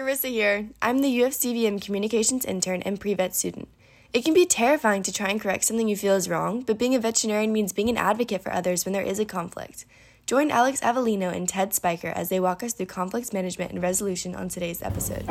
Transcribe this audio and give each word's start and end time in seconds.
Carissa 0.00 0.30
here. 0.30 0.70
I'm 0.80 1.00
the 1.00 1.18
UFCVM 1.18 1.82
Communications 1.82 2.46
intern 2.46 2.80
and 2.80 2.98
pre-vet 2.98 3.36
student. 3.36 3.68
It 4.14 4.24
can 4.24 4.32
be 4.32 4.46
terrifying 4.46 5.02
to 5.02 5.12
try 5.12 5.28
and 5.28 5.38
correct 5.38 5.64
something 5.64 5.88
you 5.88 5.96
feel 5.96 6.14
is 6.14 6.26
wrong, 6.26 6.62
but 6.62 6.78
being 6.78 6.94
a 6.94 6.98
veterinarian 6.98 7.52
means 7.52 7.74
being 7.74 7.90
an 7.90 7.98
advocate 7.98 8.42
for 8.42 8.50
others 8.50 8.86
when 8.86 8.94
there 8.94 9.02
is 9.02 9.18
a 9.18 9.26
conflict. 9.26 9.84
Join 10.24 10.50
Alex 10.50 10.80
Avellino 10.80 11.30
and 11.30 11.46
Ted 11.46 11.74
Spiker 11.74 12.08
as 12.08 12.30
they 12.30 12.40
walk 12.40 12.62
us 12.62 12.72
through 12.72 12.86
conflict 12.86 13.34
management 13.34 13.72
and 13.72 13.82
resolution 13.82 14.34
on 14.34 14.48
today's 14.48 14.80
episode. 14.80 15.26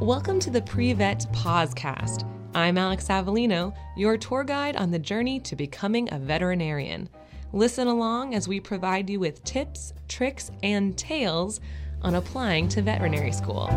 Welcome 0.00 0.40
to 0.40 0.50
the 0.50 0.62
Pre-Vet 0.66 1.26
Podcast. 1.32 2.28
I'm 2.56 2.76
Alex 2.76 3.06
Avellino, 3.06 3.72
your 3.96 4.16
tour 4.16 4.42
guide 4.42 4.74
on 4.74 4.90
the 4.90 4.98
journey 4.98 5.38
to 5.38 5.54
becoming 5.54 6.12
a 6.12 6.18
veterinarian. 6.18 7.08
Listen 7.56 7.88
along 7.88 8.34
as 8.34 8.46
we 8.46 8.60
provide 8.60 9.08
you 9.08 9.18
with 9.18 9.42
tips, 9.42 9.94
tricks, 10.08 10.50
and 10.62 10.94
tales 10.98 11.58
on 12.02 12.14
applying 12.14 12.68
to 12.68 12.82
veterinary 12.82 13.32
school. 13.32 13.70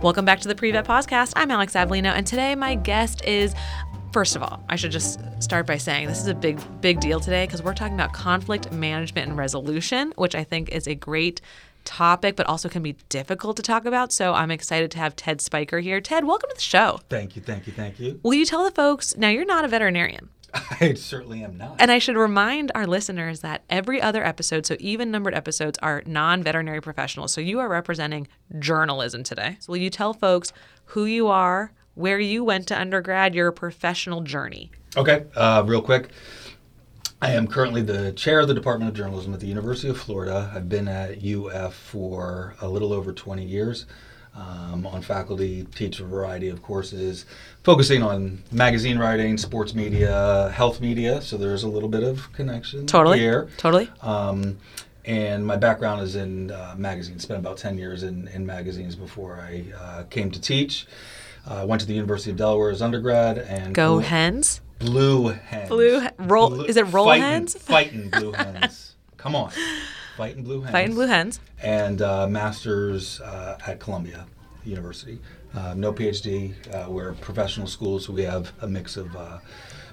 Welcome 0.00 0.24
back 0.24 0.40
to 0.40 0.48
the 0.48 0.54
Pre-Vet 0.54 0.86
Podcast. 0.86 1.34
I'm 1.36 1.50
Alex 1.50 1.74
Avellino, 1.74 2.14
and 2.14 2.26
today 2.26 2.54
my 2.54 2.74
guest 2.74 3.22
is 3.26 3.54
First 4.10 4.36
of 4.36 4.42
all, 4.42 4.64
I 4.70 4.76
should 4.76 4.92
just 4.92 5.20
start 5.40 5.66
by 5.66 5.76
saying 5.76 6.08
this 6.08 6.20
is 6.20 6.28
a 6.28 6.34
big, 6.34 6.58
big 6.80 6.98
deal 7.00 7.20
today 7.20 7.44
because 7.44 7.62
we're 7.62 7.74
talking 7.74 7.92
about 7.92 8.14
conflict 8.14 8.72
management 8.72 9.28
and 9.28 9.36
resolution, 9.36 10.14
which 10.16 10.34
I 10.34 10.42
think 10.42 10.70
is 10.70 10.86
a 10.86 10.94
great 10.94 11.42
topic, 11.84 12.36
but 12.36 12.46
also 12.46 12.70
can 12.70 12.82
be 12.82 12.96
difficult 13.10 13.58
to 13.58 13.62
talk 13.62 13.84
about. 13.84 14.12
So 14.12 14.32
I'm 14.32 14.50
excited 14.50 14.90
to 14.92 14.98
have 14.98 15.14
Ted 15.16 15.42
Spiker 15.42 15.80
here. 15.80 16.00
Ted, 16.00 16.24
welcome 16.24 16.48
to 16.48 16.56
the 16.56 16.62
show. 16.62 17.00
Thank 17.10 17.36
you, 17.36 17.42
thank 17.42 17.66
you, 17.66 17.74
thank 17.74 18.00
you. 18.00 18.18
Will 18.22 18.32
you 18.32 18.46
tell 18.46 18.64
the 18.64 18.70
folks 18.70 19.14
now 19.18 19.28
you're 19.28 19.44
not 19.44 19.66
a 19.66 19.68
veterinarian? 19.68 20.30
I 20.80 20.94
certainly 20.94 21.42
am 21.42 21.56
not. 21.56 21.76
And 21.78 21.90
I 21.90 21.98
should 21.98 22.16
remind 22.16 22.72
our 22.74 22.86
listeners 22.86 23.40
that 23.40 23.62
every 23.68 24.00
other 24.00 24.24
episode, 24.24 24.66
so 24.66 24.76
even 24.80 25.10
numbered 25.10 25.34
episodes, 25.34 25.78
are 25.82 26.02
non 26.06 26.42
veterinary 26.42 26.80
professionals. 26.80 27.32
So 27.32 27.40
you 27.40 27.58
are 27.58 27.68
representing 27.68 28.28
journalism 28.58 29.22
today. 29.22 29.56
So 29.60 29.72
will 29.72 29.78
you 29.78 29.90
tell 29.90 30.12
folks 30.12 30.52
who 30.86 31.04
you 31.04 31.28
are, 31.28 31.72
where 31.94 32.18
you 32.18 32.44
went 32.44 32.66
to 32.68 32.80
undergrad, 32.80 33.34
your 33.34 33.52
professional 33.52 34.22
journey? 34.22 34.70
Okay, 34.96 35.24
uh, 35.34 35.62
real 35.66 35.82
quick. 35.82 36.10
I 37.20 37.32
am 37.32 37.46
currently 37.46 37.80
the 37.80 38.12
chair 38.12 38.40
of 38.40 38.48
the 38.48 38.54
Department 38.54 38.90
of 38.90 38.96
Journalism 38.96 39.32
at 39.32 39.40
the 39.40 39.46
University 39.46 39.88
of 39.88 39.98
Florida. 39.98 40.50
I've 40.54 40.68
been 40.68 40.86
at 40.86 41.24
UF 41.24 41.74
for 41.74 42.54
a 42.60 42.68
little 42.68 42.92
over 42.92 43.12
20 43.12 43.42
years. 43.42 43.86
Um, 44.36 44.86
on 44.86 45.00
faculty, 45.00 45.66
teach 45.74 45.98
a 45.98 46.04
variety 46.04 46.48
of 46.50 46.62
courses, 46.62 47.24
focusing 47.64 48.02
on 48.02 48.42
magazine 48.52 48.98
writing, 48.98 49.38
sports 49.38 49.72
media, 49.74 50.50
health 50.54 50.78
media. 50.82 51.22
So 51.22 51.38
there's 51.38 51.62
a 51.62 51.68
little 51.68 51.88
bit 51.88 52.02
of 52.02 52.30
connection 52.34 52.86
Totally. 52.86 53.18
here. 53.18 53.48
Totally. 53.56 53.88
Um, 54.02 54.58
and 55.06 55.46
my 55.46 55.56
background 55.56 56.02
is 56.02 56.16
in 56.16 56.50
uh, 56.50 56.74
magazines. 56.76 57.22
Spent 57.22 57.38
about 57.40 57.56
10 57.56 57.78
years 57.78 58.02
in, 58.02 58.28
in 58.28 58.44
magazines 58.44 58.94
before 58.94 59.40
I 59.40 59.64
uh, 59.80 60.02
came 60.10 60.30
to 60.32 60.40
teach. 60.40 60.86
I 61.46 61.64
went 61.64 61.80
to 61.80 61.86
the 61.86 61.94
University 61.94 62.30
of 62.30 62.36
Delaware 62.36 62.70
as 62.70 62.82
undergrad 62.82 63.38
and 63.38 63.74
Go 63.74 63.94
blue- 63.94 63.98
hens. 64.00 64.60
Blue 64.80 65.28
hens. 65.28 65.68
Blue 65.70 66.06
roll- 66.18 66.50
Blue- 66.50 66.64
is 66.66 66.76
it 66.76 66.82
roll 66.92 67.06
fighting, 67.06 67.22
hens? 67.22 67.54
Fighting 67.56 68.10
blue 68.10 68.32
hens. 68.34 68.96
Come 69.16 69.34
on. 69.34 69.50
Fighting 70.16 70.42
blue 70.44 70.60
hens. 70.62 70.72
Fighting 70.72 70.94
blue 70.94 71.06
hens. 71.06 71.40
And 71.62 72.00
uh, 72.02 72.26
master's 72.26 73.20
uh, 73.20 73.58
at 73.66 73.80
Columbia 73.80 74.26
University. 74.64 75.18
Uh, 75.54 75.74
no 75.74 75.92
PhD. 75.92 76.54
Uh, 76.72 76.90
we're 76.90 77.10
a 77.10 77.14
professional 77.14 77.66
school, 77.66 77.98
so 77.98 78.12
we 78.12 78.22
have 78.22 78.52
a 78.60 78.66
mix 78.68 78.96
of 78.96 79.14
uh, 79.16 79.38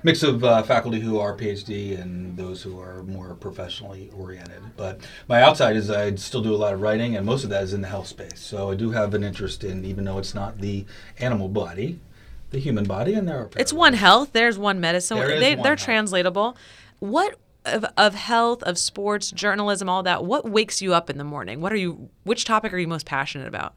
mix 0.03 0.23
of 0.23 0.43
uh, 0.43 0.61
faculty 0.63 0.99
who 0.99 1.19
are 1.19 1.35
PhD 1.35 1.99
and 1.99 2.35
those 2.35 2.61
who 2.61 2.79
are 2.79 3.03
more 3.03 3.35
professionally 3.35 4.09
oriented. 4.13 4.61
But 4.75 4.99
my 5.27 5.41
outside 5.41 5.75
is 5.75 5.89
I 5.89 6.15
still 6.15 6.41
do 6.41 6.53
a 6.53 6.57
lot 6.57 6.73
of 6.73 6.81
writing, 6.81 7.15
and 7.15 7.25
most 7.25 7.43
of 7.43 7.49
that 7.51 7.63
is 7.63 7.73
in 7.73 7.81
the 7.81 7.87
health 7.87 8.07
space. 8.07 8.39
So 8.39 8.71
I 8.71 8.75
do 8.75 8.91
have 8.91 9.13
an 9.13 9.23
interest 9.23 9.63
in, 9.63 9.85
even 9.85 10.03
though 10.05 10.17
it's 10.17 10.33
not 10.33 10.59
the 10.59 10.85
animal 11.19 11.47
body, 11.47 11.99
the 12.49 12.59
human 12.59 12.83
body, 12.83 13.13
and 13.13 13.27
there 13.27 13.37
are 13.37 13.49
It's 13.55 13.73
one 13.73 13.93
health. 13.93 14.31
There's 14.33 14.57
one 14.57 14.79
medicine. 14.79 15.17
There 15.17 15.39
they, 15.39 15.55
one 15.55 15.63
they're 15.63 15.71
health. 15.71 15.85
translatable. 15.85 16.57
What 16.99 17.37
of, 17.65 17.85
of 17.97 18.15
health, 18.15 18.63
of 18.63 18.77
sports, 18.77 19.31
journalism, 19.31 19.89
all 19.89 20.03
that? 20.03 20.23
What 20.25 20.49
wakes 20.49 20.81
you 20.81 20.93
up 20.93 21.09
in 21.09 21.17
the 21.17 21.23
morning? 21.23 21.61
What 21.61 21.71
are 21.71 21.77
you? 21.77 22.09
Which 22.23 22.45
topic 22.45 22.73
are 22.73 22.77
you 22.77 22.87
most 22.87 23.05
passionate 23.05 23.47
about? 23.47 23.73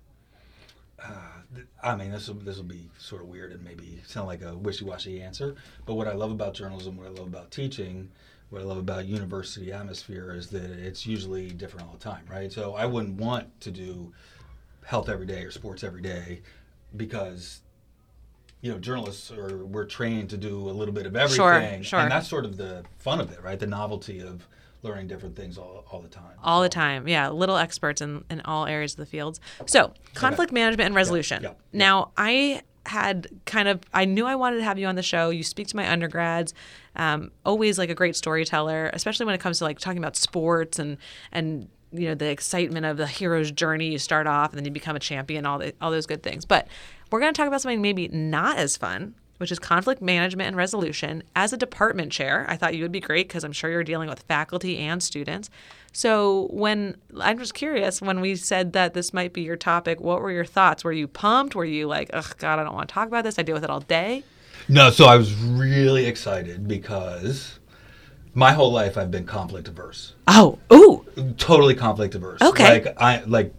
Uh, 1.03 1.11
I 1.83 1.95
mean, 1.95 2.11
this 2.11 2.29
will 2.29 2.35
this 2.35 2.57
will 2.57 2.65
be 2.65 2.89
sort 2.99 3.23
of 3.23 3.29
weird 3.29 3.53
and 3.53 3.63
maybe 3.63 4.01
sound 4.07 4.27
like 4.27 4.43
a 4.43 4.57
wishy-washy 4.57 5.21
answer. 5.21 5.55
But 5.85 5.95
what 5.95 6.09
I 6.09 6.15
love 6.15 6.31
about 6.31 6.55
journalism, 6.55 6.97
what 6.97 7.07
I 7.07 7.11
love 7.11 7.27
about 7.27 7.51
teaching, 7.51 8.11
what 8.51 8.63
I 8.63 8.65
love 8.65 8.79
about 8.79 9.07
university 9.07 9.73
atmosphere 9.73 10.33
is 10.35 10.49
that 10.49 10.71
it's 10.71 11.07
usually 11.07 11.51
different 11.51 11.87
all 11.87 11.93
the 11.93 11.99
time, 11.99 12.25
right? 12.31 12.53
So 12.53 12.75
I 12.75 12.87
wouldn't 12.87 13.21
want 13.21 13.61
to 13.63 13.71
do 13.71 14.13
health 14.85 15.09
every 15.09 15.27
day 15.27 15.43
or 15.43 15.51
sports 15.51 15.83
every 15.83 16.03
day 16.03 16.43
because 16.97 17.61
you 18.67 18.73
know 18.73 18.79
journalists 18.79 19.31
are 19.31 19.65
we're 19.65 19.85
trained 19.85 20.29
to 20.31 20.37
do 20.37 20.69
a 20.69 20.73
little 20.73 20.93
bit 20.93 21.07
of 21.07 21.15
everything, 21.15 21.83
sure. 21.83 22.01
and 22.01 22.11
that's 22.11 22.27
sort 22.27 22.45
of 22.45 22.57
the 22.57 22.85
fun 22.99 23.21
of 23.21 23.31
it, 23.31 23.41
right? 23.41 23.61
The 23.61 23.67
novelty 23.69 24.21
of 24.21 24.47
learning 24.83 25.07
different 25.07 25.37
things 25.37 25.57
all, 25.57 25.85
all 25.91 26.01
the 26.01 26.09
time. 26.09 26.35
All 26.43 26.63
the 26.63 26.69
time. 26.69 27.07
Yeah, 27.07 27.29
little 27.29 27.57
experts 27.57 28.01
in, 28.01 28.25
in 28.29 28.41
all 28.41 28.67
areas 28.67 28.95
of 28.95 28.99
the 28.99 29.07
fields. 29.07 29.41
So, 29.67 29.93
conflict 30.15 30.53
management 30.53 30.87
and 30.87 30.95
resolution. 30.97 31.43
yeah, 31.43 31.51
yeah. 31.51 31.55
Now, 31.73 32.11
I 32.17 32.63
had 32.87 33.29
kind 33.47 33.69
of, 33.69 33.81
I 33.95 34.05
knew 34.05 34.27
I 34.27 34.35
wanted 34.35 34.59
to 34.59 34.65
have 34.65 34.79
you 34.79 34.87
on 34.87 34.97
the 34.97 35.03
show. 35.03 35.31
You 35.31 35.45
speak 35.45 35.69
to 35.69 35.77
my 35.77 35.91
undergrads, 35.91 36.53
um, 36.97 37.31
always 37.45 37.79
like 37.79 37.91
a 37.91 37.95
great 37.95 38.17
storyteller, 38.17 38.91
especially 38.93 39.27
when 39.27 39.35
it 39.35 39.41
comes 39.41 39.59
to 39.59 39.65
like 39.65 39.79
talking 39.79 39.99
about 39.99 40.17
sports 40.17 40.79
and, 40.79 40.99
and, 41.33 41.69
you 41.93 42.09
know, 42.09 42.15
the 42.15 42.29
excitement 42.29 42.85
of 42.85 42.97
the 42.97 43.07
hero's 43.07 43.51
journey. 43.51 43.91
You 43.91 43.99
start 43.99 44.27
off 44.27 44.51
and 44.51 44.59
then 44.59 44.65
you 44.65 44.71
become 44.73 44.97
a 44.97 45.01
champion, 45.01 45.47
all, 45.47 45.59
the, 45.59 45.73
all 45.81 45.91
those 45.91 46.07
good 46.07 46.23
things. 46.23 46.45
But 46.45 46.69
we're 47.11 47.21
going 47.21 47.33
to 47.33 47.37
talk 47.37 47.49
about 47.49 47.61
something 47.61 47.83
maybe 47.83 48.09
not 48.09 48.59
as 48.59 48.77
fun, 48.77 49.15
which 49.39 49.53
is 49.53 49.59
conflict 49.59 50.03
management 50.03 50.49
and 50.49 50.57
resolution. 50.57 51.23
As 51.35 51.53
a 51.53 51.57
department 51.57 52.13
chair, 52.13 52.47
I 52.49 52.57
thought 52.57 52.75
you 52.75 52.83
would 52.83 52.93
be 52.93 53.01
great 53.01 53.29
because 53.29 53.45
I'm 53.45 53.53
sure 53.53 53.71
you're 53.71 53.85
dealing 53.85 54.09
with 54.09 54.23
faculty 54.23 54.79
and 54.79 55.03
students. 55.03 55.51
So, 55.93 56.49
when 56.51 56.97
I'm 57.19 57.39
just 57.39 57.55
curious, 57.55 58.03
when 58.03 58.21
we 58.21 58.37
said 58.37 58.75
that 58.75 58.93
this 58.93 59.15
might 59.15 59.33
be 59.33 59.43
your 59.43 59.57
topic, 59.57 59.99
what 60.01 60.21
were 60.21 60.31
your 60.31 60.45
thoughts? 60.45 60.85
Were 60.85 60.93
you 60.93 61.09
pumped? 61.09 61.55
Were 61.55 61.65
you 61.65 61.87
like, 61.87 62.11
oh, 62.13 62.31
God, 62.39 62.59
I 62.59 62.65
don't 62.65 62.75
want 62.75 62.89
to 62.89 62.93
talk 62.95 63.09
about 63.09 63.25
this? 63.25 63.39
I 63.39 63.43
deal 63.43 63.55
with 63.55 63.65
it 63.65 63.71
all 63.71 63.81
day? 63.81 64.23
No, 64.69 64.91
so 64.91 65.07
I 65.07 65.17
was 65.17 65.35
really 65.35 66.07
excited 66.07 66.67
because 66.67 67.59
my 68.35 68.53
whole 68.53 68.73
life 68.73 68.99
I've 68.99 69.11
been 69.11 69.25
conflict 69.25 69.69
averse. 69.69 70.15
Oh, 70.29 70.59
ooh, 70.73 71.07
Totally 71.39 71.75
conflict 71.75 72.15
averse. 72.15 72.43
Okay. 72.43 72.69
Like 72.85 73.01
I 73.01 73.23
like 73.25 73.55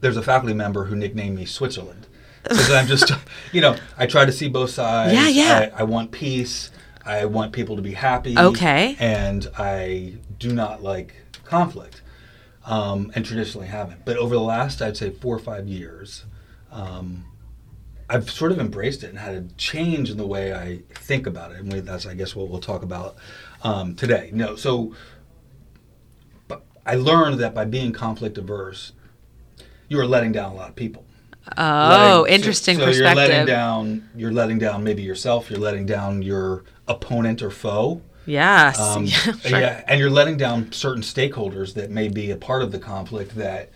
there's 0.00 0.16
a 0.16 0.22
faculty 0.22 0.54
member 0.54 0.84
who 0.84 0.94
nicknamed 0.94 1.36
me 1.36 1.44
Switzerland. 1.46 2.05
Because 2.48 2.70
I'm 2.70 2.86
just 2.86 3.10
you 3.52 3.60
know, 3.60 3.76
I 3.96 4.06
try 4.06 4.24
to 4.24 4.32
see 4.32 4.48
both 4.48 4.70
sides. 4.70 5.12
Yeah, 5.12 5.28
yeah. 5.28 5.70
I, 5.74 5.80
I 5.80 5.82
want 5.84 6.10
peace. 6.10 6.70
I 7.04 7.24
want 7.24 7.52
people 7.52 7.76
to 7.76 7.82
be 7.82 7.92
happy. 7.92 8.36
Okay. 8.36 8.96
And 8.98 9.46
I 9.56 10.14
do 10.38 10.52
not 10.52 10.82
like 10.82 11.14
conflict. 11.44 12.02
Um, 12.64 13.12
and 13.14 13.24
traditionally 13.24 13.68
haven't. 13.68 14.04
But 14.04 14.16
over 14.16 14.34
the 14.34 14.40
last 14.40 14.82
I'd 14.82 14.96
say 14.96 15.10
four 15.10 15.36
or 15.36 15.38
five 15.38 15.68
years, 15.68 16.24
um, 16.72 17.24
I've 18.08 18.30
sort 18.30 18.52
of 18.52 18.58
embraced 18.58 19.02
it 19.02 19.10
and 19.10 19.18
had 19.18 19.34
a 19.34 19.42
change 19.56 20.10
in 20.10 20.16
the 20.16 20.26
way 20.26 20.52
I 20.52 20.82
think 20.94 21.26
about 21.26 21.52
it, 21.52 21.58
and 21.58 21.72
that's, 21.72 22.06
I 22.06 22.14
guess, 22.14 22.36
what 22.36 22.48
we'll 22.48 22.60
talk 22.60 22.82
about 22.82 23.16
um, 23.62 23.94
today. 23.94 24.30
No, 24.32 24.56
so, 24.56 24.94
I 26.84 26.94
learned 26.94 27.40
that 27.40 27.52
by 27.52 27.64
being 27.64 27.92
conflict 27.92 28.38
averse, 28.38 28.92
you 29.88 29.98
are 29.98 30.06
letting 30.06 30.32
down 30.32 30.52
a 30.52 30.54
lot 30.54 30.68
of 30.68 30.76
people. 30.76 31.04
Oh, 31.56 32.20
Letting- 32.22 32.34
interesting 32.34 32.76
so, 32.76 32.80
so 32.80 32.86
perspective. 32.86 33.16
you're 33.16 33.28
letting 33.28 33.46
down. 33.46 34.08
You're 34.16 34.32
letting 34.32 34.58
down 34.58 34.84
maybe 34.84 35.02
yourself. 35.02 35.50
You're 35.50 35.60
letting 35.60 35.86
down 35.86 36.22
your 36.22 36.64
opponent 36.88 37.42
or 37.42 37.50
foe. 37.50 38.02
yes. 38.26 38.78
Um, 38.80 39.04
yeah, 39.06 39.12
sure. 39.16 39.60
yeah, 39.60 39.84
and 39.88 40.00
you're 40.00 40.10
letting 40.10 40.36
down 40.36 40.72
certain 40.72 41.02
stakeholders 41.02 41.74
that 41.74 41.90
may 41.90 42.08
be 42.08 42.30
a 42.30 42.36
part 42.36 42.62
of 42.62 42.72
the 42.72 42.78
conflict 42.78 43.34
that 43.36 43.70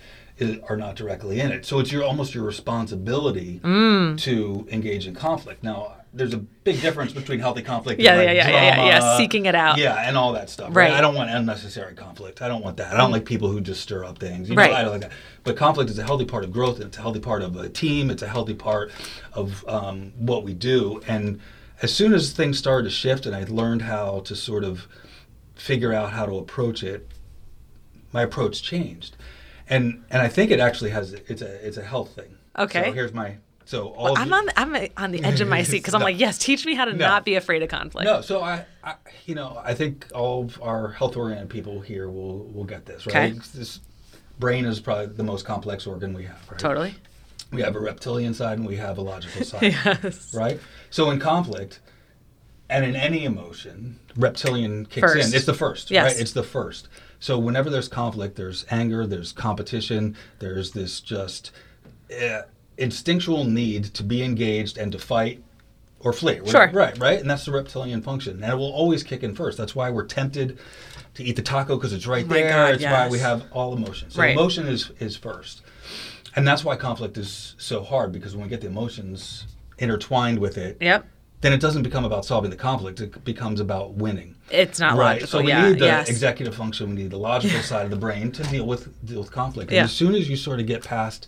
are 0.68 0.76
not 0.76 0.96
directly 0.96 1.38
in 1.38 1.52
it. 1.52 1.66
So 1.66 1.80
it's 1.80 1.92
your 1.92 2.02
almost 2.02 2.34
your 2.34 2.44
responsibility 2.44 3.60
Mm. 3.62 4.18
to 4.22 4.66
engage 4.70 5.06
in 5.06 5.14
conflict. 5.14 5.62
Now, 5.62 5.96
there's 6.12 6.34
a 6.34 6.38
big 6.38 6.80
difference 6.80 7.12
between 7.12 7.38
healthy 7.38 7.62
conflict 7.62 8.00
Yeah, 8.00 8.14
and 8.14 8.18
like 8.26 8.36
yeah, 8.36 8.48
yeah, 8.48 8.50
yeah, 8.50 8.76
yeah, 8.76 8.86
yeah, 9.00 9.16
seeking 9.16 9.46
it 9.46 9.54
out. 9.54 9.78
Yeah, 9.78 9.94
and 9.96 10.16
all 10.16 10.32
that 10.32 10.50
stuff. 10.50 10.68
Right. 10.74 10.90
Right. 10.90 10.98
I 10.98 11.00
don't 11.00 11.14
want 11.14 11.30
unnecessary 11.30 11.94
conflict. 11.94 12.42
I 12.42 12.48
don't 12.48 12.62
want 12.64 12.78
that. 12.78 12.92
I 12.92 12.96
don't 12.96 13.12
like 13.12 13.24
people 13.24 13.48
who 13.48 13.60
just 13.60 13.80
stir 13.80 14.04
up 14.04 14.18
things. 14.18 14.48
You 14.48 14.56
Right. 14.56 14.70
know, 14.70 14.76
I 14.76 14.82
don't 14.82 14.92
like 14.92 15.00
that. 15.02 15.12
But 15.44 15.56
conflict 15.56 15.88
is 15.90 15.98
a 15.98 16.02
healthy 16.04 16.24
part 16.24 16.42
of 16.44 16.52
growth. 16.52 16.80
It's 16.80 16.98
a 16.98 17.00
healthy 17.00 17.20
part 17.20 17.42
of 17.42 17.56
a 17.56 17.68
team. 17.68 18.10
It's 18.10 18.22
a 18.22 18.28
healthy 18.28 18.54
part 18.54 18.90
of 19.32 19.64
um, 19.68 20.12
what 20.16 20.42
we 20.42 20.52
do. 20.52 21.00
And 21.06 21.40
as 21.80 21.94
soon 21.94 22.12
as 22.12 22.32
things 22.32 22.58
started 22.58 22.84
to 22.84 22.90
shift, 22.90 23.24
and 23.24 23.34
I 23.34 23.44
learned 23.48 23.82
how 23.82 24.20
to 24.20 24.34
sort 24.34 24.64
of 24.64 24.88
figure 25.54 25.92
out 25.92 26.12
how 26.12 26.26
to 26.26 26.38
approach 26.38 26.82
it, 26.82 27.08
my 28.12 28.22
approach 28.22 28.62
changed. 28.62 29.16
And 29.68 30.02
and 30.10 30.20
I 30.20 30.28
think 30.28 30.50
it 30.50 30.58
actually 30.58 30.90
has 30.90 31.12
it's 31.12 31.42
a 31.42 31.66
it's 31.66 31.76
a 31.76 31.82
health 31.84 32.14
thing. 32.16 32.36
Okay. 32.58 32.86
So 32.86 32.92
here's 32.92 33.14
my 33.14 33.36
So 33.70 33.90
all 33.90 34.18
I'm 34.18 34.30
the- 34.30 34.34
on 34.34 34.48
I'm 34.56 34.88
on 34.96 35.12
the 35.12 35.22
edge 35.24 35.40
of 35.40 35.46
my 35.46 35.62
seat 35.62 35.78
because 35.78 35.94
I'm 35.94 36.00
like, 36.02 36.18
yes, 36.18 36.38
teach 36.38 36.66
me 36.66 36.74
how 36.74 36.86
to 36.86 36.92
No. 36.92 37.06
not 37.06 37.24
be 37.24 37.36
afraid 37.36 37.62
of 37.62 37.68
conflict. 37.68 38.04
No, 38.04 38.20
so 38.20 38.42
I, 38.42 38.64
I, 38.82 38.94
you 39.26 39.36
know, 39.36 39.60
I 39.64 39.74
think 39.74 40.08
all 40.12 40.42
of 40.46 40.60
our 40.60 40.88
health-oriented 40.90 41.48
people 41.50 41.80
here 41.80 42.10
will 42.10 42.40
will 42.46 42.64
get 42.64 42.84
this, 42.84 43.06
right? 43.06 43.30
Okay. 43.30 43.40
This 43.54 43.78
brain 44.40 44.64
is 44.64 44.80
probably 44.80 45.06
the 45.06 45.22
most 45.22 45.44
complex 45.44 45.86
organ 45.86 46.12
we 46.14 46.24
have, 46.24 46.40
right? 46.50 46.58
Totally. 46.58 46.96
We 47.52 47.62
have 47.62 47.76
a 47.76 47.80
reptilian 47.80 48.34
side 48.34 48.58
and 48.58 48.66
we 48.66 48.74
have 48.74 48.98
a 48.98 49.02
logical 49.02 49.44
side, 49.52 49.62
Yes. 49.62 50.34
right? 50.34 50.58
So 50.90 51.12
in 51.12 51.20
conflict, 51.20 51.78
and 52.68 52.84
in 52.84 52.96
any 52.96 53.24
emotion, 53.24 54.00
reptilian 54.16 54.84
kicks 54.86 55.12
First. 55.12 55.28
in. 55.28 55.36
It's 55.36 55.46
the 55.46 55.54
first, 55.54 55.92
Yes. 55.92 56.12
right? 56.14 56.20
It's 56.20 56.32
the 56.32 56.42
first. 56.42 56.88
So 57.20 57.38
whenever 57.38 57.70
there's 57.70 57.86
conflict, 57.88 58.34
there's 58.34 58.66
anger, 58.68 59.06
there's 59.06 59.30
competition, 59.30 60.16
there's 60.40 60.72
this 60.72 60.98
just 61.00 61.52
uh, 62.20 62.42
instinctual 62.80 63.44
need 63.44 63.84
to 63.94 64.02
be 64.02 64.22
engaged 64.22 64.78
and 64.78 64.90
to 64.92 64.98
fight 64.98 65.42
or 66.00 66.12
flee. 66.12 66.40
Sure. 66.46 66.70
Right, 66.72 66.96
right? 66.98 67.20
And 67.20 67.28
that's 67.28 67.44
the 67.44 67.52
reptilian 67.52 68.00
function. 68.02 68.42
And 68.42 68.52
it 68.52 68.56
will 68.56 68.72
always 68.72 69.02
kick 69.02 69.22
in 69.22 69.34
first. 69.34 69.58
That's 69.58 69.74
why 69.74 69.90
we're 69.90 70.06
tempted 70.06 70.58
to 71.14 71.22
eat 71.22 71.36
the 71.36 71.42
taco 71.42 71.76
because 71.76 71.92
it's 71.92 72.06
right 72.06 72.24
Oh 72.24 72.32
there. 72.32 72.48
God, 72.50 72.74
it's 72.74 72.84
why 72.84 73.08
we 73.08 73.18
have 73.18 73.44
all 73.52 73.74
emotions. 73.76 74.14
So 74.14 74.22
Right. 74.22 74.30
emotion 74.32 74.66
is, 74.66 74.90
is 74.98 75.16
first. 75.16 75.60
And 76.36 76.46
that's 76.48 76.64
why 76.64 76.76
conflict 76.76 77.18
is 77.18 77.54
so 77.58 77.82
hard 77.82 78.12
because 78.12 78.34
when 78.34 78.44
we 78.44 78.48
get 78.48 78.60
the 78.62 78.68
emotions 78.68 79.44
intertwined 79.78 80.38
with 80.38 80.56
it, 80.56 80.78
Yep. 80.80 81.04
then 81.42 81.52
it 81.52 81.60
doesn't 81.60 81.82
become 81.82 82.04
about 82.06 82.24
solving 82.24 82.50
the 82.50 82.56
conflict. 82.56 83.00
It 83.00 83.22
becomes 83.24 83.60
about 83.60 83.94
winning. 83.94 84.36
It's 84.50 84.78
not 84.80 84.92
right. 84.96 85.20
logical. 85.20 85.28
So 85.28 85.42
we 85.42 85.48
yeah. 85.48 85.68
need 85.68 85.80
the 85.80 85.86
yes. 85.86 86.08
executive 86.08 86.54
function. 86.54 86.88
We 86.90 86.96
need 87.02 87.10
the 87.10 87.18
logical 87.18 87.60
side 87.72 87.84
of 87.84 87.90
the 87.90 87.96
brain 87.96 88.32
to 88.32 88.42
deal 88.44 88.64
with 88.66 88.88
deal 89.04 89.20
with 89.20 89.32
conflict. 89.32 89.70
And 89.70 89.76
Yeah. 89.76 89.84
as 89.84 89.92
soon 89.92 90.14
as 90.14 90.30
you 90.30 90.36
sort 90.36 90.60
of 90.60 90.66
get 90.66 90.82
past 90.84 91.26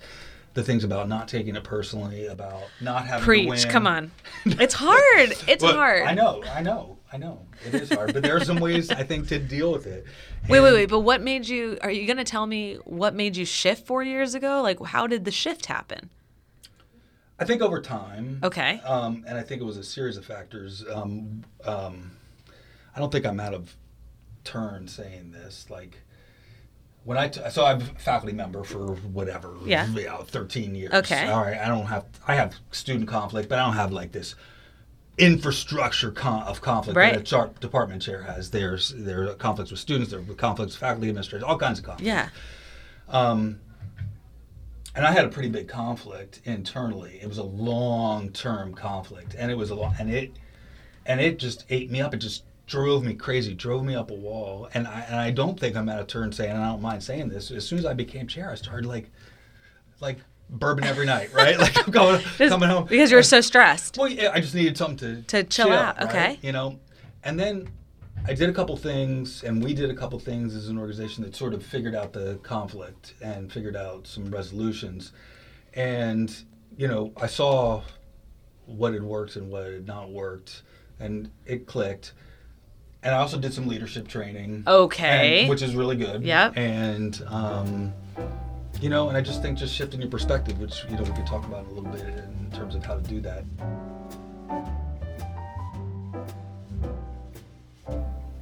the 0.55 0.63
things 0.63 0.85
about 0.85 1.09
not 1.09 1.29
taking 1.29 1.57
it 1.57 1.65
personally, 1.65 2.27
about 2.27 2.63
not 2.81 3.07
having 3.07 3.21
to 3.21 3.25
Preach. 3.25 3.49
win. 3.49 3.69
Come 3.71 3.87
on. 3.87 4.11
It's 4.47 4.75
hard. 4.75 5.33
It's 5.49 5.63
Well, 5.63 5.75
hard. 5.75 6.03
I 6.03 6.15
know. 6.15 6.43
I 6.55 6.63
know. 6.63 6.99
I 7.13 7.17
know. 7.19 7.41
It 7.67 7.75
is 7.75 7.93
hard, 7.93 8.13
but 8.15 8.23
there 8.23 8.37
are 8.37 8.45
some 8.45 8.59
ways 8.59 8.91
I 8.91 9.03
think 9.03 9.29
to 9.29 9.39
deal 9.39 9.71
with 9.73 9.87
it. 9.87 10.05
Wait, 10.49 10.61
wait, 10.61 10.73
wait. 10.73 10.89
But 10.89 11.01
what 11.01 11.21
made 11.23 11.47
you? 11.47 11.79
Are 11.83 11.91
you 11.91 12.07
going 12.07 12.17
to 12.17 12.25
tell 12.25 12.47
me 12.47 12.77
what 12.85 13.15
made 13.15 13.37
you 13.37 13.45
shift 13.45 13.87
four 13.87 14.03
years 14.03 14.35
ago? 14.35 14.63
Like, 14.63 14.83
how 14.83 15.07
did 15.07 15.25
the 15.25 15.31
shift 15.31 15.67
happen? 15.67 16.11
I 17.39 17.45
think 17.45 17.61
over 17.61 17.81
time. 17.81 18.41
Okay. 18.43 18.81
Um, 18.81 19.25
and 19.27 19.37
I 19.37 19.43
think 19.43 19.61
it 19.61 19.65
was 19.65 19.77
a 19.77 19.83
series 19.85 20.17
of 20.17 20.25
factors. 20.25 20.85
Um, 20.93 21.45
um, 21.65 22.13
I 22.95 23.01
don't 23.01 23.11
think 23.11 23.27
I'm 23.27 23.41
out 23.41 23.53
of 23.55 23.75
turn 24.45 24.87
saying 24.89 25.33
this. 25.33 25.69
Like 25.71 25.99
when 27.05 27.19
I 27.19 27.29
t- 27.29 27.41
so 27.51 27.65
I'm 27.65 27.81
a 27.81 27.85
faculty 27.85 28.33
member 28.35 28.63
for 28.65 28.95
whatever. 28.95 29.55
Yeah. 29.65 29.87
You 29.89 30.07
know, 30.07 30.23
13 30.23 30.75
years. 30.75 30.93
Okay. 30.93 31.29
All 31.29 31.43
right. 31.43 31.59
I 31.59 31.69
don't 31.69 31.87
have 31.87 32.05
I 32.27 32.35
have 32.37 32.55
student 32.71 33.09
conflict, 33.09 33.49
but 33.49 33.59
I 33.59 33.65
don't 33.65 33.75
have 33.77 33.93
like 33.93 34.13
this 34.13 34.35
infrastructure 35.19 36.11
con- 36.11 36.43
of 36.45 36.61
conflict 36.61 36.97
Right. 36.97 37.13
that 37.15 37.21
a 37.21 37.25
char- 37.25 37.51
department 37.61 38.03
chair 38.03 38.23
has. 38.23 38.51
There's 38.51 38.95
there 38.97 39.29
are 39.31 39.35
conflicts 39.35 39.71
with 39.71 39.81
students. 39.81 40.11
There 40.11 40.21
are 40.21 40.35
conflicts 40.35 40.73
with 40.75 40.81
faculty 40.81 41.09
administrators. 41.09 41.45
All 41.45 41.59
kinds 41.59 41.79
of 41.79 41.85
conflicts. 41.85 42.07
Yeah. 42.07 42.29
Um, 43.09 43.61
and 44.95 45.07
I 45.07 45.13
had 45.13 45.25
a 45.25 45.29
pretty 45.29 45.49
big 45.49 45.69
conflict 45.69 46.41
internally. 46.45 47.19
It 47.23 47.27
was 47.29 47.39
a 47.39 47.43
long-term 47.43 48.75
conflict, 48.75 49.35
and 49.39 49.51
it 49.51 49.57
was 49.57 49.71
a 49.71 49.75
long, 49.75 49.95
and 49.99 50.11
it, 50.11 50.33
and 51.07 51.21
it 51.21 51.39
just 51.39 51.65
ate 51.71 51.91
me 51.91 52.01
up. 52.01 52.13
It 52.15 52.19
just 52.19 52.45
drove 52.67 53.05
me 53.05 53.15
crazy, 53.15 53.55
drove 53.55 53.85
me 53.85 53.95
up 53.95 54.11
a 54.11 54.15
wall. 54.15 54.69
And 54.75 54.87
I, 54.87 55.01
and 55.09 55.17
I 55.17 55.31
don't 55.31 55.59
think 55.59 55.77
I'm 55.77 55.89
out 55.89 56.01
of 56.01 56.07
turn 56.07 56.33
saying, 56.33 56.51
and 56.53 56.63
I 56.63 56.69
don't 56.69 56.83
mind 56.83 57.03
saying 57.03 57.29
this. 57.29 57.51
As 57.51 57.67
soon 57.67 57.79
as 57.79 57.87
I 57.87 57.95
became 57.95 58.27
chair, 58.27 58.51
I 58.51 58.55
started 58.55 58.87
like, 58.87 59.11
like 60.01 60.19
bourbon 60.49 60.85
every 60.85 61.07
night, 61.07 61.33
right? 61.35 61.59
Like 61.59 61.77
I'm 61.79 61.93
going, 61.93 62.21
Just 62.39 62.51
coming 62.51 62.69
home 62.69 62.85
because 62.87 63.11
you 63.11 63.17
were 63.17 63.23
so 63.23 63.41
stressed. 63.41 63.99
well, 63.99 64.09
yeah, 64.09 64.31
I 64.33 64.41
just 64.41 64.55
needed 64.55 64.77
something 64.77 65.25
to 65.25 65.43
To 65.43 65.45
chill 65.45 65.73
out, 65.73 65.97
right? 65.99 66.09
okay. 66.09 66.39
You 66.43 66.53
know, 66.53 66.79
and 67.25 67.39
then 67.39 67.69
I 68.27 68.35
did 68.35 68.49
a 68.49 68.53
couple 68.53 68.77
things, 68.77 69.43
and 69.43 69.63
we 69.63 69.75
did 69.75 69.91
a 69.91 69.95
couple 69.95 70.19
things 70.19 70.55
as 70.55 70.69
an 70.69 70.79
organization 70.79 71.25
that 71.25 71.35
sort 71.35 71.55
of 71.55 71.65
figured 71.65 71.95
out 71.95 72.13
the 72.13 72.39
conflict 72.43 73.15
and 73.21 73.53
figured 73.53 73.77
out 73.77 74.07
some 74.07 74.31
resolutions. 74.31 75.13
And 75.75 76.35
you 76.77 76.89
know, 76.89 77.13
I 77.21 77.27
saw 77.27 77.83
what 78.67 78.93
had 78.95 79.03
worked 79.03 79.37
and 79.37 79.51
what 79.51 79.65
had 79.67 79.87
not 79.87 80.11
worked, 80.11 80.63
and 81.01 81.31
it 81.47 81.67
clicked. 81.67 82.13
And 83.03 83.15
I 83.15 83.19
also 83.19 83.39
did 83.39 83.53
some 83.53 83.67
leadership 83.67 84.07
training. 84.09 84.65
Okay. 84.67 85.41
and- 85.41 85.51
which 85.51 85.63
is 85.63 85.75
really 85.75 85.97
good. 85.97 86.23
Yep. 86.23 86.57
And 86.57 87.23
um, 87.29 87.93
you 88.81 88.89
know, 88.89 89.09
and 89.09 89.17
I 89.17 89.21
just 89.21 89.43
think 89.43 89.59
just 89.59 89.75
shifting 89.75 90.01
your 90.01 90.11
perspective, 90.11 90.59
which 90.61 90.85
you 90.89 90.97
know 90.97 91.03
we 91.03 91.13
could 91.13 91.27
talk 91.27 91.45
about 91.45 91.67
a 91.67 91.71
little 91.71 91.91
bit 91.91 92.03
in 92.03 92.51
terms 92.55 92.75
of 92.75 92.85
how 92.85 92.95
to 92.95 93.03
do 93.03 93.21
that. 93.21 93.45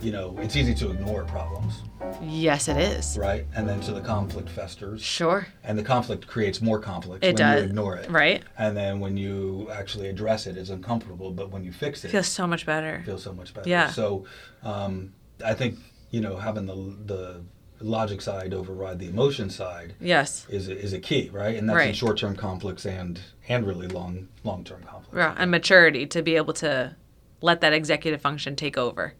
You 0.01 0.13
know, 0.13 0.35
it's 0.41 0.57
easy 0.57 0.75
to 0.77 0.91
ignore 0.93 1.25
problems, 1.25 1.83
Yes, 2.23 2.69
it 2.69 2.79
is. 2.79 3.19
right? 3.19 3.47
And 3.55 3.69
then 3.69 3.83
so 3.83 3.93
the 3.93 4.01
conflict 4.01 4.49
festers, 4.49 5.03
Sure. 5.03 5.47
and 5.63 5.79
the 5.79 5.83
conflict 5.83 6.27
creates 6.27 6.63
more 6.63 6.79
conflict 6.79 7.23
It 7.23 7.29
when 7.29 7.35
does. 7.37 7.61
you 7.63 7.67
ignore 7.69 7.97
it, 7.97 8.11
Right. 8.11 8.43
And 8.57 8.75
then 8.75 8.99
when 9.01 9.19
you 9.19 9.69
actually 9.71 10.09
address 10.09 10.47
it, 10.47 10.57
it's 10.57 10.71
uncomfortable, 10.71 11.33
but 11.33 11.51
when 11.51 11.65
you 11.65 11.73
fix 11.73 12.03
it, 12.05 12.11
Feels 12.13 12.29
so 12.29 12.47
much 12.47 12.65
better. 12.65 12.97
it 12.97 13.05
feels 13.05 13.23
so 13.23 13.35
much 13.35 13.53
better. 13.53 13.69
Yeah. 13.69 13.89
So, 13.91 14.25
um, 14.63 15.13
I 15.45 15.53
think 15.53 15.79
you 16.11 16.21
know 16.23 16.37
having 16.37 16.65
the 16.67 16.75
the 17.15 17.41
logic 17.83 18.21
side 18.23 18.53
override 18.55 18.99
the 18.99 19.09
emotion 19.09 19.49
side 19.51 19.95
Yes. 20.01 20.47
is 20.49 20.69
a, 20.69 20.79
is 20.79 20.93
a 20.95 20.99
key, 20.99 21.29
right? 21.33 21.57
And 21.57 21.69
that's 21.69 21.85
in 21.87 21.93
short-term 21.95 22.37
conflicts 22.37 22.87
and 22.87 23.21
and 23.49 23.67
really 23.67 23.87
long 23.87 24.29
long-term 24.45 24.83
conflicts. 24.83 25.15
Yeah, 25.17 25.35
and 25.37 25.51
maturity 25.51 26.07
to 26.07 26.23
be 26.23 26.37
able 26.37 26.55
to 26.55 26.97
let 27.43 27.61
that 27.61 27.75
executive 27.75 28.21
function 28.23 28.57
take 28.57 28.79
over. 28.79 29.15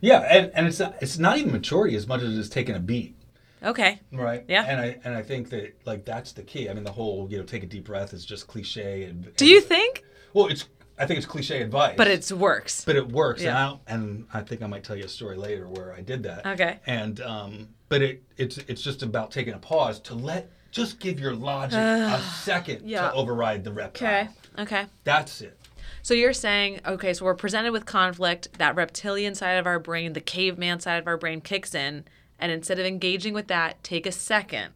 Yeah, 0.00 0.20
and, 0.20 0.50
and 0.54 0.66
it's 0.66 0.78
not, 0.78 0.96
it's 1.00 1.18
not 1.18 1.38
even 1.38 1.52
maturity 1.52 1.96
as 1.96 2.06
much 2.06 2.22
as 2.22 2.36
it's 2.38 2.48
taking 2.48 2.74
a 2.74 2.80
beat, 2.80 3.16
Okay. 3.62 4.00
right? 4.12 4.44
Yeah. 4.48 4.64
And 4.66 4.80
I 4.80 4.98
and 5.04 5.14
I 5.14 5.22
think 5.22 5.50
that 5.50 5.74
like 5.84 6.04
that's 6.04 6.32
the 6.32 6.42
key. 6.42 6.68
I 6.68 6.74
mean, 6.74 6.84
the 6.84 6.92
whole 6.92 7.26
you 7.30 7.38
know 7.38 7.44
take 7.44 7.62
a 7.62 7.66
deep 7.66 7.84
breath 7.84 8.12
is 8.12 8.24
just 8.24 8.46
cliche. 8.46 9.04
And, 9.04 9.34
Do 9.36 9.46
you 9.46 9.60
think? 9.60 10.04
Well, 10.34 10.46
it's 10.46 10.66
I 10.98 11.06
think 11.06 11.18
it's 11.18 11.26
cliche 11.26 11.62
advice, 11.62 11.94
But 11.96 12.08
it 12.08 12.30
works. 12.32 12.84
but 12.84 12.96
it 12.96 13.08
works. 13.12 13.40
And, 13.40 13.46
Yeah. 13.46 13.70
I 13.70 13.78
and 13.94 14.26
I 14.32 14.42
think 14.42 14.62
I 14.62 14.66
might 14.66 14.84
tell 14.84 14.96
you 14.96 15.04
a 15.04 15.08
story 15.08 15.36
later 15.36 15.68
where 15.68 15.92
I 15.92 16.00
did 16.00 16.22
that. 16.24 16.46
Okay. 16.46 16.80
And 16.86 17.20
um, 17.20 17.68
but 17.88 18.02
it 18.02 18.22
it's 18.36 18.58
it's 18.58 18.82
just 18.82 19.02
about 19.02 19.30
taking 19.30 19.54
a 19.54 19.58
pause 19.58 20.00
to 20.00 20.14
let 20.14 20.50
just 20.70 21.00
give 21.00 21.18
your 21.18 21.34
logic 21.34 21.78
a 21.78 22.20
second 22.42 22.86
yeah. 22.88 23.08
to 23.08 23.14
override 23.14 23.64
the 23.64 23.72
reptile. 23.72 24.08
Okay. 24.08 24.28
Okay. 24.58 24.86
That's 25.04 25.40
it. 25.40 25.57
So 26.02 26.14
you're 26.14 26.32
saying, 26.32 26.80
okay, 26.86 27.12
so 27.12 27.24
we're 27.24 27.34
presented 27.34 27.72
with 27.72 27.84
conflict, 27.86 28.48
that 28.58 28.74
reptilian 28.76 29.34
side 29.34 29.52
of 29.58 29.66
our 29.66 29.78
brain, 29.78 30.12
the 30.12 30.20
caveman 30.20 30.80
side 30.80 30.96
of 30.98 31.06
our 31.06 31.16
brain 31.16 31.40
kicks 31.40 31.74
in, 31.74 32.04
and 32.38 32.52
instead 32.52 32.78
of 32.78 32.86
engaging 32.86 33.34
with 33.34 33.48
that, 33.48 33.82
take 33.82 34.06
a 34.06 34.12
second 34.12 34.72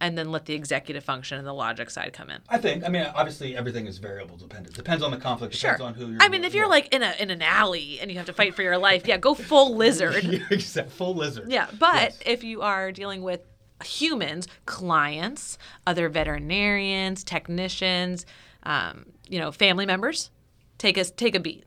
and 0.00 0.18
then 0.18 0.30
let 0.30 0.44
the 0.44 0.54
executive 0.54 1.04
function 1.04 1.38
and 1.38 1.46
the 1.46 1.52
logic 1.52 1.88
side 1.88 2.12
come 2.12 2.28
in. 2.28 2.40
I 2.48 2.58
think. 2.58 2.84
I 2.84 2.88
mean, 2.88 3.06
obviously, 3.14 3.56
everything 3.56 3.86
is 3.86 3.98
variable 3.98 4.36
dependent. 4.36 4.74
Depends 4.74 5.02
on 5.04 5.10
the 5.12 5.16
conflict. 5.16 5.54
Sure. 5.54 5.70
Depends 5.76 5.82
on 5.86 5.94
who 5.94 6.12
you're. 6.12 6.20
I 6.22 6.28
mean, 6.28 6.44
if 6.44 6.52
you're 6.52 6.68
like 6.68 6.92
in 6.92 7.02
a 7.02 7.14
in 7.18 7.30
an 7.30 7.40
alley 7.40 8.00
and 8.00 8.10
you 8.10 8.16
have 8.18 8.26
to 8.26 8.32
fight 8.32 8.54
for 8.54 8.62
your 8.62 8.76
life, 8.76 9.06
yeah, 9.06 9.16
go 9.16 9.34
full 9.34 9.76
lizard. 9.76 10.16
Exact- 10.50 10.90
full 10.90 11.14
lizard. 11.14 11.50
Yeah, 11.50 11.68
but 11.78 11.94
Yes. 12.02 12.18
if 12.26 12.44
you 12.44 12.62
are 12.62 12.90
dealing 12.92 13.22
with 13.22 13.40
humans, 13.82 14.46
clients, 14.66 15.58
other 15.86 16.08
veterinarians, 16.08 17.24
technicians, 17.24 18.26
um, 18.62 19.06
you 19.28 19.38
know, 19.38 19.50
family 19.50 19.86
members, 19.86 20.30
take 20.78 20.96
us 20.98 21.10
take 21.10 21.34
a 21.34 21.40
beat. 21.40 21.64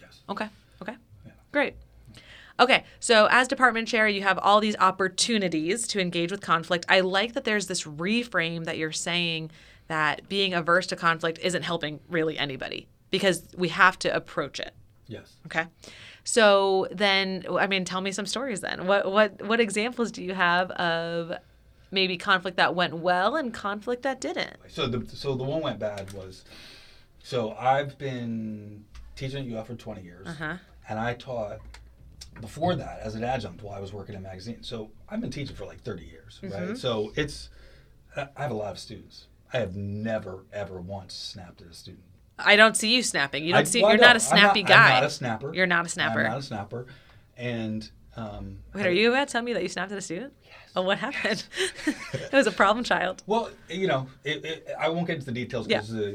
Yes. 0.00 0.22
Okay. 0.28 0.48
Okay. 0.82 0.96
Great. 1.52 1.74
Okay, 2.58 2.84
so 3.00 3.26
as 3.30 3.48
department 3.48 3.88
chair, 3.88 4.06
you 4.06 4.22
have 4.22 4.38
all 4.38 4.60
these 4.60 4.76
opportunities 4.76 5.88
to 5.88 6.00
engage 6.00 6.30
with 6.30 6.40
conflict. 6.40 6.86
I 6.88 7.00
like 7.00 7.32
that 7.34 7.44
there's 7.44 7.66
this 7.66 7.82
reframe 7.82 8.64
that 8.64 8.78
you're 8.78 8.92
saying 8.92 9.50
that 9.88 10.28
being 10.28 10.54
averse 10.54 10.86
to 10.88 10.96
conflict 10.96 11.40
isn't 11.42 11.62
helping 11.62 11.98
really 12.08 12.38
anybody 12.38 12.86
because 13.10 13.42
we 13.56 13.68
have 13.68 13.98
to 14.00 14.14
approach 14.14 14.60
it. 14.60 14.72
Yes. 15.08 15.32
Okay. 15.46 15.66
So 16.24 16.88
then, 16.90 17.44
I 17.58 17.66
mean, 17.66 17.84
tell 17.84 18.00
me 18.00 18.10
some 18.12 18.26
stories 18.26 18.60
then. 18.60 18.86
What 18.86 19.10
what 19.12 19.42
what 19.46 19.60
examples 19.60 20.10
do 20.10 20.22
you 20.22 20.34
have 20.34 20.70
of 20.72 21.32
maybe 21.90 22.16
conflict 22.16 22.56
that 22.56 22.74
went 22.74 22.94
well 22.96 23.36
and 23.36 23.52
conflict 23.52 24.02
that 24.02 24.20
didn't? 24.20 24.56
So 24.68 24.86
the 24.86 25.06
so 25.14 25.34
the 25.34 25.44
one 25.44 25.60
went 25.60 25.78
bad 25.78 26.12
was, 26.12 26.44
so 27.22 27.52
I've 27.52 27.98
been 27.98 28.84
teaching 29.16 29.52
at 29.52 29.58
UF 29.60 29.66
for 29.68 29.74
20 29.74 30.02
years, 30.02 30.26
Uh-huh. 30.26 30.56
and 30.88 30.98
I 30.98 31.14
taught 31.14 31.58
before 32.40 32.74
that 32.74 32.98
as 33.00 33.14
an 33.14 33.22
adjunct 33.22 33.62
while 33.62 33.76
I 33.76 33.80
was 33.80 33.92
working 33.92 34.16
in 34.16 34.22
magazines. 34.22 34.66
So 34.66 34.90
I've 35.08 35.20
been 35.20 35.30
teaching 35.30 35.54
for 35.54 35.66
like 35.66 35.82
30 35.82 36.04
years, 36.04 36.40
Mm-hmm. 36.42 36.68
right? 36.68 36.76
So 36.76 37.12
it's 37.16 37.50
I 38.16 38.42
have 38.42 38.50
a 38.50 38.54
lot 38.54 38.72
of 38.72 38.78
students. 38.78 39.26
I 39.52 39.58
have 39.58 39.76
never 39.76 40.46
ever 40.52 40.80
once 40.80 41.14
snapped 41.14 41.60
at 41.60 41.68
a 41.68 41.74
student. 41.74 42.02
I 42.38 42.56
don't 42.56 42.76
see 42.76 42.94
you 42.94 43.02
snapping. 43.02 43.44
You 43.44 43.52
don't 43.52 43.60
I- 43.62 43.64
see. 43.64 43.82
well, 43.82 43.92
you're 43.92 44.00
not 44.00 44.16
a 44.16 44.18
don't. 44.18 44.32
I'm 44.32 44.38
snappy 44.38 44.60
I'm 44.60 44.66
guy. 44.66 44.90
not 44.94 45.04
a 45.04 45.10
snapper. 45.10 45.54
You're 45.54 45.66
not 45.66 45.86
a 45.86 45.88
snapper. 45.88 46.20
I'm 46.24 46.30
not 46.30 46.38
a 46.38 46.42
snapper. 46.42 46.86
And 47.36 47.88
Um, 48.16 48.58
Wait, 48.74 48.86
are 48.86 48.92
you 48.92 49.10
about 49.10 49.26
to 49.28 49.32
tell 49.32 49.42
me 49.42 49.52
that 49.54 49.62
you 49.64 49.68
snapped 49.68 49.90
at 49.90 49.98
a 49.98 50.00
student? 50.00 50.32
Yes. 50.44 50.52
Oh, 50.76 50.82
what 50.82 50.98
happened? 50.98 51.44
it 51.86 52.32
was 52.32 52.46
a 52.46 52.52
problem 52.52 52.84
child. 52.84 53.22
Well, 53.26 53.50
you 53.68 53.86
know, 53.88 54.06
it, 54.22 54.44
it, 54.44 54.68
I 54.78 54.88
won't 54.88 55.06
get 55.08 55.14
into 55.14 55.26
the 55.26 55.32
details 55.32 55.66
Yeah. 55.68 55.80
because 55.80 55.94
uh, 55.94 56.12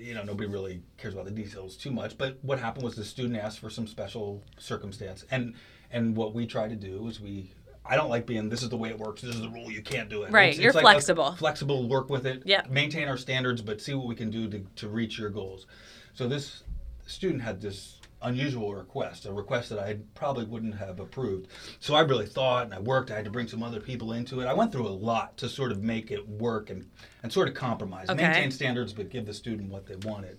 you 0.00 0.14
know 0.14 0.22
nobody 0.22 0.48
really 0.48 0.82
cares 0.98 1.12
about 1.14 1.26
the 1.26 1.30
details 1.30 1.76
too 1.76 1.90
much. 1.90 2.16
But 2.16 2.38
what 2.42 2.58
happened 2.58 2.84
was 2.84 2.94
the 2.96 3.04
student 3.04 3.36
asked 3.38 3.58
for 3.58 3.68
some 3.70 3.86
special 3.86 4.42
circumstance, 4.58 5.24
and 5.30 5.54
and 5.90 6.16
what 6.16 6.34
we 6.34 6.46
try 6.46 6.68
to 6.68 6.76
do 6.76 7.06
is 7.08 7.20
we. 7.20 7.52
I 7.84 7.96
don't 7.96 8.08
like 8.10 8.26
being. 8.26 8.48
This 8.48 8.62
is 8.62 8.68
the 8.68 8.76
way 8.76 8.90
it 8.90 8.98
works. 8.98 9.22
This 9.22 9.34
is 9.34 9.40
the 9.40 9.48
rule. 9.48 9.70
You 9.70 9.82
can't 9.82 10.08
do 10.08 10.22
it. 10.22 10.30
Right, 10.30 10.56
you're 10.56 10.72
like, 10.72 10.82
flexible. 10.82 11.32
Flexible. 11.32 11.88
Work 11.88 12.10
with 12.10 12.26
it. 12.26 12.42
Yeah. 12.44 12.62
Maintain 12.70 13.08
our 13.08 13.16
standards, 13.16 13.60
but 13.60 13.80
see 13.80 13.94
what 13.94 14.06
we 14.06 14.14
can 14.14 14.30
do 14.30 14.48
to, 14.48 14.64
to 14.76 14.88
reach 14.88 15.18
your 15.18 15.30
goals. 15.30 15.66
So 16.14 16.28
this 16.28 16.62
student 17.06 17.42
had 17.42 17.60
this 17.60 17.98
unusual 18.22 18.74
request, 18.74 19.26
a 19.26 19.32
request 19.32 19.68
that 19.70 19.80
I 19.80 19.98
probably 20.14 20.44
wouldn't 20.44 20.76
have 20.76 21.00
approved. 21.00 21.48
So 21.80 21.94
I 21.94 22.00
really 22.00 22.26
thought 22.26 22.66
and 22.66 22.74
I 22.74 22.78
worked. 22.78 23.10
I 23.10 23.16
had 23.16 23.24
to 23.24 23.30
bring 23.30 23.48
some 23.48 23.64
other 23.64 23.80
people 23.80 24.12
into 24.12 24.40
it. 24.40 24.46
I 24.46 24.54
went 24.54 24.70
through 24.70 24.86
a 24.86 24.90
lot 24.90 25.36
to 25.38 25.48
sort 25.48 25.72
of 25.72 25.82
make 25.82 26.10
it 26.10 26.26
work 26.28 26.70
and, 26.70 26.88
and 27.24 27.32
sort 27.32 27.48
of 27.48 27.54
compromise, 27.54 28.08
Okay. 28.08 28.22
maintain 28.22 28.50
standards, 28.52 28.92
but 28.92 29.10
give 29.10 29.26
the 29.26 29.34
student 29.34 29.70
what 29.70 29.86
they 29.86 29.96
wanted. 30.08 30.38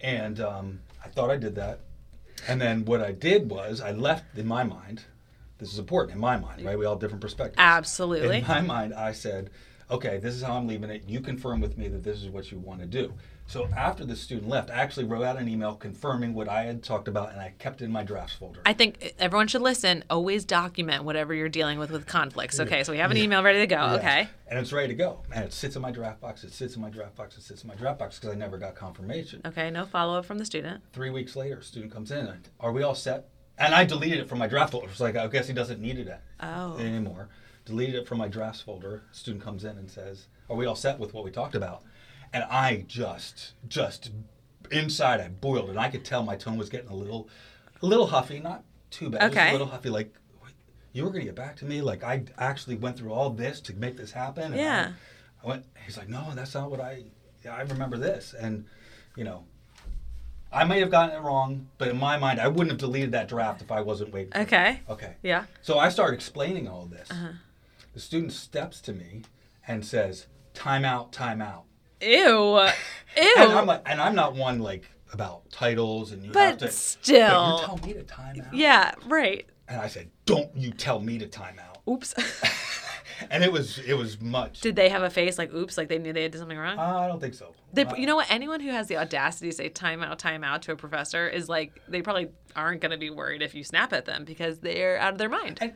And 0.00 0.40
um, 0.40 0.80
I 1.04 1.08
thought 1.08 1.30
I 1.30 1.36
did 1.36 1.54
that. 1.54 1.80
And 2.46 2.60
then 2.60 2.84
what 2.84 3.00
I 3.00 3.12
did 3.12 3.50
was 3.50 3.80
I 3.80 3.92
left 3.92 4.36
in 4.36 4.46
my 4.46 4.64
mind. 4.64 5.04
This 5.58 5.72
is 5.72 5.78
important 5.78 6.14
in 6.14 6.20
my 6.20 6.36
mind, 6.36 6.64
right? 6.64 6.78
We 6.78 6.86
all 6.86 6.94
have 6.94 7.00
different 7.00 7.20
perspectives. 7.20 7.58
Absolutely. 7.58 8.38
In 8.38 8.46
my 8.46 8.60
mind, 8.60 8.94
I 8.94 9.12
said, 9.12 9.50
okay, 9.90 10.18
this 10.18 10.34
is 10.34 10.42
how 10.42 10.56
I'm 10.56 10.68
leaving 10.68 10.88
it. 10.90 11.02
You 11.08 11.20
confirm 11.20 11.60
with 11.60 11.76
me 11.76 11.88
that 11.88 12.04
this 12.04 12.22
is 12.22 12.28
what 12.28 12.52
you 12.52 12.58
want 12.58 12.80
to 12.80 12.86
do. 12.86 13.12
So 13.46 13.66
after 13.74 14.04
the 14.04 14.14
student 14.14 14.48
left, 14.48 14.70
I 14.70 14.74
actually 14.74 15.06
wrote 15.06 15.24
out 15.24 15.38
an 15.38 15.48
email 15.48 15.74
confirming 15.74 16.34
what 16.34 16.48
I 16.48 16.64
had 16.64 16.82
talked 16.82 17.08
about, 17.08 17.32
and 17.32 17.40
I 17.40 17.54
kept 17.58 17.80
it 17.80 17.86
in 17.86 17.90
my 17.90 18.04
drafts 18.04 18.34
folder. 18.34 18.60
I 18.66 18.74
think 18.74 19.14
everyone 19.18 19.48
should 19.48 19.62
listen. 19.62 20.04
Always 20.10 20.44
document 20.44 21.04
whatever 21.04 21.32
you're 21.32 21.48
dealing 21.48 21.78
with 21.78 21.90
with 21.90 22.06
conflicts. 22.06 22.60
Okay, 22.60 22.84
so 22.84 22.92
we 22.92 22.98
have 22.98 23.10
an 23.10 23.16
email 23.16 23.42
ready 23.42 23.60
to 23.60 23.66
go. 23.66 23.76
Yes. 23.76 23.98
Okay. 23.98 24.28
And 24.48 24.58
it's 24.58 24.70
ready 24.70 24.88
to 24.88 24.94
go. 24.94 25.22
And 25.32 25.44
it 25.44 25.54
sits 25.54 25.76
in 25.76 25.82
my 25.82 25.90
draft 25.90 26.20
box. 26.20 26.44
It 26.44 26.52
sits 26.52 26.76
in 26.76 26.82
my 26.82 26.90
draft 26.90 27.16
box. 27.16 27.38
It 27.38 27.42
sits 27.42 27.62
in 27.62 27.68
my 27.68 27.74
draft 27.74 27.98
box 27.98 28.18
because 28.18 28.34
I 28.34 28.38
never 28.38 28.58
got 28.58 28.74
confirmation. 28.74 29.40
Okay, 29.46 29.70
no 29.70 29.86
follow 29.86 30.18
up 30.18 30.26
from 30.26 30.36
the 30.36 30.44
student. 30.44 30.82
Three 30.92 31.10
weeks 31.10 31.34
later, 31.34 31.62
student 31.62 31.90
comes 31.90 32.10
in. 32.10 32.30
Are 32.60 32.70
we 32.70 32.82
all 32.82 32.94
set? 32.94 33.30
And 33.58 33.74
I 33.74 33.84
deleted 33.84 34.20
it 34.20 34.28
from 34.28 34.38
my 34.38 34.46
draft 34.46 34.72
folder. 34.72 34.88
It's 34.88 35.00
like, 35.00 35.16
I 35.16 35.26
guess 35.26 35.48
he 35.48 35.52
doesn't 35.54 35.80
need 35.80 35.98
it 35.98 36.20
Oh. 36.40 36.76
anymore. 36.78 37.28
Deleted 37.64 37.96
it 37.96 38.06
from 38.08 38.18
my 38.18 38.28
drafts 38.28 38.60
folder. 38.60 39.02
Student 39.12 39.42
comes 39.44 39.64
in 39.64 39.76
and 39.76 39.90
says, 39.90 40.26
Are 40.48 40.56
we 40.56 40.64
all 40.66 40.76
set 40.76 40.98
with 40.98 41.12
what 41.12 41.24
we 41.24 41.30
talked 41.30 41.54
about? 41.54 41.82
And 42.32 42.44
I 42.44 42.84
just, 42.86 43.52
just 43.68 44.10
inside, 44.70 45.20
I 45.20 45.28
boiled, 45.28 45.70
and 45.70 45.78
I 45.78 45.88
could 45.90 46.04
tell 46.04 46.22
my 46.22 46.36
tone 46.36 46.56
was 46.56 46.68
getting 46.68 46.88
a 46.90 46.94
little, 46.94 47.28
a 47.82 47.86
little 47.86 48.06
huffy. 48.06 48.38
Not 48.40 48.64
too 48.90 49.10
bad. 49.10 49.20
Just 49.20 49.32
Okay. 49.36 49.48
a 49.50 49.52
little 49.52 49.66
huffy. 49.66 49.90
Like, 49.90 50.14
you 50.92 51.04
were 51.04 51.10
going 51.10 51.20
to 51.22 51.26
get 51.26 51.34
back 51.34 51.56
to 51.56 51.64
me. 51.64 51.80
Like, 51.82 52.02
I 52.02 52.24
actually 52.38 52.76
went 52.76 52.96
through 52.98 53.12
all 53.12 53.30
this 53.30 53.60
to 53.62 53.74
make 53.74 53.96
this 53.96 54.12
happen. 54.12 54.44
And 54.52 54.54
I- 54.54 54.58
Yeah. 54.58 54.92
I 55.42 55.46
went. 55.46 55.66
He's 55.84 55.96
like, 55.98 56.08
no, 56.08 56.32
that's 56.34 56.54
not 56.54 56.70
what 56.70 56.80
I. 56.80 57.04
yeah, 57.44 57.54
I 57.54 57.60
remember 57.62 57.96
this, 57.98 58.34
and 58.34 58.64
you 59.16 59.24
know, 59.24 59.44
I 60.52 60.64
may 60.64 60.80
have 60.80 60.90
gotten 60.90 61.14
it 61.16 61.20
wrong, 61.20 61.68
but 61.76 61.88
in 61.88 61.98
my 61.98 62.16
mind, 62.16 62.40
I 62.40 62.48
wouldn't 62.48 62.70
have 62.70 62.78
deleted 62.78 63.12
that 63.12 63.28
draft 63.28 63.60
if 63.62 63.70
I 63.70 63.80
wasn't 63.82 64.12
waiting. 64.12 64.32
it. 64.34 64.38
Okay. 64.42 64.80
Okay. 64.88 65.16
Yeah. 65.22 65.44
So 65.62 65.78
I 65.78 65.88
start 65.90 66.14
explaining 66.14 66.66
all 66.68 66.86
this. 66.86 67.10
Uh-huh. 67.10 67.32
The 67.94 68.00
student 68.00 68.32
steps 68.32 68.80
to 68.82 68.92
me 68.92 69.22
and 69.66 69.84
says, 69.84 70.26
"Time 70.54 70.84
out, 70.84 71.12
time 71.12 71.42
out." 71.42 71.64
Ew. 72.00 72.08
Ew. 73.16 73.34
And 73.36 73.52
I'm 73.52 73.66
like, 73.66 73.82
and 73.86 74.00
I'm 74.00 74.14
not 74.14 74.34
one 74.34 74.60
like 74.60 74.84
about 75.12 75.50
titles 75.50 76.12
and 76.12 76.22
you 76.24 76.30
But 76.32 76.40
have 76.48 76.58
to. 76.58 76.70
still. 76.70 77.18
But 77.18 77.48
you're 77.58 77.66
telling 77.66 77.82
me 77.86 77.92
to 77.94 78.02
time 78.04 78.40
out. 78.46 78.54
yeah, 78.54 78.92
right. 79.06 79.46
And 79.68 79.80
I 79.80 79.88
said, 79.88 80.10
"Don't 80.24 80.54
you 80.56 80.70
tell 80.70 81.00
me 81.00 81.18
to 81.18 81.26
time 81.26 81.58
out." 81.58 81.78
Oops. 81.88 82.14
And 83.30 83.42
it 83.44 83.52
was 83.52 83.78
it 83.80 83.94
was 83.94 84.20
much. 84.20 84.60
Did 84.60 84.76
they 84.76 84.88
have 84.88 85.02
a 85.02 85.10
face 85.10 85.38
like 85.38 85.52
oops, 85.52 85.76
like 85.76 85.88
they 85.88 85.98
knew 85.98 86.12
they 86.12 86.22
had 86.22 86.32
did 86.32 86.38
something 86.38 86.58
wrong? 86.58 86.78
Uh, 86.78 86.98
I 86.98 87.06
don't 87.08 87.20
think 87.20 87.34
so. 87.34 87.54
They, 87.72 87.84
Uh, 87.84 87.94
you 87.96 88.06
know 88.06 88.16
what? 88.16 88.30
Anyone 88.30 88.60
who 88.60 88.70
has 88.70 88.86
the 88.88 88.96
audacity 88.96 89.50
to 89.50 89.56
say 89.56 89.68
time 89.68 90.02
out, 90.02 90.18
time 90.18 90.42
out 90.44 90.62
to 90.62 90.72
a 90.72 90.76
professor 90.76 91.28
is 91.28 91.48
like, 91.48 91.80
they 91.88 92.00
probably 92.02 92.28
aren't 92.56 92.80
going 92.80 92.92
to 92.92 92.98
be 92.98 93.10
worried 93.10 93.42
if 93.42 93.54
you 93.54 93.62
snap 93.64 93.92
at 93.92 94.04
them 94.04 94.24
because 94.24 94.60
they're 94.60 94.98
out 94.98 95.12
of 95.12 95.18
their 95.18 95.28
mind. 95.28 95.58
And 95.60 95.74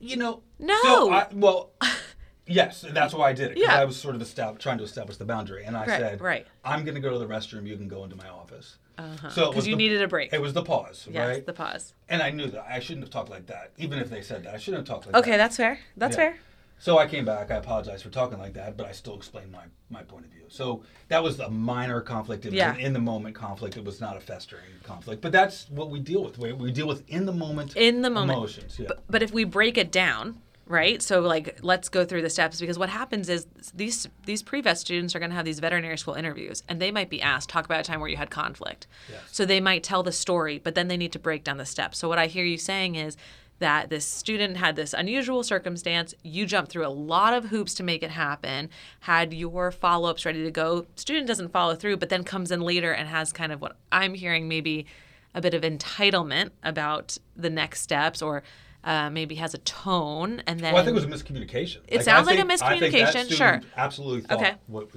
you 0.00 0.16
know, 0.16 0.42
No. 0.58 0.78
So 0.82 1.12
I, 1.12 1.26
well, 1.32 1.72
yes, 2.48 2.82
and 2.84 2.96
that's 2.96 3.14
why 3.14 3.28
I 3.30 3.32
did 3.32 3.52
it. 3.52 3.58
Yeah. 3.58 3.74
I 3.78 3.84
was 3.84 3.96
sort 3.96 4.14
of 4.16 4.22
estab- 4.22 4.58
trying 4.58 4.78
to 4.78 4.84
establish 4.84 5.16
the 5.16 5.24
boundary, 5.24 5.64
and 5.64 5.76
I 5.76 5.80
Right, 5.86 6.00
said, 6.00 6.20
right. 6.20 6.46
I'm 6.64 6.84
going 6.84 6.94
to 6.94 7.00
go 7.00 7.10
to 7.10 7.18
the 7.18 7.26
restroom. 7.26 7.66
You 7.66 7.76
can 7.76 7.88
go 7.88 8.04
into 8.04 8.16
my 8.16 8.28
office." 8.28 8.76
Uh-huh. 8.98 9.30
So 9.30 9.42
it 9.42 9.46
'Cause 9.46 9.54
was 9.56 9.66
you 9.68 9.74
the- 9.74 9.78
needed 9.78 10.02
a 10.02 10.08
break. 10.08 10.32
It 10.32 10.40
was 10.40 10.52
the 10.54 10.62
pause, 10.64 11.06
yes, 11.10 11.28
right? 11.28 11.46
the 11.46 11.52
pause. 11.52 11.94
and 12.08 12.20
I 12.22 12.30
knew 12.30 12.48
that 12.48 12.66
I 12.68 12.80
shouldn't 12.80 13.04
have 13.04 13.10
talked 13.12 13.30
like 13.30 13.46
that, 13.46 13.70
even 13.78 13.98
if 14.00 14.10
they 14.10 14.22
said 14.22 14.42
that. 14.44 14.54
I 14.54 14.58
shouldn't 14.58 14.86
have 14.86 14.88
talked 14.96 15.06
like 15.06 15.12
that. 15.12 15.18
Okay, 15.28 15.36
that's 15.36 15.56
fair. 15.56 15.78
That's 15.96 16.14
Yeah. 16.16 16.30
fair. 16.30 16.36
So 16.80 16.96
I 16.96 17.08
came 17.08 17.24
back. 17.24 17.50
I 17.50 17.56
apologized 17.56 18.04
for 18.04 18.10
talking 18.10 18.38
like 18.38 18.54
that, 18.54 18.76
but 18.76 18.86
I 18.86 18.92
still 18.92 19.16
explained 19.16 19.50
my, 19.50 19.64
my 19.90 20.02
point 20.04 20.24
of 20.26 20.30
view. 20.30 20.44
So 20.48 20.84
that 21.08 21.20
was 21.24 21.40
a 21.40 21.50
minor 21.50 22.00
conflict. 22.00 22.44
It 22.46 22.50
was 22.50 22.56
Yeah. 22.56 22.74
an 22.74 22.78
in 22.80 22.92
the 22.92 23.00
moment 23.00 23.34
conflict. 23.34 23.76
It 23.76 23.84
was 23.84 24.00
not 24.00 24.16
a 24.16 24.20
festering 24.20 24.62
conflict. 24.84 25.20
But 25.20 25.32
that's 25.32 25.68
what 25.70 25.90
we 25.90 25.98
deal 25.98 26.22
with. 26.22 26.38
We, 26.38 26.52
we 26.52 26.70
deal 26.70 26.86
with 26.86 27.02
in 27.08 27.26
the 27.26 27.32
moment 27.32 27.76
In 27.76 28.02
the 28.02 28.10
moment. 28.10 28.38
emotions. 28.38 28.78
Yeah. 28.78 28.86
But, 28.88 29.02
but 29.10 29.22
if 29.24 29.32
we 29.32 29.42
break 29.42 29.76
it 29.76 29.90
down, 29.90 30.40
right? 30.68 31.02
So 31.02 31.20
like 31.20 31.58
let's 31.62 31.88
go 31.88 32.04
through 32.04 32.22
the 32.22 32.30
steps 32.30 32.60
because 32.60 32.78
what 32.78 32.88
happens 32.88 33.28
is 33.28 33.46
these 33.74 34.08
these 34.26 34.42
pre-vet 34.42 34.78
students 34.78 35.14
are 35.14 35.18
going 35.18 35.30
to 35.30 35.36
have 35.36 35.44
these 35.44 35.60
veterinary 35.60 35.98
school 35.98 36.14
interviews 36.14 36.62
and 36.68 36.80
they 36.80 36.90
might 36.90 37.10
be 37.10 37.20
asked 37.22 37.48
talk 37.48 37.64
about 37.64 37.80
a 37.80 37.84
time 37.84 38.00
where 38.00 38.08
you 38.08 38.16
had 38.16 38.30
conflict. 38.30 38.86
Yes. 39.10 39.20
So 39.32 39.44
they 39.44 39.60
might 39.60 39.82
tell 39.82 40.02
the 40.02 40.12
story, 40.12 40.58
but 40.58 40.74
then 40.74 40.88
they 40.88 40.96
need 40.96 41.12
to 41.12 41.18
break 41.18 41.44
down 41.44 41.56
the 41.56 41.66
steps. 41.66 41.98
So 41.98 42.08
what 42.08 42.18
I 42.18 42.26
hear 42.26 42.44
you 42.44 42.58
saying 42.58 42.94
is 42.94 43.16
that 43.58 43.90
this 43.90 44.06
student 44.06 44.56
had 44.56 44.76
this 44.76 44.92
unusual 44.92 45.42
circumstance. 45.42 46.14
You 46.22 46.46
jumped 46.46 46.70
through 46.70 46.86
a 46.86 46.88
lot 46.88 47.34
of 47.34 47.46
hoops 47.46 47.74
to 47.74 47.82
make 47.82 48.02
it 48.02 48.10
happen, 48.10 48.70
had 49.00 49.34
your 49.34 49.72
follow 49.72 50.10
ups 50.10 50.24
ready 50.24 50.44
to 50.44 50.50
go. 50.50 50.86
Student 50.94 51.26
doesn't 51.26 51.48
follow 51.48 51.74
through, 51.74 51.96
but 51.96 52.08
then 52.08 52.24
comes 52.24 52.50
in 52.50 52.60
later 52.60 52.92
and 52.92 53.08
has 53.08 53.32
kind 53.32 53.52
of 53.52 53.60
what 53.60 53.76
I'm 53.90 54.14
hearing 54.14 54.48
maybe 54.48 54.86
a 55.34 55.40
bit 55.40 55.54
of 55.54 55.62
entitlement 55.62 56.50
about 56.62 57.18
the 57.36 57.50
next 57.50 57.82
steps 57.82 58.22
or 58.22 58.42
uh, 58.88 59.10
maybe 59.10 59.34
has 59.36 59.52
a 59.54 59.58
tone 59.58 60.42
and 60.46 60.58
then 60.60 60.72
well, 60.72 60.82
I 60.82 60.84
think 60.84 60.96
it 60.96 61.06
was 61.06 61.10
a 61.10 61.14
miscommunication. 61.24 61.78
It 61.88 62.00
I 62.00 62.02
sounds 62.02 62.26
like 62.26 62.38
a 62.38 62.44
think- 62.46 62.62
I 62.62 62.78
think 62.78 62.92
that 62.94 63.14
miscommunication, 63.14 63.36
sure. 63.36 63.60
Absolutely 63.76 64.22
thought 64.22 64.38
Okay. 64.40 64.54
what 64.66 64.88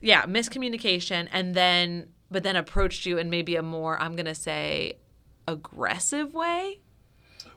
yeah 0.00 0.22
miscommunication 0.24 1.28
and 1.32 1.54
then 1.54 2.08
but 2.30 2.42
then 2.44 2.56
approached 2.56 3.04
you 3.06 3.18
in 3.18 3.28
maybe 3.28 3.56
a 3.56 3.62
more 3.62 4.00
i'm 4.00 4.14
going 4.16 4.24
to 4.36 4.40
say 4.50 4.94
aggressive 5.48 6.32
way 6.32 6.80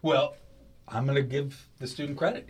Well, 0.01 0.35
I'm 0.88 1.05
going 1.05 1.15
to 1.15 1.21
give 1.38 1.69
the 1.79 1.88
student 1.88 2.17
credit. 2.17 2.47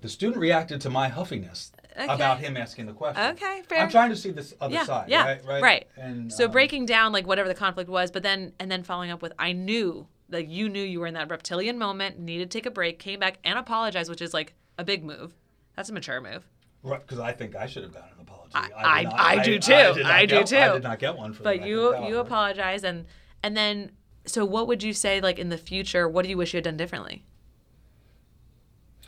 The 0.00 0.08
student 0.08 0.38
reacted 0.40 0.80
to 0.82 0.90
my 0.90 1.08
huffiness 1.08 1.72
Okay. 1.96 2.06
about 2.12 2.38
him 2.40 2.56
asking 2.56 2.86
the 2.86 2.92
question. 2.94 3.22
Okay, 3.32 3.62
fair. 3.68 3.80
I'm 3.82 3.90
trying 3.90 4.10
to 4.10 4.16
see 4.16 4.30
this 4.30 4.54
other 4.60 4.74
yeah 4.74 4.84
side. 4.84 5.08
yeah 5.08 5.36
right, 5.46 5.62
right. 5.62 5.86
And 5.96 6.32
so 6.32 6.46
um, 6.46 6.50
breaking 6.52 6.86
down 6.86 7.12
like 7.12 7.26
whatever 7.26 7.48
the 7.48 7.54
conflict 7.54 7.90
was 7.90 8.10
but 8.10 8.22
then 8.22 8.52
and 8.60 8.70
then 8.70 8.82
following 8.82 9.10
up 9.10 9.20
with 9.20 9.32
i 9.38 9.52
knew 9.52 10.06
like 10.32 10.48
you 10.50 10.68
knew 10.68 10.82
you 10.82 10.98
were 11.00 11.06
in 11.06 11.14
that 11.14 11.30
reptilian 11.30 11.78
moment 11.78 12.18
needed 12.18 12.50
to 12.50 12.58
take 12.58 12.66
a 12.66 12.70
break 12.70 12.98
came 12.98 13.20
back 13.20 13.38
and 13.44 13.58
apologized 13.58 14.08
which 14.10 14.22
is 14.22 14.32
like 14.34 14.54
a 14.78 14.84
big 14.84 15.04
move 15.04 15.34
that's 15.76 15.88
a 15.88 15.92
mature 15.92 16.20
move 16.20 16.48
Right, 16.84 17.00
because 17.00 17.20
I 17.20 17.30
think 17.32 17.54
I 17.54 17.66
should 17.66 17.84
have 17.84 17.92
gotten 17.94 18.10
an 18.16 18.22
apology. 18.22 18.50
I- 18.56 18.70
I- 18.74 19.02
not- 19.04 19.14
I 19.20 19.42
do 19.44 19.60
too. 19.60 19.72
I 20.04 20.26
do 20.26 20.38
get- 20.38 20.46
too. 20.48 20.56
I 20.58 20.72
did 20.72 20.82
not 20.82 20.98
get 20.98 21.16
one 21.16 21.32
for 21.32 21.44
but 21.44 21.60
that. 21.60 21.68
you 21.68 22.06
you 22.08 22.18
apologize 22.18 22.82
and 22.82 23.06
and 23.44 23.56
then 23.56 23.92
so 24.26 24.44
what 24.44 24.66
would 24.66 24.82
you 24.82 24.92
say 24.92 25.20
like 25.20 25.38
in 25.38 25.48
the 25.48 25.58
future 25.58 26.08
what 26.08 26.22
do 26.24 26.28
you 26.28 26.36
wish 26.36 26.52
you 26.52 26.56
had 26.56 26.64
done 26.64 26.76
differently 26.76 27.24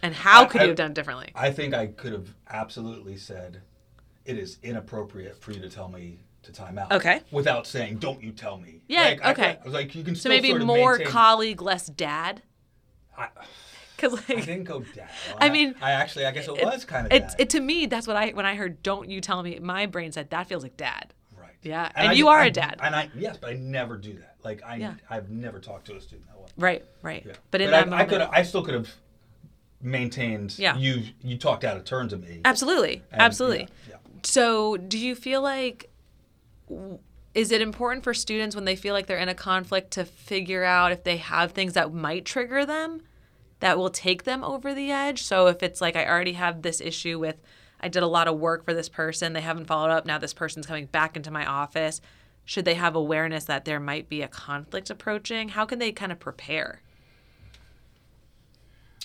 and 0.02 0.14
how 0.14 0.44
could 0.44 0.60
you 0.62 0.68
have 0.68 0.76
done 0.76 0.92
differently 0.92 1.32
I 1.34 1.50
think 1.50 1.74
I 1.74 1.86
could 1.88 2.12
have 2.12 2.34
absolutely 2.50 3.16
said, 3.16 3.62
"It 4.24 4.38
is 4.38 4.58
inappropriate 4.62 5.36
for 5.40 5.50
you 5.52 5.60
to 5.60 5.68
tell 5.70 5.88
me 5.88 6.20
to 6.44 6.52
time 6.52 6.78
out." 6.78 6.92
Okay. 6.92 7.20
Without 7.30 7.66
saying, 7.66 7.98
"Don't 7.98 8.22
you 8.22 8.32
tell 8.32 8.56
me." 8.58 8.82
Yeah, 8.88 9.02
Like, 9.02 9.20
okay. 9.20 9.32
could- 9.34 9.60
I 9.60 9.64
was 9.64 9.74
like, 9.74 9.94
you 9.94 10.04
can 10.04 10.14
so 10.14 10.28
maybe 10.28 10.52
more 10.54 10.92
maintain- 10.98 11.12
colleague 11.12 11.60
less 11.62 11.86
dad 11.86 12.42
I, 13.16 13.28
because 13.96 14.12
I 14.28 14.34
like 14.34 14.44
didn't 14.46 14.64
go 14.64 14.80
down. 14.80 15.08
I 15.38 15.48
mean, 15.50 15.74
I 15.80 15.92
actually, 15.92 16.26
I 16.26 16.30
guess 16.32 16.48
it, 16.48 16.64
was 16.64 16.84
kind 16.84 17.06
of 17.06 17.12
it, 17.12 17.30
it 17.38 17.50
to 17.50 17.60
me 17.60 17.86
that's 17.86 18.06
what 18.06 18.16
i 18.16 18.30
when 18.30 18.44
i 18.44 18.54
heard 18.56 18.82
don't 18.82 19.08
you 19.08 19.20
tell 19.20 19.42
me 19.42 19.58
my 19.60 19.86
brain 19.86 20.10
said 20.12 20.30
that 20.30 20.46
feels 20.48 20.62
like 20.62 20.76
dad 20.76 21.14
right. 21.38 21.50
Yeah, 21.62 21.90
and 21.94 22.08
I 22.08 22.12
you 22.12 22.28
are 22.28 22.40
I- 22.40 22.46
a 22.46 22.50
dad. 22.50 22.78
And 22.82 22.94
I 22.94 23.10
yes, 23.16 23.36
but 23.38 23.50
I 23.50 23.54
never 23.54 23.96
do 23.96 24.14
that. 24.14 24.36
Like 24.42 24.62
I, 24.66 24.76
Yeah. 24.76 24.94
I've 25.08 25.30
never 25.30 25.58
talked 25.60 25.86
to 25.86 25.96
a 25.96 26.00
student 26.00 26.26
that 26.28 26.38
way. 26.38 26.48
right 26.58 26.84
right 27.02 27.22
Yeah. 27.26 27.32
but 27.50 27.60
in 27.62 27.68
I, 27.68 27.70
that 27.70 27.82
I 27.86 27.90
moment 27.90 28.08
could, 28.10 28.20
I 28.20 28.42
still 28.42 28.62
could 28.62 28.74
have 28.74 28.90
maintained. 29.80 30.58
Yeah. 30.58 30.76
You, 30.76 31.02
you 31.22 31.36
talked 31.38 31.64
out 31.64 31.76
of 31.76 31.84
turn 31.84 32.08
to 32.08 32.16
me. 32.16 32.40
absolutely 32.44 33.02
and, 33.12 33.20
absolutely 33.22 33.68
yeah, 33.88 33.96
So, 34.22 34.76
do 34.76 34.98
you 34.98 35.14
feel 35.14 35.42
like 35.42 35.90
is 37.34 37.50
it 37.50 37.60
important 37.60 38.04
for 38.04 38.14
students 38.14 38.54
when 38.54 38.64
they 38.64 38.76
feel 38.76 38.94
like 38.94 39.06
they're 39.06 39.18
in 39.18 39.28
a 39.28 39.34
conflict 39.34 39.90
to 39.92 40.04
figure 40.04 40.64
out 40.64 40.92
if 40.92 41.04
they 41.04 41.16
have 41.16 41.52
things 41.52 41.74
that 41.74 41.92
might 41.92 42.24
trigger 42.24 42.64
them 42.64 43.02
that 43.60 43.76
will 43.76 43.90
take 43.90 44.24
them 44.24 44.44
over 44.44 44.74
the 44.74 44.90
edge? 44.90 45.22
So, 45.22 45.48
if 45.48 45.62
it's 45.62 45.80
like 45.80 45.96
I 45.96 46.06
already 46.06 46.34
have 46.34 46.62
this 46.62 46.80
issue 46.80 47.18
with 47.18 47.36
I 47.80 47.88
did 47.88 48.02
a 48.02 48.08
lot 48.08 48.28
of 48.28 48.38
work 48.38 48.64
for 48.64 48.72
this 48.72 48.88
person, 48.88 49.34
they 49.34 49.42
haven't 49.42 49.66
followed 49.66 49.90
up, 49.90 50.06
now 50.06 50.16
this 50.16 50.32
person's 50.32 50.66
coming 50.66 50.86
back 50.86 51.16
into 51.16 51.30
my 51.30 51.44
office, 51.44 52.00
should 52.44 52.64
they 52.64 52.74
have 52.74 52.94
awareness 52.94 53.44
that 53.44 53.64
there 53.64 53.80
might 53.80 54.08
be 54.08 54.22
a 54.22 54.28
conflict 54.28 54.88
approaching? 54.88 55.50
How 55.50 55.66
can 55.66 55.78
they 55.78 55.92
kind 55.92 56.12
of 56.12 56.18
prepare? 56.18 56.80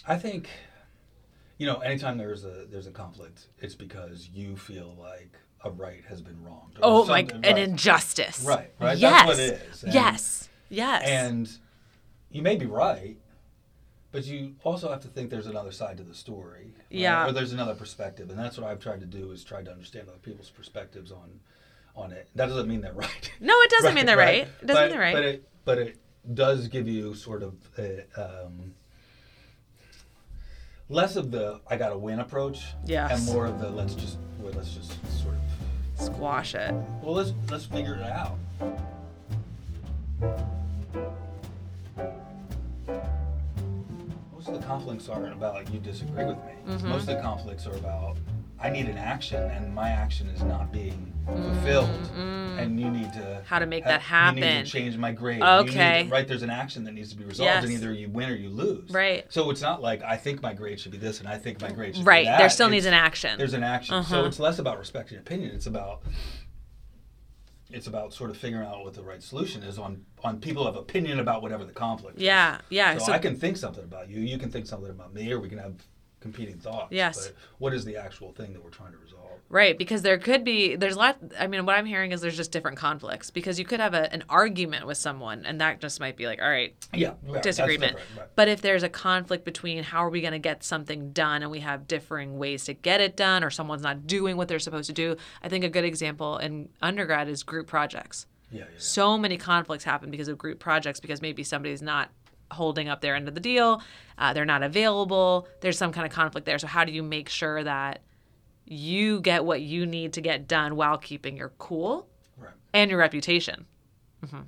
I 0.08 0.18
think, 0.18 0.50
you 1.58 1.66
know, 1.66 1.80
anytime 1.80 2.18
there's 2.18 2.46
a 2.46 2.66
there's 2.70 2.88
a 2.88 2.92
conflict, 2.92 3.48
it's 3.60 3.76
because 3.76 4.30
you 4.34 4.56
feel 4.56 4.96
like 4.98 5.34
a 5.64 5.70
right 5.72 6.04
has 6.10 6.22
been 6.22 6.42
wronged. 6.44 6.76
or 6.78 6.82
Oh 6.84 7.06
my, 7.06 7.22
something- 7.22 7.46
an 7.46 7.56
right. 7.56 7.64
injustice. 7.64 8.44
Right, 8.44 8.72
right, 8.80 9.00
that's 9.00 9.02
Yes. 9.02 9.28
what 9.28 9.40
it 9.40 9.62
is. 9.72 9.84
And- 9.84 9.94
yes. 9.94 10.50
Yes. 10.70 11.04
And 11.06 11.50
you 12.32 12.42
may 12.42 12.56
be 12.56 12.66
right, 12.68 13.18
but 14.12 14.26
you 14.26 14.56
also 14.64 14.90
have 14.90 15.02
to 15.02 15.08
think 15.08 15.30
there's 15.30 15.48
another 15.48 15.72
side 15.72 15.98
to 15.98 16.04
the 16.04 16.14
story. 16.14 16.74
right? 16.76 16.86
Yeah. 16.90 17.28
Or 17.28 17.32
there's 17.32 17.54
another 17.54 17.76
perspective, 17.76 18.30
and 18.30 18.38
that's 18.40 18.58
what 18.58 18.70
I've 18.70 18.80
tried 18.80 19.00
to 19.02 19.06
do 19.06 19.32
is 19.32 19.44
try 19.44 19.62
to 19.64 19.72
understand 19.72 20.08
other 20.10 20.18
people's 20.20 20.50
perspectives 20.50 21.12
on 21.12 21.40
on 21.96 22.12
it. 22.14 22.30
That 22.36 22.46
doesn't 22.48 22.68
mean 22.68 22.82
they're 22.82 22.94
right. 23.08 23.32
No, 23.42 23.54
it 23.62 23.70
doesn't 23.72 23.94
mean 23.96 24.06
they're 24.06 24.16
right. 24.16 24.48
It 24.62 24.68
doesn't 24.68 24.68
but, 24.76 24.82
mean 24.84 24.90
they're 24.92 25.00
right. 25.00 25.14
But 25.16 25.26
it 25.26 25.50
but 25.66 25.78
it 25.80 25.98
does 26.34 26.68
give 26.68 26.88
you 26.88 27.14
sort 27.16 27.44
of 27.44 27.56
a, 27.78 28.06
um, 28.16 28.74
less 30.90 31.16
of 31.16 31.32
the 31.32 31.60
I 31.70 31.78
got 31.78 31.90
to 31.90 31.98
win 31.98 32.20
approach, 32.20 32.64
Yes. 32.86 33.12
and 33.12 33.26
more 33.36 33.46
of 33.46 33.60
the 33.60 33.70
let's 33.70 33.96
just 33.96 34.18
well, 34.40 34.52
let's 34.56 34.72
just 34.74 34.92
sort 35.22 35.36
of 35.36 35.42
Squash 36.06 36.56
it. 36.56 36.74
well 37.04 37.14
let's 37.16 37.34
let's 37.50 37.66
figure 37.66 37.96
it 37.96 38.04
out. 38.04 38.38
Most 44.34 44.48
of 44.48 44.54
the 44.60 44.66
conflicts 44.66 45.10
aren't 45.10 45.34
about 45.34 45.72
you 45.74 45.80
disagree 45.80 46.26
with 46.26 46.38
me. 46.38 46.54
Mm-hmm. 46.68 46.90
Most 46.90 47.02
of 47.10 47.16
the 47.18 47.22
conflicts 47.22 47.66
are 47.68 47.74
about 47.76 48.18
I 48.62 48.70
need 48.70 48.88
an 48.88 48.98
action 48.98 49.42
and 49.52 49.74
my 49.74 49.90
action 49.90 50.28
is 50.30 50.44
not 50.44 50.72
being 50.72 51.14
fulfilled, 51.26 51.90
and 52.18 52.80
you 52.80 52.90
need 52.90 53.14
to 53.14 53.20
Mm-hmm. 53.20 53.46
How 53.46 53.60
to 53.60 53.66
make 53.66 53.84
ha- 53.84 53.90
that 53.92 54.02
happen. 54.02 54.38
You 54.40 54.46
need 54.46 54.66
to 54.66 54.72
change 54.72 54.98
my 54.98 55.12
grade. 55.12 55.40
Need 55.40 55.46
to- 55.46 55.52
Okay. 55.72 56.08
right? 56.08 56.28
There's 56.28 56.44
an 56.44 56.50
action 56.50 56.84
that 56.86 56.92
needs 56.94 57.10
to 57.12 57.16
be 57.16 57.24
resolved, 57.24 57.64
and 57.64 57.72
either 57.72 57.92
you 57.94 58.10
win 58.10 58.30
or 58.30 58.36
you 58.36 58.50
lose. 58.50 58.90
Right. 58.92 59.26
So 59.30 59.50
it's 59.50 59.62
not 59.62 59.82
like 59.82 60.02
I 60.04 60.18
think 60.18 60.42
my 60.42 60.54
grade 60.54 60.80
should 60.80 60.92
be 60.92 60.98
this, 60.98 61.20
and 61.20 61.28
I 61.28 61.38
think 61.38 61.62
my 61.62 61.72
grade 61.72 61.96
should 61.96 62.06
Right. 62.06 62.24
be 62.24 62.26
that. 62.26 62.38
There 62.40 62.50
still 62.50 62.70
needs 62.70 62.86
an 62.86 62.94
action. 62.94 63.38
there's 63.38 63.54
an 63.54 63.64
action. 63.64 63.96
Uh-huh. 63.96 64.10
So 64.22 64.26
it's 64.26 64.40
less 64.40 64.60
about 64.60 64.78
respecting 64.80 65.18
opinion. 65.18 65.56
It's 65.56 65.68
about 65.68 66.02
it's 67.72 67.86
about 67.88 68.14
sort 68.14 68.32
of 68.32 68.38
figuring 68.38 68.68
out 68.68 68.84
what 68.84 68.96
the 68.96 69.04
right 69.04 69.22
solution 69.22 69.62
is 69.64 69.78
on 69.78 70.04
on 70.24 70.40
people 70.40 70.66
have 70.66 70.76
opinion 70.76 71.20
about 71.20 71.42
whatever 71.44 71.64
the 71.66 71.72
conflict. 71.72 72.18
is. 72.18 72.24
Yeah. 72.24 72.60
Yeah. 72.70 72.98
So, 72.98 73.06
So, 73.06 73.14
I 73.14 73.20
can 73.20 73.36
think 73.36 73.58
something 73.58 73.84
about 73.84 74.10
you. 74.10 74.20
You 74.22 74.38
can 74.40 74.50
think 74.52 74.66
something 74.66 74.90
about 74.90 75.14
me, 75.14 75.32
or 75.32 75.40
we 75.40 75.50
can 75.50 75.60
have 75.60 75.76
competing 76.20 76.58
thoughts. 76.58 76.92
Yes. 76.92 77.28
But 77.28 77.36
what 77.60 77.74
is 77.74 77.86
the 77.86 77.98
actual 77.98 78.32
thing 78.34 78.54
that 78.54 78.64
we're 78.64 78.70
trying 78.70 78.92
to 78.92 78.98
resolve? 78.98 79.26
Right, 79.52 79.76
because 79.78 80.04
there 80.04 80.20
could 80.20 80.44
be 80.44 80.76
there's 80.76 80.96
a 80.96 81.00
lot. 81.00 81.18
I 81.40 81.48
mean, 81.48 81.66
what 81.66 81.76
I'm 81.76 81.88
hearing 81.88 82.12
is 82.12 82.22
there's 82.22 82.38
just 82.38 82.52
different 82.52 82.78
conflicts 82.78 83.32
because 83.32 83.58
you 83.58 83.66
could 83.66 83.80
have 83.80 83.96
a, 83.96 84.14
an 84.14 84.24
argument 84.30 84.86
with 84.86 84.98
someone, 85.00 85.44
and 85.44 85.60
that 85.60 85.82
just 85.82 86.00
might 86.00 86.18
be 86.18 86.28
like, 86.28 86.40
all 86.40 86.48
right, 86.50 86.76
Yeah. 86.94 87.14
that's 87.32 87.42
disagreement. 87.48 87.96
right. 88.16 88.28
But 88.36 88.48
if 88.48 88.62
there's 88.62 88.84
a 88.84 88.90
conflict 88.90 89.46
between 89.46 89.82
how 89.84 90.06
are 90.06 90.10
we 90.10 90.22
going 90.22 90.34
to 90.34 90.40
get 90.40 90.64
something 90.64 91.14
done, 91.14 91.42
and 91.42 91.50
we 91.50 91.62
have 91.62 91.88
differing 91.88 92.38
ways 92.38 92.66
to 92.66 92.74
get 92.76 93.02
it 93.02 93.18
done, 93.18 93.44
or 93.44 93.50
someone's 93.50 93.82
not 93.82 94.06
doing 94.06 94.38
what 94.38 94.48
they're 94.50 94.60
supposed 94.60 94.88
to 94.88 94.94
do, 94.94 95.16
I 95.42 95.50
think 95.50 95.64
a 95.64 95.70
good 95.70 95.86
example 95.86 96.38
in 96.38 96.70
undergrad 96.82 97.28
is 97.28 97.42
group 97.42 97.66
projects. 97.66 98.28
Yeah. 98.52 98.60
yeah, 98.60 98.66
yeah. 98.74 98.76
So 98.78 99.18
many 99.18 99.38
conflicts 99.38 99.84
happen 99.84 100.12
because 100.12 100.28
of 100.28 100.38
group 100.38 100.60
projects 100.60 101.00
because 101.00 101.22
maybe 101.24 101.44
somebody's 101.44 101.82
not 101.82 102.10
holding 102.52 102.90
up 102.90 103.02
their 103.02 103.16
end 103.16 103.28
of 103.28 103.34
the 103.36 103.40
deal, 103.40 103.82
uh, 104.18 104.34
they're 104.34 104.46
not 104.46 104.64
available. 104.64 105.48
There's 105.62 105.78
some 105.78 105.92
kind 105.92 106.06
of 106.06 106.12
conflict 106.12 106.46
there. 106.46 106.58
So 106.60 106.68
how 106.68 106.84
do 106.84 106.92
you 106.92 107.04
make 107.04 107.30
sure 107.30 107.64
that 107.64 108.02
you 108.66 109.20
get 109.22 109.46
what 109.46 109.62
you 109.62 109.86
need 109.86 110.14
to 110.14 110.22
get 110.22 110.48
done 110.48 110.76
while 110.76 110.98
keeping 110.98 111.36
your 111.38 111.50
cool 111.58 112.08
Right. 112.38 112.54
and 112.74 112.90
your 112.92 113.00
reputation? 113.00 113.66
Right. 114.32 114.44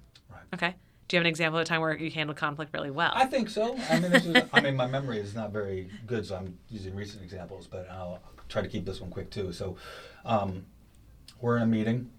Okay. 0.53 0.75
Do 1.07 1.15
you 1.15 1.19
have 1.19 1.25
an 1.25 1.29
example 1.29 1.59
of 1.59 1.63
a 1.63 1.65
time 1.65 1.81
where 1.81 1.97
you 1.97 2.09
handled 2.11 2.37
conflict 2.37 2.73
really 2.73 2.91
well? 2.91 3.11
I 3.13 3.25
think 3.25 3.49
so. 3.49 3.77
I 3.89 3.99
mean, 3.99 4.11
this 4.11 4.25
is, 4.25 4.43
I 4.53 4.61
mean, 4.61 4.75
my 4.75 4.87
memory 4.87 5.19
is 5.19 5.35
not 5.35 5.51
very 5.51 5.89
good, 6.07 6.25
so 6.25 6.35
I'm 6.35 6.57
using 6.69 6.95
recent 6.95 7.21
examples, 7.23 7.67
but 7.67 7.89
I'll 7.89 8.19
try 8.47 8.61
to 8.61 8.67
keep 8.67 8.85
this 8.85 9.01
one 9.01 9.09
quick 9.09 9.29
too. 9.29 9.51
So, 9.51 9.75
um, 10.23 10.65
we're 11.41 11.57
in 11.57 11.63
a 11.63 11.67
meeting, 11.67 12.09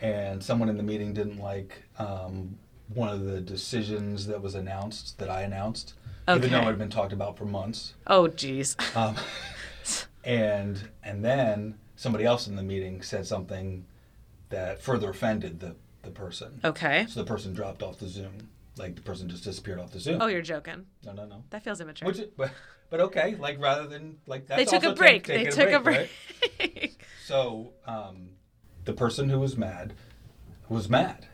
and 0.00 0.42
someone 0.42 0.68
in 0.68 0.76
the 0.76 0.82
meeting 0.82 1.12
didn't 1.12 1.38
like 1.40 1.82
um, 1.98 2.56
one 2.92 3.08
of 3.08 3.24
the 3.24 3.40
decisions 3.40 4.26
that 4.26 4.40
was 4.42 4.54
announced 4.54 5.18
that 5.18 5.28
I 5.30 5.42
announced, 5.42 5.94
even 6.28 6.50
though 6.50 6.60
it 6.60 6.64
had 6.64 6.78
been 6.78 6.90
talked 6.90 7.12
about 7.12 7.36
for 7.36 7.44
months. 7.44 7.94
oh, 8.06 8.28
geez. 8.28 8.76
Um, 8.94 9.16
and 10.24 10.88
and 11.02 11.24
then 11.24 11.78
somebody 11.96 12.24
else 12.24 12.46
in 12.46 12.56
the 12.56 12.62
meeting 12.62 13.02
said 13.02 13.26
something 13.26 13.84
that 14.50 14.80
further 14.82 15.10
offended 15.10 15.60
the 15.60 15.76
the 16.02 16.10
person. 16.10 16.60
Okay. 16.64 17.06
So 17.08 17.20
the 17.20 17.26
person 17.26 17.52
dropped 17.52 17.82
off 17.82 17.98
the 17.98 18.08
Zoom. 18.08 18.48
Like 18.78 18.94
the 18.94 19.02
person 19.02 19.28
just 19.28 19.42
disappeared 19.44 19.80
off 19.80 19.90
the 19.90 20.00
Zoom. 20.00 20.20
Oh, 20.20 20.26
you're 20.26 20.42
joking. 20.42 20.86
No, 21.04 21.12
no, 21.12 21.24
no. 21.26 21.42
That 21.50 21.64
feels 21.64 21.80
immature. 21.80 22.06
Which, 22.06 22.20
but, 22.36 22.50
but 22.90 23.00
okay. 23.00 23.34
Like 23.38 23.60
rather 23.60 23.86
than 23.86 24.18
like 24.26 24.46
that's 24.46 24.70
they 24.70 24.78
took 24.78 24.84
a 24.88 24.94
break. 24.94 25.24
take- 25.24 25.44
they 25.46 25.50
took 25.50 25.72
a 25.72 25.80
break. 25.80 26.10
right? 26.60 26.92
So 27.26 27.72
um, 27.88 28.28
the 28.84 28.92
person 28.92 29.28
who 29.30 29.40
was 29.40 29.56
mad 29.56 29.94
was 30.68 30.88
mad, 30.88 31.26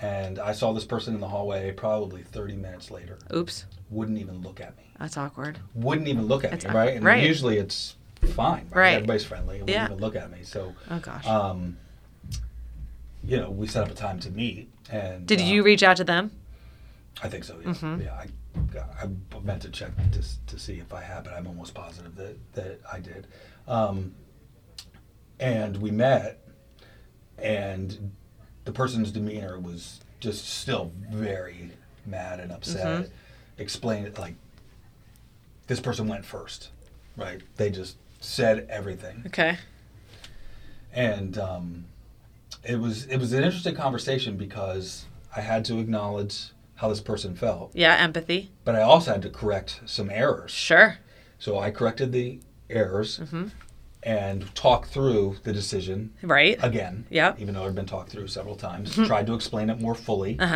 and 0.00 0.38
I 0.38 0.52
saw 0.52 0.72
this 0.72 0.84
person 0.84 1.14
in 1.14 1.20
the 1.20 1.28
hallway 1.28 1.72
probably 1.72 2.22
30 2.22 2.56
minutes 2.56 2.90
later. 2.90 3.18
Oops. 3.34 3.64
Wouldn't 3.90 4.18
even 4.18 4.40
look 4.42 4.60
at 4.60 4.76
me. 4.76 4.84
That's 4.98 5.16
awkward. 5.16 5.58
Wouldn't 5.74 6.08
even 6.08 6.26
look 6.26 6.44
at 6.44 6.50
That's 6.52 6.64
me. 6.66 6.70
Right. 6.72 6.94
And 6.96 7.04
right. 7.04 7.22
usually 7.22 7.58
it's 7.58 7.96
fine. 8.34 8.66
Right. 8.70 8.76
Right. 8.76 8.94
Everybody's 8.94 9.24
friendly. 9.24 9.54
Wouldn't 9.60 9.70
Yeah. 9.70 9.86
even 9.86 9.98
look 9.98 10.16
at 10.16 10.30
me. 10.30 10.38
So. 10.42 10.74
Oh, 10.90 10.98
gosh. 10.98 11.26
Um, 11.26 11.76
you 13.24 13.36
know, 13.36 13.50
we 13.50 13.66
set 13.66 13.82
up 13.84 13.90
a 13.90 13.94
time 13.94 14.18
to 14.20 14.30
meet, 14.30 14.70
and 14.90 15.26
Did 15.26 15.40
uh, 15.40 15.44
you 15.44 15.62
reach 15.62 15.82
out 15.82 15.98
to 15.98 16.04
them? 16.04 16.30
I 17.22 17.28
think 17.28 17.44
so. 17.44 17.58
Yeah, 17.60 17.68
Mm-hmm. 17.72 18.00
yeah. 18.02 18.14
I, 18.14 19.04
I 19.04 19.40
meant 19.42 19.62
to 19.62 19.68
check 19.70 19.90
to, 20.12 20.22
to 20.46 20.58
see 20.58 20.78
if 20.78 20.92
I 20.94 21.02
had, 21.02 21.24
but 21.24 21.34
I'm 21.34 21.46
almost 21.46 21.74
positive 21.74 22.16
that 22.16 22.36
that 22.54 22.80
I 22.90 23.00
did. 23.00 23.26
Um, 23.68 24.14
and 25.38 25.76
we 25.78 25.90
met, 25.90 26.42
and 27.38 28.12
the 28.64 28.72
person's 28.72 29.10
demeanor 29.10 29.58
was 29.58 30.00
just 30.20 30.48
still 30.48 30.92
very 31.10 31.70
mad 32.06 32.40
and 32.40 32.52
upset. 32.52 32.86
Mm-hmm. 33.04 33.12
Explained 33.58 34.06
it 34.06 34.18
like 34.18 34.34
this 35.66 35.80
person 35.80 36.08
went 36.08 36.24
first, 36.24 36.70
right? 37.16 37.40
They 37.56 37.70
just 37.70 37.96
said 38.20 38.66
everything, 38.70 39.22
Okay. 39.26 39.56
and 40.92 41.38
um, 41.38 41.84
it 42.64 42.78
was 42.80 43.04
it 43.06 43.18
was 43.18 43.32
an 43.32 43.44
interesting 43.44 43.74
conversation 43.74 44.36
because 44.36 45.04
I 45.34 45.40
had 45.42 45.64
to 45.66 45.78
acknowledge 45.78 46.50
how 46.76 46.88
this 46.88 47.00
person 47.00 47.34
felt 47.36 47.70
Yeah, 47.74 47.94
empathy. 47.96 48.50
but 48.64 48.74
I 48.74 48.80
also 48.82 49.12
had 49.12 49.22
to 49.22 49.30
correct 49.30 49.80
some 49.86 50.08
errors. 50.10 50.50
Sure. 50.50 50.96
So 51.38 51.58
I 51.58 51.70
corrected 51.70 52.12
the 52.12 52.40
errors 52.70 53.18
Mm-hmm. 53.18 53.48
And 54.02 54.54
talk 54.54 54.86
through 54.88 55.36
the 55.44 55.52
decision 55.52 56.12
Right. 56.22 56.58
again. 56.62 57.04
Yeah. 57.10 57.34
Even 57.38 57.54
though 57.54 57.62
it 57.62 57.66
had 57.66 57.74
been 57.74 57.86
talked 57.86 58.10
through 58.10 58.28
several 58.28 58.56
times, 58.56 58.94
tried 58.94 59.26
to 59.26 59.34
explain 59.34 59.68
it 59.70 59.80
more 59.80 59.94
fully. 59.94 60.38
Uh 60.38 60.46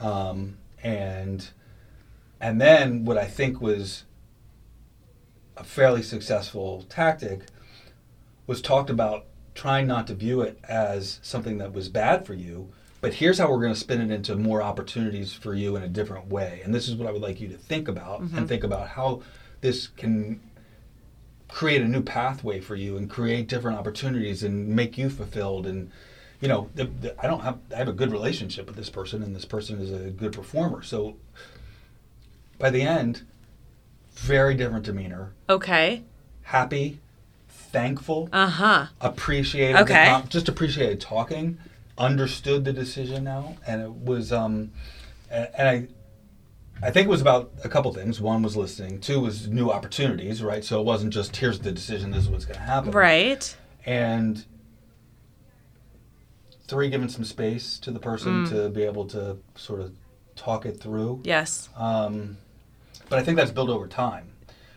huh. 0.00 0.06
Um, 0.08 0.56
and 0.82 1.48
and 2.40 2.60
then 2.60 3.04
what 3.04 3.16
I 3.18 3.26
think 3.26 3.60
was 3.60 4.04
a 5.56 5.62
fairly 5.64 6.02
successful 6.02 6.84
tactic 6.88 7.42
was 8.46 8.60
talked 8.60 8.90
about 8.90 9.26
trying 9.54 9.86
not 9.86 10.06
to 10.08 10.14
view 10.14 10.40
it 10.40 10.58
as 10.68 11.20
something 11.22 11.58
that 11.58 11.72
was 11.72 11.88
bad 11.88 12.26
for 12.26 12.34
you, 12.34 12.72
but 13.00 13.14
here's 13.14 13.38
how 13.38 13.48
we're 13.50 13.60
going 13.60 13.72
to 13.74 13.78
spin 13.78 14.00
it 14.00 14.10
into 14.12 14.34
more 14.34 14.62
opportunities 14.62 15.32
for 15.34 15.54
you 15.54 15.76
in 15.76 15.82
a 15.82 15.88
different 15.88 16.28
way. 16.28 16.62
And 16.64 16.74
this 16.74 16.88
is 16.88 16.96
what 16.96 17.06
I 17.06 17.12
would 17.12 17.22
like 17.22 17.40
you 17.40 17.48
to 17.48 17.56
think 17.58 17.86
about 17.86 18.20
and 18.22 18.48
think 18.48 18.64
about 18.64 18.88
how 18.88 19.22
this 19.60 19.86
can 19.86 20.40
create 21.52 21.82
a 21.82 21.84
new 21.88 22.02
pathway 22.02 22.58
for 22.60 22.74
you 22.74 22.96
and 22.96 23.10
create 23.10 23.46
different 23.46 23.78
opportunities 23.78 24.42
and 24.42 24.66
make 24.68 24.96
you 24.96 25.10
fulfilled 25.10 25.66
and 25.66 25.90
you 26.40 26.48
know 26.48 26.70
the, 26.74 26.84
the, 26.84 27.14
i 27.22 27.26
don't 27.26 27.40
have 27.42 27.58
i 27.74 27.76
have 27.76 27.88
a 27.88 27.92
good 27.92 28.10
relationship 28.10 28.66
with 28.66 28.74
this 28.74 28.88
person 28.88 29.22
and 29.22 29.36
this 29.36 29.44
person 29.44 29.78
is 29.80 29.92
a 29.92 30.10
good 30.10 30.32
performer 30.32 30.82
so 30.82 31.14
by 32.58 32.70
the 32.70 32.82
end 32.82 33.22
very 34.14 34.54
different 34.54 34.84
demeanor 34.84 35.32
Okay. 35.48 36.02
happy 36.44 36.98
thankful 37.48 38.28
Uh 38.32 38.48
huh. 38.48 38.86
appreciated 39.00 39.76
Okay. 39.82 40.06
com- 40.06 40.28
just 40.28 40.48
appreciated 40.48 41.00
talking 41.00 41.58
understood 41.98 42.64
the 42.64 42.72
decision 42.72 43.24
now 43.24 43.56
and 43.66 43.82
it 43.82 43.90
was 43.92 44.32
um 44.32 44.70
and, 45.30 45.48
and 45.56 45.68
i 45.68 45.86
I 46.82 46.90
think 46.90 47.06
it 47.06 47.10
was 47.10 47.20
about 47.20 47.52
a 47.62 47.68
couple 47.68 47.92
things. 47.94 48.20
One 48.20 48.42
was 48.42 48.56
listening. 48.56 49.00
Two 49.00 49.20
was 49.20 49.48
new 49.48 49.70
opportunities, 49.70 50.42
right? 50.42 50.64
So 50.64 50.80
it 50.80 50.84
wasn't 50.84 51.12
just 51.12 51.36
here's 51.36 51.60
the 51.60 51.70
decision, 51.72 52.10
this 52.10 52.24
is 52.24 52.28
what's 52.28 52.44
going 52.44 52.58
to 52.58 52.64
happen. 52.64 52.90
Right. 52.90 53.56
And 53.86 54.44
three, 56.66 56.88
giving 56.90 57.08
some 57.08 57.24
space 57.24 57.78
to 57.80 57.90
the 57.90 57.98
person 58.00 58.46
Mm. 58.46 58.50
to 58.50 58.68
be 58.70 58.82
able 58.82 59.04
to 59.06 59.38
sort 59.56 59.80
of 59.80 59.92
talk 60.36 60.64
it 60.66 60.80
through. 60.80 61.20
Yes. 61.24 61.68
Um, 61.76 62.38
but 63.08 63.18
I 63.18 63.22
think 63.22 63.36
that's 63.36 63.50
built 63.50 63.68
over 63.68 63.86
time. 63.86 64.28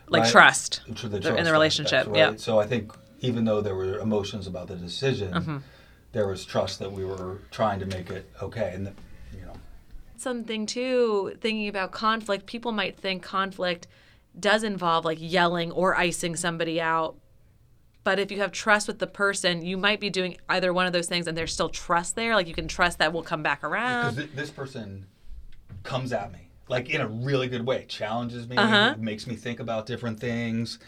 Like 0.07 0.23
right? 0.23 0.31
trust. 0.31 0.81
The 0.87 1.37
in 1.37 1.43
the 1.45 1.51
relationship, 1.51 1.99
aspect, 1.99 2.15
yeah. 2.17 2.27
right? 2.29 2.39
So 2.39 2.59
I 2.59 2.67
think 2.67 2.91
even 3.21 3.45
though 3.45 3.61
there 3.61 3.75
were 3.75 3.97
emotions 3.99 4.45
about 4.45 4.67
the 4.67 4.75
decision, 4.75 5.33
Mm-hmm. 5.33 5.57
there 6.11 6.27
was 6.27 6.45
trust 6.45 6.79
that 6.79 6.91
we 6.91 7.03
were 7.05 7.39
trying 7.49 7.79
to 7.79 7.85
make 7.85 8.09
it 8.11 8.29
okay. 8.41 8.71
And, 8.75 8.87
that, 8.87 8.93
you 8.93 9.03
know, 9.03 9.04
Something 10.17 10.65
too, 10.65 11.35
thinking 11.41 11.67
about 11.67 11.91
conflict, 11.91 12.45
people 12.45 12.71
might 12.71 12.97
think 12.97 13.21
conflict 13.23 13.87
does 14.39 14.63
involve 14.63 15.05
like 15.05 15.17
yelling 15.21 15.71
or 15.71 15.95
icing 15.95 16.35
somebody 16.35 16.79
out. 16.81 17.15
But 18.03 18.19
if 18.19 18.31
you 18.31 18.39
have 18.39 18.51
trust 18.51 18.87
with 18.87 18.99
the 18.99 19.07
person, 19.07 19.65
you 19.65 19.77
might 19.77 19.99
be 19.99 20.09
doing 20.09 20.37
either 20.47 20.71
one 20.73 20.85
of 20.85 20.93
those 20.93 21.07
things 21.07 21.25
and 21.27 21.35
there's 21.37 21.51
still 21.53 21.69
trust 21.69 22.15
there. 22.15 22.35
Like 22.35 22.47
you 22.47 22.53
can 22.53 22.67
trust 22.67 22.99
that 22.99 23.13
will 23.13 23.23
come 23.23 23.41
back 23.43 23.61
because 23.61 23.71
around. 23.71 24.15
th- 24.15 24.29
this 24.35 24.51
person 24.51 25.07
comes 25.83 26.11
at 26.13 26.31
me 26.31 26.39
like 26.67 26.89
in 26.89 26.99
a 27.01 27.07
really 27.07 27.47
good 27.47 27.63
way 27.65 27.85
challenges 27.87 28.47
me 28.47 28.57
Uh-huh. 28.57 28.95
makes 28.97 29.27
me 29.27 29.35
think 29.35 29.59
about 29.59 29.85
different 29.85 30.19
things 30.19 30.79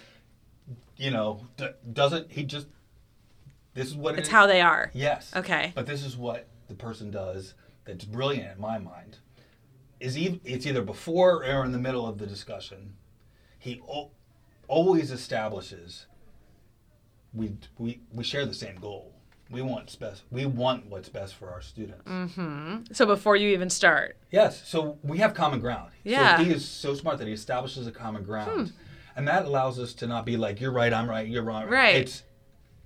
you 0.97 1.11
know 1.11 1.39
d- 1.55 1.67
doesn't 1.93 2.31
he 2.31 2.41
just 2.43 2.65
this 3.75 3.85
is 3.87 3.95
what 3.95 4.15
it 4.15 4.19
It's 4.19 4.27
is. 4.27 4.31
how 4.31 4.47
they 4.47 4.59
are. 4.61 4.89
yes 4.95 5.31
Okay. 5.35 5.71
but 5.75 5.85
this 5.85 6.03
is 6.03 6.17
what 6.17 6.47
the 6.67 6.73
person 6.73 7.11
does 7.11 7.53
that's 7.87 8.05
brilliant 8.05 8.55
in 8.55 8.61
my 8.61 8.77
mind 8.77 9.17
is 9.99 10.17
e- 10.17 10.39
it's 10.43 10.65
either 10.67 10.83
before 10.83 11.43
or 11.43 11.65
in 11.65 11.71
the 11.71 11.79
middle 11.79 12.05
of 12.05 12.19
the 12.19 12.27
discussion 12.27 12.93
he 13.57 13.81
o- 13.89 14.11
always 14.67 15.11
establishes 15.11 16.05
we, 17.33 17.57
we 17.79 18.01
we 18.13 18.23
share 18.23 18.45
the 18.45 18.53
same 18.53 18.75
goal 18.75 19.13
we 19.49 19.61
want 19.61 19.97
best 19.99 20.23
we 20.29 20.45
want 20.45 20.85
what's 20.87 21.09
best 21.09 21.33
for 21.33 21.49
our 21.49 21.61
students 21.61 22.07
mm-hmm. 22.07 22.93
So 22.93 23.05
before 23.05 23.35
you 23.35 23.49
even 23.49 23.69
start. 23.69 24.17
Yes, 24.31 24.67
so 24.67 24.97
we 25.03 25.19
have 25.19 25.33
common 25.33 25.59
ground. 25.59 25.91
Yeah. 26.03 26.37
So 26.37 26.43
he 26.43 26.51
is 26.51 26.67
so 26.67 26.93
smart 26.93 27.17
that 27.19 27.27
he 27.27 27.33
establishes 27.33 27.87
a 27.87 27.91
common 27.91 28.23
ground. 28.23 28.69
Hmm. 28.69 28.75
And 29.15 29.27
that 29.27 29.45
allows 29.45 29.79
us 29.79 29.93
to 29.95 30.07
not 30.07 30.25
be 30.25 30.37
like, 30.37 30.61
you're 30.61 30.71
right, 30.71 30.93
I'm 30.93 31.09
right, 31.09 31.27
you're 31.27 31.43
wrong. 31.43 31.67
Right. 31.67 31.95
It's, 31.95 32.23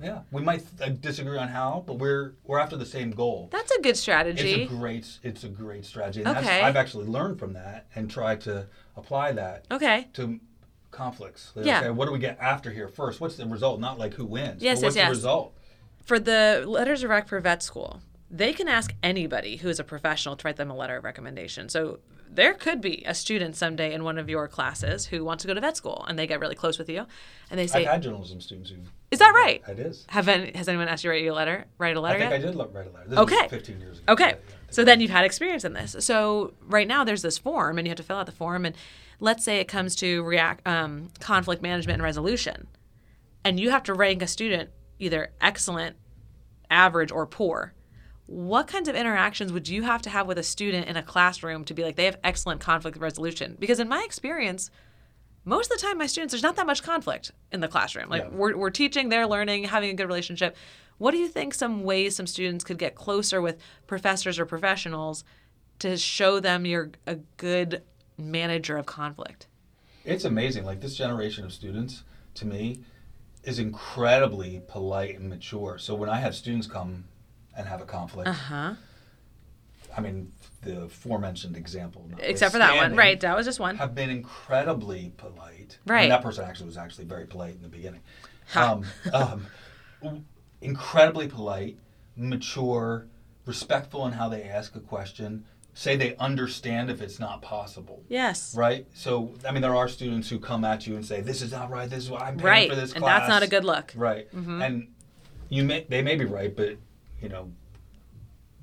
yeah, 0.02 0.22
we 0.32 0.42
might 0.42 0.64
uh, 0.82 0.90
disagree 0.90 1.38
on 1.38 1.48
how, 1.48 1.84
but 1.86 1.96
we're 1.96 2.34
we're 2.46 2.60
after 2.60 2.78
the 2.78 2.86
same 2.86 3.12
goal. 3.12 3.50
That's 3.52 3.72
a 3.72 3.82
good 3.82 3.98
strategy. 3.98 4.64
It's 4.64 4.72
a 4.72 4.76
great 4.76 5.20
it's 5.24 5.44
a 5.44 5.50
great 5.50 5.86
strategy. 5.86 6.22
And 6.22 6.30
Okay. 6.30 6.46
that's, 6.46 6.64
I've 6.64 6.76
actually 6.76 7.06
learned 7.06 7.40
from 7.40 7.54
that 7.54 7.88
and 7.96 8.10
tried 8.10 8.42
to 8.42 8.68
apply 8.96 9.34
that 9.34 9.66
okay. 9.72 10.08
to 10.14 10.40
conflicts. 10.92 11.52
Like, 11.56 11.66
Yeah. 11.66 11.80
Okay, 11.80 11.90
what 11.92 12.06
do 12.06 12.12
we 12.12 12.20
get 12.20 12.38
after 12.40 12.72
here 12.72 12.88
first? 12.88 13.22
What's 13.22 13.38
the 13.38 13.46
result? 13.46 13.80
Not 13.80 13.98
like 13.98 14.14
who 14.14 14.26
wins. 14.26 14.62
Yes, 14.62 14.82
what's 14.82 14.96
yes, 14.96 15.06
the 15.06 15.10
yes. 15.10 15.10
result? 15.10 15.54
For 16.04 16.20
the 16.20 16.64
letters 16.68 17.04
of 17.04 17.10
rec 17.10 17.28
for 17.28 17.40
vet 17.40 17.64
school, 17.64 18.02
they 18.30 18.54
can 18.54 18.68
ask 18.68 18.94
anybody 19.04 19.58
who 19.58 19.70
is 19.70 19.80
a 19.80 19.84
professional 19.84 20.36
to 20.36 20.48
write 20.48 20.58
them 20.58 20.70
a 20.70 20.76
letter 20.76 20.98
of 20.98 21.04
recommendation. 21.04 21.70
So 21.70 22.00
there 22.34 22.54
could 22.54 22.80
be 22.80 23.04
a 23.06 23.13
student 23.13 23.56
someday 23.58 23.94
in 23.94 24.04
one 24.06 24.17
of 24.17 24.30
your 24.30 24.48
classes 24.48 25.08
who 25.08 25.24
wants 25.26 25.41
to 25.44 25.48
go 25.48 25.54
to 25.54 25.60
vet 25.60 25.76
school 25.76 26.06
and 26.08 26.17
they 26.17 26.26
get 26.26 26.39
really 26.39 26.56
close 26.56 26.80
with 26.80 26.88
you 26.89 27.06
and 27.50 27.60
they 27.60 27.67
say, 27.67 27.82
I've 27.86 27.91
had 27.94 28.04
journalism 28.04 28.39
students 28.39 28.70
who 28.70 28.78
Is 29.12 29.20
that 29.20 29.34
right? 29.36 29.62
It 29.67 29.80
is. 29.80 30.06
Have 30.10 30.28
any, 30.30 30.52
has 30.56 30.70
anyone 30.70 30.88
asked 30.88 31.04
you 31.04 31.10
to 31.10 31.13
write 31.15 31.24
you 31.24 31.34
a 31.34 31.36
letter? 31.36 31.65
Write 31.78 31.98
a 31.98 32.00
I 32.00 32.04
letter 32.04 32.15
I 32.17 32.20
think 32.22 32.32
yet? 32.32 32.41
I 32.41 32.46
did 32.46 32.56
lo- 32.56 32.70
write 32.74 32.88
a 32.88 32.89
letter. 32.91 33.10
This 33.10 33.20
Okay. 33.20 33.41
was 33.44 33.52
15 33.52 33.80
years 33.82 34.00
ago. 34.00 34.13
Okay. 34.13 34.36
So 34.70 34.86
then 34.86 35.02
you've 35.02 35.12
had 35.12 35.26
experience 35.26 35.65
in 35.65 35.74
this. 35.74 35.96
So 36.00 36.54
right 36.65 36.88
now 36.88 37.04
there's 37.04 37.22
this 37.22 37.38
form 37.38 37.78
and 37.78 37.86
you 37.86 37.89
have 37.89 37.98
to 37.98 38.04
fill 38.04 38.17
out 38.17 38.26
the 38.28 38.32
form 38.32 38.65
and 38.65 38.76
let's 39.20 39.44
say 39.44 39.58
it 39.60 39.67
comes 39.67 39.96
to 39.98 40.24
react 40.24 40.65
um, 40.65 41.10
conflict 41.20 41.62
management 41.62 41.96
and 41.96 42.04
resolution 42.04 42.67
and 43.44 43.60
you 43.60 43.72
have 43.72 43.84
to 43.84 43.94
rank 43.94 44.22
a 44.22 44.28
student 44.28 44.70
either 45.00 45.32
excellent, 45.41 45.96
average 46.70 47.12
or 47.12 47.26
poor. 47.26 47.74
What 48.32 48.67
kinds 48.67 48.88
of 48.88 48.96
interactions 48.96 49.52
would 49.52 49.67
you 49.67 49.84
have 49.84 50.02
to 50.04 50.10
have 50.10 50.26
with 50.26 50.38
a 50.38 50.44
student 50.44 50.88
in 50.88 50.96
a 50.96 51.04
classroom 51.04 51.65
to 51.65 51.74
be 51.74 51.84
like 51.84 51.98
they 51.98 52.06
have 52.06 52.17
excellent 52.24 52.62
conflict 52.62 52.98
resolution? 52.98 53.58
Because 53.60 53.82
in 53.82 53.89
my 53.89 54.04
experience, 54.06 54.72
most 55.44 55.70
of 55.70 55.78
the 55.78 55.86
time 55.86 55.98
my 55.98 56.06
students 56.06 56.32
there's 56.32 56.44
not 56.44 56.56
that 56.56 56.65
much 56.65 56.82
conflict 56.82 57.32
in 57.52 57.62
the 57.62 57.67
classroom 57.67 58.10
like 58.10 58.22
Yeah. 58.22 58.30
we're, 58.32 58.56
we're 58.56 58.70
teaching 58.70 59.10
they're 59.10 59.26
learning 59.26 59.63
having 59.63 59.89
a 59.89 59.94
good 59.96 60.06
relationship 60.06 60.56
what 61.00 61.12
do 61.12 61.17
you 61.17 61.28
think 61.28 61.56
some 61.56 61.84
ways 61.84 62.15
some 62.15 62.28
students 62.28 62.63
could 62.63 62.78
get 62.78 62.94
closer 62.94 63.41
with 63.41 63.58
professors 63.88 64.38
or 64.38 64.46
professionals 64.46 65.24
to 65.80 65.98
show 65.98 66.39
them 66.39 66.67
you're 66.67 66.91
a 67.08 67.15
good 67.38 67.82
manager 68.20 68.78
of 68.78 68.86
conflict 68.86 69.48
It's 70.06 70.26
amazing. 70.26 70.63
Like 70.63 70.80
this 70.80 70.96
generation 70.96 71.44
of 71.44 71.52
students, 71.52 72.04
to 72.36 72.46
me, 72.46 72.82
is 73.44 73.58
incredibly 73.58 74.62
polite 74.67 75.17
and 75.20 75.28
mature. 75.28 75.80
So 75.80 75.96
when 75.96 76.10
I 76.10 76.20
have 76.20 76.36
students 76.36 76.67
come 76.67 77.06
and 77.56 77.68
have 77.68 77.82
a 77.82 77.86
conflict, 77.86 78.30
uh-huh 78.30 78.76
I 79.96 80.02
mean, 80.02 80.32
the 80.62 80.84
aforementioned 80.84 81.58
example, 81.58 82.10
except 82.20 82.52
for 82.52 82.60
that 82.60 82.76
one 82.76 82.96
right 82.96 83.20
that 83.20 83.36
was 83.36 83.46
just 83.46 83.60
one 83.60 83.78
have 83.78 83.96
been 83.96 84.10
incredibly 84.10 85.12
polite. 85.18 85.80
Right. 85.86 86.04
And 86.04 86.12
that 86.12 86.22
person 86.22 86.46
actually 86.46 86.68
was 86.68 86.78
actually 86.78 87.06
very 87.06 87.26
polite 87.26 87.56
in 87.56 87.62
the 87.62 87.68
beginning. 87.68 88.02
Um, 88.56 88.86
um, 89.14 90.26
incredibly 90.62 91.28
polite, 91.28 91.78
mature, 92.16 93.08
respectful 93.46 94.06
in 94.06 94.14
how 94.14 94.30
they 94.30 94.44
ask 94.44 94.76
a 94.76 94.80
question. 94.80 95.46
Say 95.74 95.96
they 95.96 96.16
understand 96.18 96.92
if 96.92 97.02
it's 97.02 97.18
not 97.18 97.42
possible. 97.42 98.04
yes 98.10 98.54
Right. 98.56 98.86
So 98.94 99.34
I 99.48 99.52
mean, 99.52 99.62
there 99.62 99.76
are 99.76 99.88
students 99.88 100.30
who 100.30 100.40
come 100.40 100.66
at 100.66 100.86
you 100.86 100.96
and 100.96 101.06
say, 101.06 101.22
"This 101.22 101.42
is 101.42 101.52
not 101.52 101.70
right. 101.70 101.90
This 101.90 102.04
is 102.04 102.10
what 102.10 102.22
I'm 102.22 102.36
paying 102.36 102.46
right 102.46 102.70
for 102.70 102.76
this 102.76 102.94
class." 102.94 103.02
Right, 103.02 103.12
and 103.14 103.22
that's 103.22 103.30
not 103.30 103.44
a 103.44 103.48
good 103.48 103.64
look 103.66 103.94
Right. 103.96 104.32
Mm-hmm. 104.34 104.62
And 104.62 104.88
you 105.50 105.64
may 105.64 105.86
they 105.90 106.02
may 106.02 106.16
be 106.16 106.26
right, 106.26 106.56
but 106.56 106.78
you 107.22 107.30
know, 107.30 107.52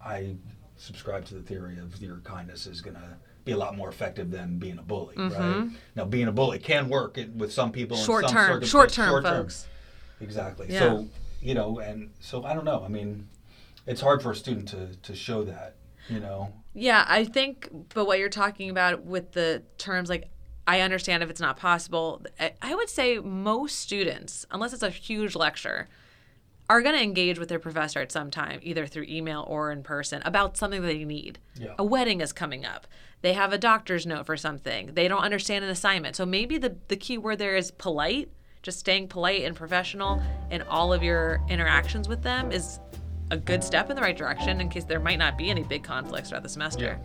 I 0.05 0.37
subscribe 0.77 1.25
to 1.27 1.35
the 1.35 1.42
theory 1.42 1.79
of 1.79 2.01
your 2.01 2.18
kindness 2.18 2.66
is 2.66 2.81
going 2.81 2.97
to 2.97 3.16
be 3.44 3.53
a 3.53 3.57
lot 3.57 3.77
more 3.77 3.88
effective 3.88 4.31
than 4.31 4.59
being 4.59 4.79
a 4.79 4.83
bully. 4.83 5.14
Right. 5.16 5.68
Now, 5.97 6.05
being 6.05 6.29
a 6.29 6.33
bully 6.33 6.59
can 6.59 6.88
work 6.88 7.18
with 7.37 7.53
some 7.53 7.73
people. 7.73 7.97
in 7.97 8.03
Mm-hmm. 8.03 8.07
short 8.12 8.25
some 8.27 8.33
term 8.35 8.47
circumstances- 8.62 8.71
short 8.71 8.92
term 8.92 9.23
folks 9.25 9.66
Exactly. 10.21 10.66
Yeah. 10.71 10.81
So 10.81 11.09
you 11.40 11.55
know, 11.55 11.79
and 11.79 12.11
so 12.21 12.44
I 12.44 12.53
don't 12.53 12.64
know. 12.64 12.83
I 12.85 12.88
mean, 12.88 13.29
it's 13.87 14.01
hard 14.01 14.23
for 14.23 14.33
a 14.33 14.37
student 14.37 14.68
to 14.71 14.88
to 15.03 15.14
show 15.14 15.44
that. 15.44 15.77
You 16.09 16.18
know. 16.21 16.53
Yeah, 16.75 17.05
I 17.09 17.25
think, 17.25 17.68
but 17.94 18.07
what 18.07 18.18
you're 18.18 18.29
talking 18.29 18.71
about 18.71 19.05
with 19.05 19.33
the 19.33 19.62
terms 19.79 20.09
like, 20.09 20.29
I 20.66 20.81
understand 20.81 21.23
if 21.23 21.31
it's 21.31 21.40
not 21.40 21.57
possible. 21.57 22.23
I 22.62 22.75
would 22.75 22.88
say 22.88 23.18
most 23.18 23.79
students, 23.81 24.47
unless 24.51 24.73
it's 24.73 24.83
a 24.83 24.90
huge 24.90 25.35
lecture, 25.37 25.88
are 26.68 26.83
going 26.83 26.94
to 26.94 27.02
engage 27.02 27.38
with 27.38 27.48
their 27.48 27.59
professor 27.59 28.00
at 28.00 28.12
some 28.12 28.31
time, 28.31 28.61
either 28.62 28.87
through 28.87 29.04
email 29.09 29.44
or 29.48 29.72
in 29.72 29.83
person, 29.83 30.20
about 30.24 30.57
something 30.57 30.83
that 30.83 30.88
they 30.88 31.04
need. 31.04 31.38
Yeah. 31.59 31.74
A 31.78 31.85
wedding 31.85 32.20
is 32.20 32.33
coming 32.33 32.64
up. 32.64 32.87
They 33.22 33.33
have 33.33 33.52
a 33.52 33.59
doctor's 33.59 34.07
note 34.07 34.26
for 34.26 34.37
something. 34.37 34.94
They 34.94 35.09
don't 35.09 35.22
understand 35.22 35.64
an 35.64 35.70
assignment. 35.70 36.14
So 36.14 36.26
maybe 36.26 36.59
the, 36.59 36.76
the 36.88 36.96
key 36.96 37.18
word 37.18 37.38
there 37.38 37.57
is 37.57 37.70
polite. 37.70 38.31
Just 38.62 38.81
staying 38.81 39.09
polite 39.09 39.44
and 39.44 39.57
professional 39.57 40.20
in 40.50 40.62
all 40.62 40.92
of 40.92 41.02
your 41.02 41.40
interactions 41.48 42.09
with 42.09 42.22
them 42.22 42.52
is 42.52 42.81
a 43.31 43.37
good 43.37 43.62
step 43.62 43.88
in 43.88 43.96
the 43.96 44.02
right 44.02 44.16
direction 44.16 44.61
in 44.61 44.68
case 44.68 44.85
there 44.85 45.00
might 45.00 45.18
not 45.18 45.38
be 45.38 45.48
any 45.50 45.62
big 45.62 45.83
conflicts 45.83 46.31
throughout 46.31 46.42
the 46.42 46.48
semester. 46.48 46.98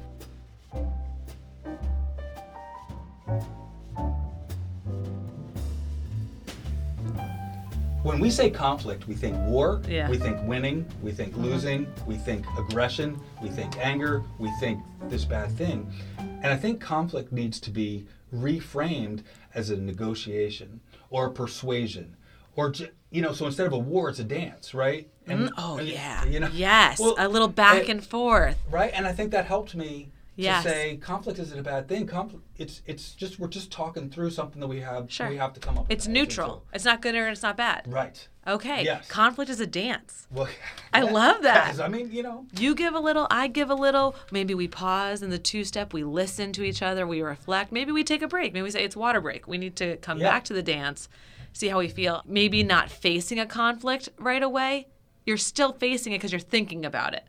When 8.04 8.20
we 8.20 8.30
say 8.30 8.50
conflict, 8.50 9.08
we 9.08 9.16
think 9.16 9.38
war, 9.48 9.82
Yeah. 9.88 10.10
we 10.10 10.18
think 10.18 10.38
winning, 10.46 10.86
we 11.02 11.14
think 11.14 11.34
uh-huh. 11.36 11.46
losing, 11.46 11.88
we 12.06 12.18
think 12.18 12.46
aggression, 12.58 13.18
we 13.42 13.48
think 13.48 13.78
anger, 13.78 14.24
we 14.40 14.52
think 14.60 14.84
this 15.08 15.24
bad 15.24 15.50
thing. 15.52 15.90
And 16.20 16.48
I 16.48 16.58
think 16.58 16.82
conflict 16.82 17.32
needs 17.32 17.62
to 17.62 17.72
be 17.72 18.06
reframed 18.36 19.22
as 19.56 19.70
a 19.70 19.78
negotiation 19.78 20.82
or 21.10 21.28
a 21.28 21.32
persuasion. 21.32 22.18
Or, 22.58 22.74
you 23.10 23.22
know, 23.22 23.32
so 23.32 23.46
instead 23.46 23.68
of 23.68 23.74
a 23.74 23.78
war, 23.80 24.10
it's 24.10 24.20
a 24.20 24.26
dance, 24.26 24.74
right? 24.74 25.08
And, 25.26 25.48
mm, 25.48 25.52
Oh 25.58 25.78
and, 25.78 25.88
yeah. 25.88 26.26
You 26.26 26.42
know, 26.42 26.50
yes. 26.52 27.00
well, 27.00 27.16
a 27.18 27.30
little 27.30 27.48
back 27.48 27.82
and- 27.84 27.90
and 27.90 28.06
forth. 28.06 28.58
right? 28.70 28.92
And 28.94 29.08
I 29.08 29.14
think 29.14 29.32
that 29.32 29.46
helped 29.46 29.76
me 29.76 30.12
Yes. 30.36 30.64
to 30.64 30.70
say 30.70 30.98
conflict 30.98 31.38
isn't 31.40 31.58
a 31.60 31.62
bad 31.64 31.88
thing. 31.88 32.08
Conflict, 32.08 32.44
it's 32.58 32.82
it's 32.88 33.12
just 33.14 33.40
we're 33.40 33.48
just 33.48 33.72
talking 33.72 34.10
through 34.10 34.32
something 34.32 34.60
that 34.62 34.68
we 34.68 34.80
have 34.82 35.12
Sure. 35.12 35.30
we 35.30 35.38
have 35.38 35.54
to 35.54 35.60
come 35.60 35.78
up. 35.78 35.84
with 35.88 35.92
It's 35.92 36.08
answer 36.08 36.20
neutral. 36.20 36.66
It's 36.74 36.86
not 36.86 37.02
good 37.02 37.14
or 37.16 37.28
it's 37.30 37.44
not 37.44 37.56
bad. 37.56 37.84
Right. 37.88 38.28
Okay. 38.48 38.84
Yes. 38.84 39.08
Conflict 39.08 39.50
is 39.52 39.60
a 39.60 39.68
dance. 39.68 40.28
Well, 40.32 40.50
I 40.92 41.02
love 41.20 41.44
that. 41.44 41.68
yes, 41.68 41.80
I 41.80 41.88
mean, 41.88 42.12
you 42.12 42.24
know, 42.24 42.46
You 42.60 42.74
give 42.76 42.94
a 42.96 43.00
little, 43.00 43.28
I 43.30 43.48
give 43.48 43.70
a 43.70 43.76
little. 43.76 44.16
Maybe 44.32 44.54
we 44.56 44.68
pause 44.68 45.22
in 45.22 45.30
the 45.30 45.38
two 45.40 45.64
step, 45.64 45.94
we 45.94 46.04
listen 46.04 46.52
to 46.54 46.64
each 46.64 46.82
other, 46.82 47.06
we 47.08 47.22
reflect. 47.22 47.72
Maybe 47.72 47.92
we 47.92 48.04
take 48.04 48.22
a 48.22 48.28
break. 48.28 48.54
Maybe 48.54 48.64
we 48.64 48.72
say 48.72 48.84
it's 48.84 48.96
water 48.98 49.22
break. 49.22 49.48
We 49.48 49.58
need 49.58 49.76
to 49.78 49.98
come 49.98 50.20
Yeah. 50.20 50.30
back 50.32 50.44
to 50.46 50.54
the 50.54 50.64
dance, 50.64 51.08
see 51.54 51.68
how 51.70 51.80
we 51.80 51.88
feel. 51.88 52.22
Maybe 52.26 52.64
not 52.64 52.90
facing 52.90 53.40
a 53.40 53.46
conflict 53.46 54.10
right 54.18 54.44
away. 54.44 54.88
You're 55.26 55.38
still 55.38 55.72
facing 55.72 56.12
it 56.12 56.18
because 56.18 56.32
you're 56.34 56.42
thinking 56.42 56.86
about 56.86 57.14
it 57.14 57.24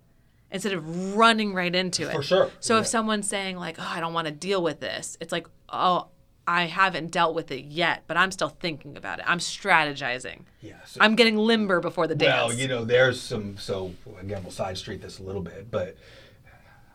instead 0.55 0.73
of 0.73 1.15
running 1.17 1.53
right 1.53 1.75
into 1.75 2.09
it. 2.09 2.13
For 2.15 2.23
sure. 2.23 2.51
So 2.61 2.75
Yeah. 2.77 2.81
if 2.81 2.87
someone's 2.87 3.29
saying, 3.29 3.57
like, 3.59 3.77
oh, 3.79 3.87
I 3.87 4.01
don't 4.01 4.15
want 4.15 4.27
to 4.29 4.33
deal 4.33 4.63
with 4.63 4.81
this, 4.81 5.19
it's 5.21 5.33
like, 5.33 5.47
oh, 5.69 6.07
I 6.47 6.65
haven't 6.67 7.11
dealt 7.11 7.35
with 7.35 7.51
it 7.51 7.65
yet, 7.65 8.05
but 8.07 8.17
I'm 8.17 8.31
still 8.31 8.51
thinking 8.51 8.97
about 8.97 9.19
it. 9.19 9.25
I'm 9.27 9.39
strategizing. 9.39 10.41
yeah. 10.61 10.75
So, 10.87 11.01
I'm 11.03 11.17
getting 11.17 11.37
limber 11.37 11.81
before 11.81 12.07
the 12.07 12.15
dance. 12.15 12.49
well, 12.51 12.59
you 12.59 12.69
know, 12.69 12.85
there's 12.85 13.21
some. 13.21 13.57
So 13.59 13.93
again, 14.21 14.43
we'll 14.43 14.53
side 14.53 14.79
street 14.79 15.01
this 15.03 15.19
a 15.19 15.23
little 15.23 15.41
bit, 15.43 15.71
but 15.71 15.97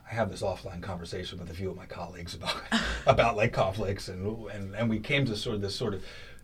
I 0.09 0.13
have 0.13 0.29
this 0.31 0.41
offline 0.41 0.81
conversation 0.81 1.39
with 1.39 1.49
a 1.49 1.53
few 1.53 1.69
of 1.69 1.75
my 1.75 1.85
colleagues 1.85 2.33
about 2.35 2.55
about 3.07 3.35
like 3.37 3.51
conflicts, 3.53 4.07
and 4.07 4.49
and 4.51 4.75
and 4.75 4.89
we 4.89 4.99
came 4.99 5.25
to 5.25 5.35
sort 5.35 5.55
of 5.55 5.61
this 5.61 5.75
sort 5.75 5.93
of. 5.93 6.03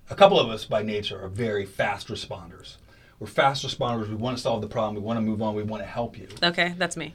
A 0.09 0.15
couple 0.15 0.39
of 0.39 0.49
us 0.49 0.65
by 0.65 0.83
nature 0.83 1.19
are 1.23 1.27
very 1.29 1.65
fast 1.65 2.09
responders. 2.09 2.75
We're 3.19 3.27
fast 3.27 3.65
responders. 3.65 4.09
We 4.09 4.15
want 4.15 4.37
to 4.37 4.43
solve 4.43 4.61
the 4.61 4.67
problem. 4.67 4.95
We 4.95 5.01
want 5.01 5.17
to 5.17 5.21
move 5.21 5.41
on. 5.41 5.55
We 5.55 5.63
want 5.63 5.81
to 5.83 5.87
help 5.87 6.17
you. 6.17 6.27
okay, 6.43 6.73
that's 6.77 6.97
me. 6.97 7.13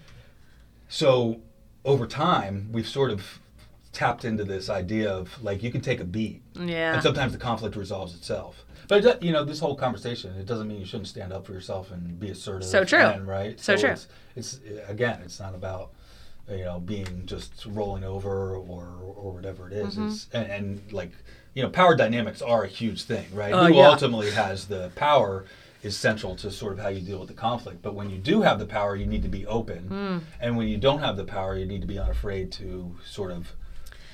So 0.88 1.40
over 1.84 2.06
time, 2.06 2.68
we've 2.72 2.88
sort 2.88 3.10
of 3.10 3.38
tapped 3.92 4.24
into 4.24 4.44
this 4.44 4.70
idea 4.70 5.10
of 5.10 5.42
like 5.42 5.62
you 5.62 5.70
can 5.70 5.80
take 5.80 6.00
a 6.00 6.04
beat, 6.04 6.42
Yeah. 6.54 6.94
and 6.94 7.02
sometimes 7.02 7.32
the 7.32 7.38
conflict 7.38 7.76
resolves 7.76 8.14
itself. 8.14 8.64
But 8.88 9.04
it, 9.04 9.22
you 9.22 9.30
know, 9.32 9.44
this 9.44 9.60
whole 9.60 9.76
conversation, 9.76 10.34
it 10.36 10.46
doesn't 10.46 10.66
mean 10.66 10.80
you 10.80 10.86
shouldn't 10.86 11.06
stand 11.08 11.32
up 11.32 11.46
for 11.46 11.52
yourself 11.52 11.92
and 11.92 12.18
be 12.18 12.30
assertive. 12.30 12.68
So 12.68 12.84
true. 12.84 12.98
and, 12.98 13.26
right. 13.26 13.58
So 13.60 13.76
true. 13.76 13.90
It's, 13.90 14.08
it's 14.34 14.60
again, 14.88 15.20
it's 15.24 15.38
not 15.38 15.54
about 15.54 15.90
you 16.48 16.64
know 16.64 16.80
being 16.80 17.22
just 17.26 17.66
rolling 17.66 18.02
over 18.04 18.56
or 18.56 18.88
or 19.16 19.32
whatever 19.32 19.68
it 19.68 19.74
is. 19.74 19.94
Mm-hmm. 19.94 20.08
It's 20.08 20.26
and, 20.32 20.50
and 20.50 20.92
like 20.92 21.12
you 21.54 21.62
know, 21.62 21.68
power 21.68 21.94
dynamics 21.96 22.42
are 22.42 22.64
a 22.64 22.68
huge 22.68 23.02
thing, 23.04 23.26
right? 23.32 23.52
Oh, 23.52 23.66
Who 23.66 23.74
yeah. 23.74 23.88
ultimately 23.88 24.30
has 24.32 24.66
the 24.66 24.90
power 24.94 25.44
is 25.82 25.96
central 25.96 26.36
to 26.36 26.50
sort 26.50 26.72
of 26.74 26.78
how 26.78 26.88
you 26.88 27.00
deal 27.00 27.18
with 27.18 27.28
the 27.28 27.34
conflict. 27.34 27.80
But 27.82 27.94
when 27.94 28.10
you 28.10 28.18
do 28.18 28.42
have 28.42 28.58
the 28.58 28.66
power, 28.66 28.96
you 28.96 29.06
need 29.06 29.22
to 29.22 29.28
be 29.28 29.46
open, 29.46 29.88
Hmm. 29.88 30.18
and 30.40 30.56
when 30.56 30.68
you 30.68 30.76
don't 30.76 31.00
have 31.00 31.16
the 31.16 31.24
power, 31.24 31.56
you 31.56 31.64
need 31.66 31.80
to 31.80 31.86
be 31.86 31.98
unafraid 31.98 32.52
to 32.52 32.96
sort 33.06 33.30
of 33.32 33.52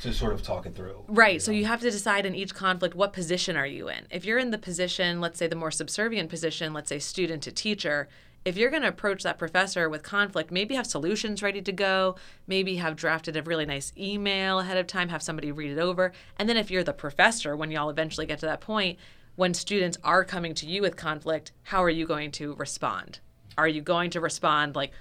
to 0.02 0.12
sort 0.12 0.34
of 0.34 0.42
talk 0.42 0.66
it 0.66 0.76
through. 0.76 1.02
Right. 1.08 1.40
So 1.40 1.50
you 1.50 1.64
have 1.64 1.80
to 1.80 1.90
decide 1.90 2.26
in 2.26 2.34
each 2.34 2.54
conflict 2.54 2.94
what 2.94 3.14
position 3.14 3.56
are 3.56 3.66
you 3.66 3.88
in. 3.88 4.06
If 4.10 4.26
you're 4.26 4.38
in 4.38 4.50
the 4.50 4.58
position, 4.58 5.22
let's 5.22 5.38
say 5.38 5.46
the 5.48 5.56
more 5.56 5.70
subservient 5.70 6.28
position, 6.28 6.74
let's 6.74 6.90
say 6.90 6.98
student 6.98 7.42
to 7.44 7.50
teacher, 7.50 8.06
if 8.44 8.56
you're 8.58 8.70
going 8.70 8.82
to 8.82 8.88
approach 8.88 9.22
that 9.24 9.38
professor 9.38 9.88
with 9.88 10.02
conflict, 10.02 10.52
maybe 10.52 10.74
have 10.74 10.86
solutions 10.86 11.42
ready 11.42 11.62
to 11.62 11.72
go, 11.72 12.14
maybe 12.46 12.76
have 12.76 12.94
drafted 12.94 13.36
a 13.38 13.42
really 13.42 13.64
nice 13.66 13.90
email 13.98 14.60
ahead 14.60 14.76
of 14.76 14.86
time, 14.86 15.08
have 15.08 15.22
somebody 15.22 15.50
read 15.50 15.72
it 15.72 15.80
over. 15.80 16.12
And 16.38 16.46
then 16.48 16.58
if 16.58 16.70
you're 16.70 16.84
the 16.84 16.92
professor, 16.92 17.56
when 17.56 17.70
y'all 17.70 17.90
eventually 17.90 18.26
get 18.26 18.38
to 18.40 18.46
that 18.46 18.60
point, 18.60 18.98
when 19.36 19.54
students 19.54 19.96
are 20.02 20.24
coming 20.24 20.54
to 20.54 20.66
you 20.66 20.82
with 20.82 20.96
conflict, 20.96 21.52
how 21.62 21.82
are 21.82 21.90
you 21.90 22.06
going 22.06 22.32
to 22.32 22.54
respond? 22.54 23.20
Are 23.56 23.68
you 23.68 23.80
going 23.80 24.10
to 24.10 24.20
respond 24.20 24.74
like, 24.74 24.92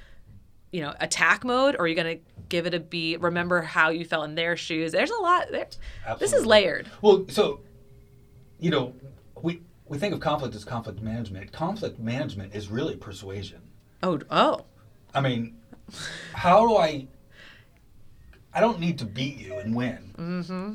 you 0.71 0.81
know, 0.81 0.93
attack 0.99 1.43
mode, 1.43 1.75
or 1.75 1.81
are 1.81 1.87
you 1.87 1.95
going 1.95 2.17
to 2.17 2.23
give 2.49 2.65
it 2.67 2.73
a 2.73 2.79
beat? 2.79 3.21
Remember 3.21 3.61
how 3.61 3.89
you 3.89 4.05
felt 4.05 4.25
in 4.25 4.35
their 4.35 4.55
shoes. 4.55 4.91
There's 4.91 5.11
a 5.11 5.21
lot. 5.21 5.47
There, 5.51 5.67
this 6.19 6.33
is 6.33 6.45
layered. 6.45 6.89
Well, 7.01 7.25
so 7.29 7.61
you 8.59 8.69
know, 8.69 8.93
we 9.41 9.61
we 9.87 9.97
think 9.97 10.13
of 10.13 10.19
conflict 10.19 10.55
as 10.55 10.65
conflict 10.65 11.01
management. 11.01 11.51
Conflict 11.51 11.99
management 11.99 12.55
is 12.55 12.69
really 12.69 12.95
persuasion. 12.95 13.61
Oh, 14.03 14.19
oh, 14.29 14.65
I 15.13 15.21
mean, 15.21 15.57
how 16.33 16.67
do 16.67 16.75
I? 16.75 17.07
I 18.53 18.61
don't 18.61 18.79
need 18.79 18.97
to 18.99 19.05
beat 19.05 19.37
you 19.37 19.57
and 19.57 19.75
win. 19.75 20.13
Mm-hmm. 20.17 20.73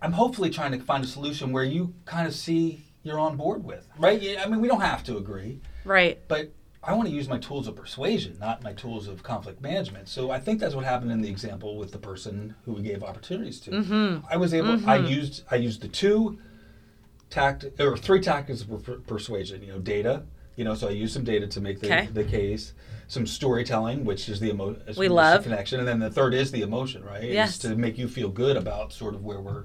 I'm 0.00 0.12
hopefully 0.12 0.50
trying 0.50 0.72
to 0.72 0.78
find 0.80 1.04
a 1.04 1.06
solution 1.06 1.52
where 1.52 1.64
you 1.64 1.94
kind 2.04 2.26
of 2.26 2.34
see 2.34 2.87
you're 3.02 3.18
on 3.18 3.36
board 3.36 3.64
with, 3.64 3.88
right? 3.98 4.36
I 4.38 4.46
mean, 4.46 4.60
we 4.60 4.68
don't 4.68 4.80
have 4.80 5.02
to 5.04 5.16
agree, 5.16 5.60
right. 5.84 6.18
but 6.28 6.52
I 6.82 6.94
want 6.94 7.08
to 7.08 7.14
use 7.14 7.28
my 7.28 7.38
tools 7.38 7.66
of 7.66 7.76
persuasion, 7.76 8.36
not 8.40 8.62
my 8.62 8.72
tools 8.72 9.08
of 9.08 9.22
conflict 9.22 9.60
management. 9.60 10.08
So 10.08 10.30
I 10.30 10.38
think 10.38 10.60
that's 10.60 10.74
what 10.74 10.84
happened 10.84 11.10
in 11.10 11.20
the 11.20 11.28
example 11.28 11.76
with 11.76 11.92
the 11.92 11.98
person 11.98 12.54
who 12.64 12.72
we 12.72 12.82
gave 12.82 13.02
opportunities 13.02 13.60
to. 13.60 13.70
Mm-hmm. 13.72 14.26
I 14.30 14.36
was 14.36 14.54
able. 14.54 14.88
I 14.88 14.96
used. 14.96 15.44
I 15.50 15.56
used 15.56 15.80
the 15.80 15.88
two 15.88 16.38
tact 17.30 17.64
or 17.78 17.96
three 17.96 18.20
tactics 18.20 18.62
of 18.62 18.84
per- 18.84 18.98
persuasion. 18.98 19.62
You 19.62 19.72
know, 19.72 19.78
data. 19.80 20.22
You 20.56 20.64
know, 20.64 20.74
so 20.74 20.88
I 20.88 20.90
used 20.90 21.14
some 21.14 21.22
data 21.24 21.46
to 21.46 21.60
make 21.60 21.78
the, 21.80 21.86
Okay. 21.86 22.06
the 22.12 22.24
case. 22.24 22.72
Some 23.06 23.26
storytelling, 23.26 24.04
which 24.04 24.28
is 24.28 24.38
the 24.38 24.50
emotion. 24.50 24.82
We 24.96 25.08
love. 25.08 25.42
connection, 25.42 25.78
and 25.78 25.88
then 25.88 25.98
the 25.98 26.10
third 26.10 26.34
is 26.34 26.50
the 26.50 26.62
emotion, 26.62 27.02
right? 27.04 27.24
Yes. 27.24 27.50
Is 27.52 27.58
to 27.60 27.76
make 27.76 27.96
you 27.96 28.06
feel 28.06 28.28
good 28.28 28.56
about 28.56 28.92
sort 28.92 29.14
of 29.14 29.24
where 29.24 29.40
we're 29.40 29.64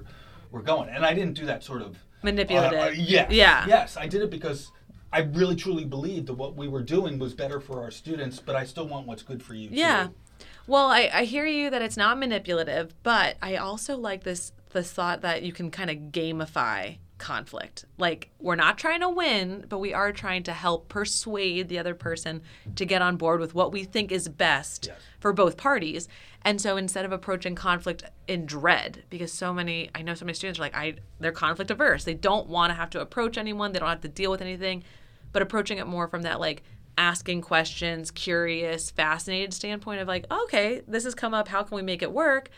we're 0.50 0.62
going. 0.62 0.88
And 0.88 1.04
I 1.04 1.14
didn't 1.14 1.34
do 1.34 1.46
that 1.46 1.62
sort 1.62 1.82
of 1.82 1.98
Manipulative. 2.24 2.78
uh, 2.78 2.82
uh, 2.82 2.90
yes. 2.94 3.30
Yeah. 3.30 3.66
Yes, 3.66 3.96
I 3.96 4.06
did 4.06 4.22
it 4.22 4.30
because 4.30 4.72
I 5.12 5.20
really 5.20 5.54
truly 5.54 5.84
believed 5.84 6.26
that 6.26 6.34
what 6.34 6.56
we 6.56 6.66
were 6.66 6.82
doing 6.82 7.18
was 7.18 7.34
better 7.34 7.60
for 7.60 7.82
our 7.82 7.90
students, 7.90 8.40
but 8.40 8.56
I 8.56 8.64
still 8.64 8.88
want 8.88 9.06
what's 9.06 9.22
good 9.22 9.42
for 9.42 9.54
you. 9.54 9.68
Yeah. 9.70 10.08
too. 10.08 10.46
Well, 10.66 10.86
I, 10.86 11.10
I 11.12 11.24
hear 11.24 11.46
you 11.46 11.70
that 11.70 11.82
it's 11.82 11.96
not 11.96 12.18
manipulative, 12.18 12.94
but 13.02 13.36
I 13.40 13.56
also 13.56 13.96
like 13.96 14.24
this 14.24 14.52
this 14.72 14.90
thought 14.90 15.20
that 15.20 15.42
you 15.42 15.52
can 15.52 15.70
kind 15.70 15.88
of 15.88 15.96
gamify 16.10 16.98
conflict. 17.24 17.86
Like 17.96 18.30
we're 18.38 18.54
not 18.54 18.76
trying 18.76 19.00
to 19.00 19.08
win, 19.08 19.64
but 19.68 19.78
we 19.78 19.94
are 19.94 20.12
trying 20.12 20.42
to 20.44 20.52
help 20.52 20.88
persuade 20.90 21.68
the 21.68 21.78
other 21.78 21.94
person 21.94 22.42
to 22.76 22.84
get 22.84 23.00
on 23.00 23.16
board 23.16 23.40
with 23.40 23.54
what 23.54 23.72
we 23.72 23.84
think 23.84 24.12
is 24.12 24.28
best 24.28 24.86
Yes. 24.88 24.96
for 25.20 25.32
both 25.32 25.56
parties. 25.56 26.06
And 26.42 26.60
so 26.60 26.76
instead 26.76 27.06
of 27.06 27.12
approaching 27.12 27.54
conflict 27.54 28.04
in 28.28 28.44
dread, 28.44 29.04
because 29.08 29.32
so 29.32 29.54
many 29.54 29.90
I 29.94 30.02
know 30.02 30.14
so 30.14 30.26
many 30.26 30.34
students 30.34 30.58
are 30.58 30.62
like 30.62 30.76
I 30.76 30.96
they're 31.18 31.32
conflict 31.32 31.70
averse. 31.70 32.04
They 32.04 32.12
don't 32.14 32.46
want 32.46 32.70
to 32.70 32.74
have 32.74 32.90
to 32.90 33.00
approach 33.00 33.38
anyone, 33.38 33.72
they 33.72 33.78
don't 33.78 33.88
have 33.88 34.02
to 34.02 34.08
deal 34.08 34.30
with 34.30 34.42
anything, 34.42 34.84
but 35.32 35.40
approaching 35.40 35.78
it 35.78 35.86
more 35.86 36.06
from 36.06 36.22
that 36.22 36.38
like 36.40 36.62
asking 36.98 37.40
questions, 37.40 38.10
curious, 38.10 38.90
fascinated 38.90 39.52
standpoint 39.54 40.00
of 40.00 40.06
like, 40.06 40.30
okay, 40.30 40.82
this 40.86 41.04
has 41.04 41.14
come 41.14 41.32
up, 41.32 41.48
how 41.48 41.62
can 41.62 41.74
we 41.74 41.82
make 41.82 42.02
it 42.02 42.12
work? 42.12 42.50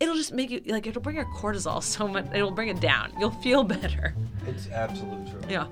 It'll 0.00 0.14
just 0.14 0.32
make 0.32 0.50
you 0.50 0.62
like 0.66 0.86
it'll 0.86 1.02
bring 1.02 1.16
your 1.16 1.26
cortisol 1.26 1.82
so 1.82 2.08
much 2.08 2.26
it'll 2.34 2.50
bring 2.50 2.68
it 2.68 2.80
down. 2.80 3.12
You'll 3.18 3.30
feel 3.30 3.62
better. 3.64 4.14
It's 4.46 4.68
absolutely 4.70 5.30
true. 5.30 5.42
Yeah. 5.48 5.66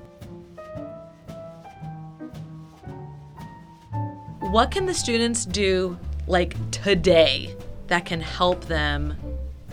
What 4.50 4.70
can 4.70 4.86
the 4.86 4.94
students 4.94 5.44
do 5.44 5.98
like 6.26 6.56
today 6.70 7.54
that 7.88 8.04
can 8.04 8.20
help 8.20 8.64
them 8.66 9.16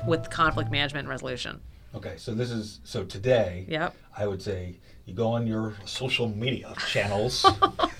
with 0.07 0.29
conflict 0.29 0.71
management 0.71 1.03
and 1.03 1.09
resolution? 1.09 1.61
Okay, 1.93 2.15
so 2.17 2.33
this 2.33 2.51
is 2.51 2.79
so 2.83 3.03
today. 3.03 3.65
Yep. 3.69 3.95
I 4.17 4.27
would 4.27 4.41
say 4.41 4.77
you 5.05 5.13
go 5.13 5.27
on 5.27 5.47
your 5.47 5.75
social 5.85 6.27
media 6.27 6.73
channels, 6.87 7.45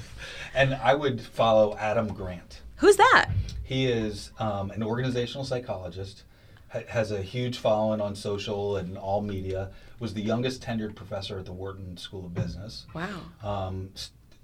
and 0.56 0.74
I 0.76 0.96
would 0.96 1.22
follow 1.22 1.78
Adam 1.78 2.08
Grant. 2.13 2.62
Who's 2.78 2.98
that? 2.98 3.30
He 3.63 3.88
is 3.88 4.32
um, 4.38 4.72
an 4.72 4.84
organizational 4.84 5.46
psychologist, 5.46 6.24
ha- 6.69 6.82
has 6.89 7.12
a 7.12 7.21
huge 7.21 7.58
following 7.58 8.01
on 8.01 8.15
social 8.15 8.78
and 8.78 8.97
all 8.97 9.21
media. 9.21 9.71
Was 9.99 10.13
the 10.13 10.21
youngest 10.21 10.62
tenured 10.62 10.95
professor 10.95 11.39
at 11.39 11.45
the 11.45 11.54
Wharton 11.54 11.95
School 11.97 12.25
of 12.25 12.34
Business. 12.34 12.86
Wow. 12.93 13.08
Um, 13.43 13.91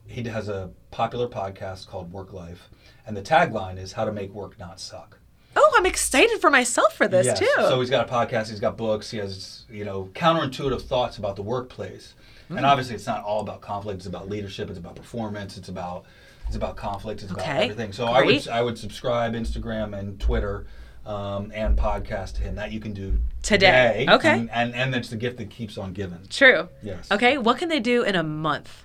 he 0.08 0.24
has 0.24 0.48
a 0.50 0.72
popular 0.92 1.28
podcast 1.28 1.88
called 1.88 2.12
Work 2.12 2.34
Life, 2.34 2.70
and 3.06 3.16
the 3.18 3.22
tagline 3.22 3.78
is 3.78 3.94
"How 3.94 4.06
to 4.06 4.12
Make 4.12 4.34
Work 4.34 4.58
Not 4.60 4.80
Suck." 4.80 5.20
Oh, 5.56 5.76
I'm 5.78 5.86
excited 5.86 6.40
for 6.40 6.50
myself 6.50 6.96
for 6.96 7.08
this 7.10 7.26
Yes. 7.26 7.40
too. 7.40 7.46
So 7.58 7.80
he's 7.82 7.90
got 7.90 8.10
a 8.10 8.12
podcast, 8.12 8.50
he's 8.50 8.62
got 8.62 8.78
books, 8.78 9.12
he 9.12 9.18
has 9.18 9.66
you 9.70 9.84
know 9.86 10.10
counterintuitive 10.14 10.82
thoughts 10.84 11.18
about 11.18 11.36
the 11.36 11.42
workplace, 11.44 12.14
and 12.50 12.66
obviously 12.66 12.96
it's 12.96 13.08
not 13.08 13.24
all 13.24 13.42
about 13.42 13.60
conflict. 13.62 13.98
It's 13.98 14.08
about 14.08 14.30
leadership. 14.30 14.70
It's 14.70 14.80
about 14.80 14.96
performance. 14.96 15.58
It's 15.58 15.70
about 15.70 16.06
it's 16.48 16.56
about 16.56 16.76
conflict. 16.78 17.24
It's 17.24 17.32
about 17.32 17.48
everything. 17.48 17.92
So 17.94 18.06
I 18.06 18.24
would 18.24 18.48
I 18.48 18.62
would 18.62 18.78
subscribe 18.78 19.34
Instagram 19.34 19.98
and 19.98 20.20
Twitter. 20.20 20.66
Um, 21.12 21.52
and 21.54 21.78
podcast 21.78 22.36
to 22.36 22.42
him 22.42 22.56
that 22.56 22.72
you 22.72 22.80
can 22.80 22.94
do 22.94 23.18
Today. 23.42 24.06
Okay. 24.08 24.30
and, 24.30 24.50
and 24.52 24.74
and 24.76 24.94
that's 24.94 25.10
the 25.10 25.16
gift 25.18 25.38
that 25.38 25.50
keeps 25.50 25.78
on 25.78 25.94
giving. 25.94 26.20
True. 26.30 26.70
Yes. 26.82 27.12
Okay, 27.12 27.38
what 27.38 27.58
can 27.58 27.70
they 27.70 27.80
do 27.80 28.04
in 28.04 28.16
a 28.16 28.24
month? 28.24 28.84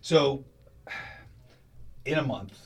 So, 0.00 0.44
in 2.04 2.18
a 2.18 2.22
month, 2.22 2.56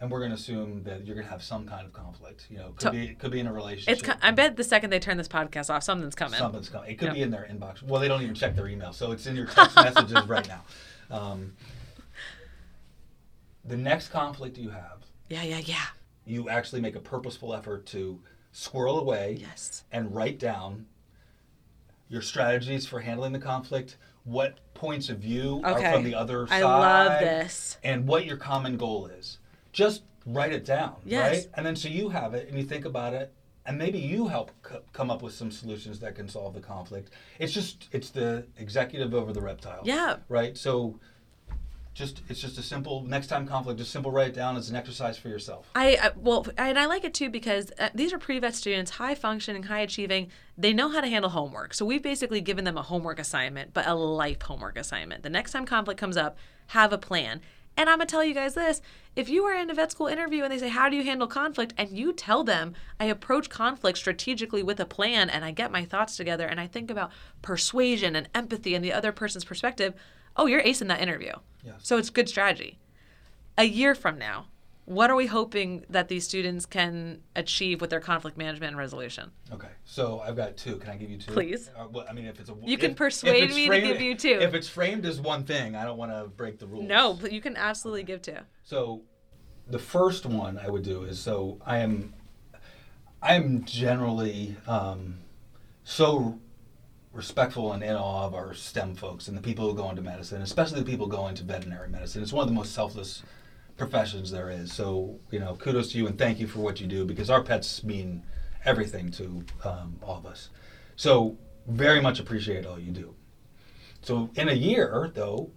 and 0.00 0.10
we're 0.10 0.18
going 0.20 0.30
to 0.30 0.36
assume 0.36 0.82
that 0.84 1.04
you're 1.06 1.14
going 1.14 1.26
to 1.26 1.30
have 1.32 1.42
some 1.42 1.66
kind 1.66 1.86
of 1.86 1.92
conflict. 1.92 2.46
You 2.50 2.58
know, 2.58 2.68
could 2.76 2.82
So- 2.82 2.90
be 2.92 3.14
could 3.14 3.30
be 3.32 3.40
in 3.40 3.46
a 3.46 3.52
relationship. 3.52 4.06
It's 4.08 4.18
I 4.22 4.30
bet 4.30 4.56
the 4.56 4.64
second 4.64 4.90
they 4.90 4.98
turn 5.00 5.16
this 5.16 5.28
podcast 5.28 5.68
off, 5.70 5.82
something's 5.82 6.14
coming. 6.14 6.38
Something's 6.38 6.68
coming. 6.68 6.90
It 6.90 6.96
could 6.98 7.06
Yep. 7.06 7.14
be 7.14 7.22
in 7.22 7.30
their 7.30 7.48
inbox. 7.50 7.82
Well, 7.82 8.00
they 8.00 8.08
don't 8.08 8.22
even 8.22 8.34
check 8.34 8.54
their 8.54 8.68
email, 8.68 8.92
so 8.92 9.10
it's 9.12 9.26
in 9.26 9.36
your 9.36 9.46
text 9.46 9.74
messages 9.88 10.26
right 10.28 10.46
now. 10.48 10.62
Um, 11.10 11.54
the 13.64 13.76
next 13.76 14.08
conflict 14.08 14.58
you 14.58 14.70
have, 14.70 14.98
Yeah, 15.28 15.42
yeah, 15.42 15.58
yeah. 15.64 15.86
You 16.26 16.48
actually 16.50 16.80
make 16.82 16.96
a 16.96 17.00
purposeful 17.00 17.54
effort 17.54 17.86
to 17.86 18.20
squirrel 18.52 18.98
away 18.98 19.38
Yes. 19.40 19.84
and 19.92 20.14
write 20.14 20.38
down 20.38 20.86
your 22.08 22.20
strategies 22.22 22.86
for 22.86 23.00
handling 23.00 23.32
the 23.32 23.38
conflict, 23.38 23.96
what 24.24 24.58
points 24.74 25.08
of 25.08 25.18
view 25.18 25.60
Okay. 25.64 25.84
are 25.86 25.92
from 25.94 26.04
the 26.04 26.14
other 26.14 26.44
I 26.50 26.60
side. 26.60 26.62
love 26.62 27.20
this. 27.20 27.78
and 27.82 28.06
what 28.06 28.26
your 28.26 28.36
common 28.36 28.76
goal 28.76 29.06
is. 29.06 29.38
Just 29.72 30.02
write 30.26 30.52
it 30.52 30.64
down, 30.64 30.96
Yes. 31.04 31.30
right? 31.44 31.48
And 31.54 31.64
then 31.64 31.76
so 31.76 31.88
you 31.88 32.08
have 32.10 32.34
it 32.34 32.48
and 32.48 32.58
you 32.58 32.64
think 32.64 32.84
about 32.84 33.14
it, 33.14 33.32
and 33.64 33.78
maybe 33.78 33.98
you 33.98 34.26
help 34.28 34.50
c- 34.68 34.76
come 34.92 35.10
up 35.10 35.22
with 35.22 35.34
some 35.34 35.50
solutions 35.50 36.00
that 36.00 36.14
can 36.14 36.28
solve 36.28 36.54
the 36.54 36.60
conflict. 36.60 37.10
It's 37.38 37.52
just 37.52 37.88
it's 37.92 38.10
the 38.10 38.46
executive 38.58 39.14
over 39.14 39.32
the 39.32 39.40
reptile. 39.40 39.82
Yeah. 39.84 40.16
Right. 40.28 40.56
So. 40.56 40.98
Just 41.96 42.20
it's 42.28 42.42
just 42.42 42.58
a 42.58 42.62
simple 42.62 43.00
next 43.04 43.28
time 43.28 43.48
conflict. 43.48 43.78
Just 43.78 43.90
simple 43.90 44.10
write 44.10 44.28
it 44.28 44.34
down 44.34 44.54
as 44.58 44.68
an 44.68 44.76
exercise 44.76 45.16
for 45.16 45.30
yourself. 45.30 45.70
I, 45.74 45.96
I 45.96 46.10
well, 46.14 46.46
and 46.58 46.78
I 46.78 46.84
like 46.84 47.04
it 47.04 47.14
too 47.14 47.30
because 47.30 47.72
uh, 47.78 47.88
these 47.94 48.12
are 48.12 48.18
pre-vet 48.18 48.54
students, 48.54 48.90
high 48.92 49.14
functioning, 49.14 49.62
high 49.62 49.80
achieving. 49.80 50.30
They 50.58 50.74
know 50.74 50.90
how 50.90 51.00
to 51.00 51.08
handle 51.08 51.30
homework. 51.30 51.72
So 51.72 51.86
we've 51.86 52.02
basically 52.02 52.42
given 52.42 52.64
them 52.66 52.76
a 52.76 52.82
homework 52.82 53.18
assignment, 53.18 53.72
but 53.72 53.86
a 53.86 53.94
life 53.94 54.42
homework 54.42 54.76
assignment. 54.76 55.22
The 55.22 55.30
next 55.30 55.52
time 55.52 55.64
conflict 55.64 55.98
comes 55.98 56.18
up, 56.18 56.36
have 56.66 56.92
a 56.92 56.98
plan. 56.98 57.40
And 57.78 57.88
I'm 57.88 57.96
gonna 57.96 58.04
tell 58.04 58.22
you 58.22 58.34
guys 58.34 58.52
this: 58.52 58.82
if 59.16 59.30
you 59.30 59.44
are 59.44 59.54
in 59.54 59.70
a 59.70 59.74
vet 59.74 59.90
school 59.90 60.08
interview 60.08 60.44
and 60.44 60.52
they 60.52 60.58
say, 60.58 60.68
"How 60.68 60.90
do 60.90 60.96
you 60.96 61.02
handle 61.02 61.26
conflict?" 61.26 61.72
and 61.78 61.88
you 61.88 62.12
tell 62.12 62.44
them, 62.44 62.74
"I 63.00 63.06
approach 63.06 63.48
conflict 63.48 63.96
strategically 63.96 64.62
with 64.62 64.80
a 64.80 64.84
plan, 64.84 65.30
and 65.30 65.46
I 65.46 65.50
get 65.50 65.72
my 65.72 65.86
thoughts 65.86 66.18
together, 66.18 66.46
and 66.46 66.60
I 66.60 66.66
think 66.66 66.90
about 66.90 67.10
persuasion 67.40 68.14
and 68.14 68.28
empathy 68.34 68.74
and 68.74 68.84
the 68.84 68.92
other 68.92 69.12
person's 69.12 69.46
perspective," 69.46 69.94
oh, 70.36 70.46
you're 70.46 70.62
acing 70.62 70.88
that 70.88 71.00
interview. 71.00 71.32
Yes. 71.64 71.76
So 71.82 71.96
it's 71.98 72.10
good 72.10 72.28
strategy. 72.28 72.78
A 73.58 73.64
year 73.64 73.94
from 73.94 74.18
now, 74.18 74.46
what 74.84 75.10
are 75.10 75.16
we 75.16 75.26
hoping 75.26 75.84
that 75.90 76.08
these 76.08 76.24
students 76.24 76.64
can 76.64 77.20
achieve 77.34 77.80
with 77.80 77.90
their 77.90 78.00
conflict 78.00 78.36
management 78.38 78.68
and 78.70 78.78
resolution? 78.78 79.32
Okay, 79.52 79.70
so 79.84 80.20
I've 80.20 80.36
got 80.36 80.56
two. 80.56 80.76
Can 80.76 80.90
I 80.90 80.96
give 80.96 81.10
you 81.10 81.18
two? 81.18 81.32
Please. 81.32 81.70
Uh, 81.76 81.86
well, 81.90 82.06
I 82.08 82.12
mean, 82.12 82.26
if 82.26 82.38
it's 82.38 82.50
a 82.50 82.54
You 82.64 82.76
can 82.78 82.86
if- 82.86 82.92
if 82.92 82.96
persuade 82.96 83.50
me 83.52 83.68
to 83.68 83.80
give 83.80 84.00
you 84.00 84.14
two. 84.14 84.38
If 84.40 84.54
it's 84.54 84.68
framed 84.68 85.04
as 85.04 85.20
one 85.20 85.44
thing, 85.44 85.74
I 85.74 85.84
don't 85.84 85.98
want 85.98 86.12
to 86.12 86.28
break 86.28 86.58
the 86.58 86.66
rules. 86.66 86.84
No, 86.86 87.14
but 87.14 87.32
you 87.32 87.40
can 87.40 87.56
absolutely 87.56 88.04
give 88.04 88.22
two. 88.22 88.38
So, 88.62 89.02
the 89.66 89.78
first 89.80 90.24
one 90.24 90.56
I 90.58 90.70
would 90.70 90.84
do 90.84 91.02
is 91.02 91.18
so 91.18 91.58
I 91.66 91.78
am, 91.78 92.14
I 93.20 93.34
am 93.34 93.64
generally 93.64 94.56
um, 94.68 95.18
so 95.82 96.38
respectful 97.16 97.72
and 97.72 97.82
in 97.82 97.94
awe 97.94 98.26
of 98.26 98.34
our 98.34 98.54
STEM 98.54 98.94
folks 98.94 99.28
and 99.28 99.36
the 99.36 99.42
people 99.42 99.68
who 99.68 99.74
go 99.74 99.88
into 99.90 100.02
medicine, 100.02 100.42
especially 100.42 100.80
the 100.80 100.86
people 100.86 101.06
going 101.06 101.34
to 101.34 101.44
veterinary 101.44 101.88
medicine. 101.88 102.22
It's 102.22 102.32
one 102.32 102.42
of 102.42 102.48
the 102.48 102.54
most 102.54 102.72
selfless 102.72 103.22
professions 103.76 104.30
there 104.30 104.50
is. 104.50 104.72
So, 104.72 105.18
you 105.30 105.38
know, 105.38 105.56
kudos 105.56 105.92
to 105.92 105.98
you 105.98 106.06
and 106.06 106.18
thank 106.18 106.38
you 106.38 106.46
for 106.46 106.60
what 106.60 106.80
you 106.80 106.86
do 106.86 107.04
because 107.04 107.30
our 107.30 107.42
pets 107.42 107.82
mean 107.82 108.22
everything 108.64 109.10
to 109.12 109.44
um, 109.64 109.96
all 110.02 110.18
of 110.18 110.26
us. 110.26 110.50
So, 110.96 111.36
very 111.66 112.00
much 112.00 112.20
appreciate 112.20 112.64
all 112.64 112.78
you 112.78 112.92
do. 112.92 113.14
So, 114.02 114.30
in 114.36 114.48
a 114.48 114.54
year, 114.54 115.10
though, 115.14 115.50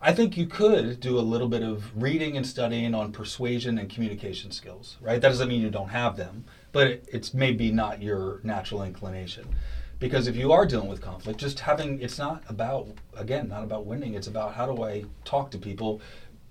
I 0.00 0.12
think 0.12 0.36
you 0.36 0.46
could 0.46 1.00
do 1.00 1.18
a 1.18 1.20
little 1.20 1.48
bit 1.48 1.62
of 1.62 1.90
reading 2.00 2.36
and 2.36 2.46
studying 2.46 2.94
on 2.94 3.12
persuasion 3.12 3.78
and 3.78 3.88
communication 3.88 4.50
skills, 4.50 4.96
right? 5.00 5.20
That 5.20 5.28
doesn't 5.28 5.48
mean 5.48 5.62
you 5.62 5.70
don't 5.70 5.88
have 5.88 6.16
them, 6.16 6.44
but 6.72 6.86
it, 6.86 7.08
it's 7.10 7.32
maybe 7.32 7.70
not 7.72 8.02
your 8.02 8.40
natural 8.42 8.82
inclination. 8.82 9.54
Because 10.04 10.28
if 10.28 10.36
you 10.36 10.52
are 10.52 10.66
dealing 10.66 10.90
with 10.90 11.00
conflict, 11.00 11.40
just 11.40 11.60
having 11.60 11.98
it's 11.98 12.18
not 12.18 12.42
about 12.50 12.88
again, 13.16 13.48
not 13.48 13.62
about 13.64 13.86
winning, 13.86 14.12
it's 14.12 14.26
about 14.26 14.52
how 14.52 14.66
do 14.66 14.82
I 14.82 15.06
talk 15.24 15.50
to 15.52 15.58
people, 15.58 16.02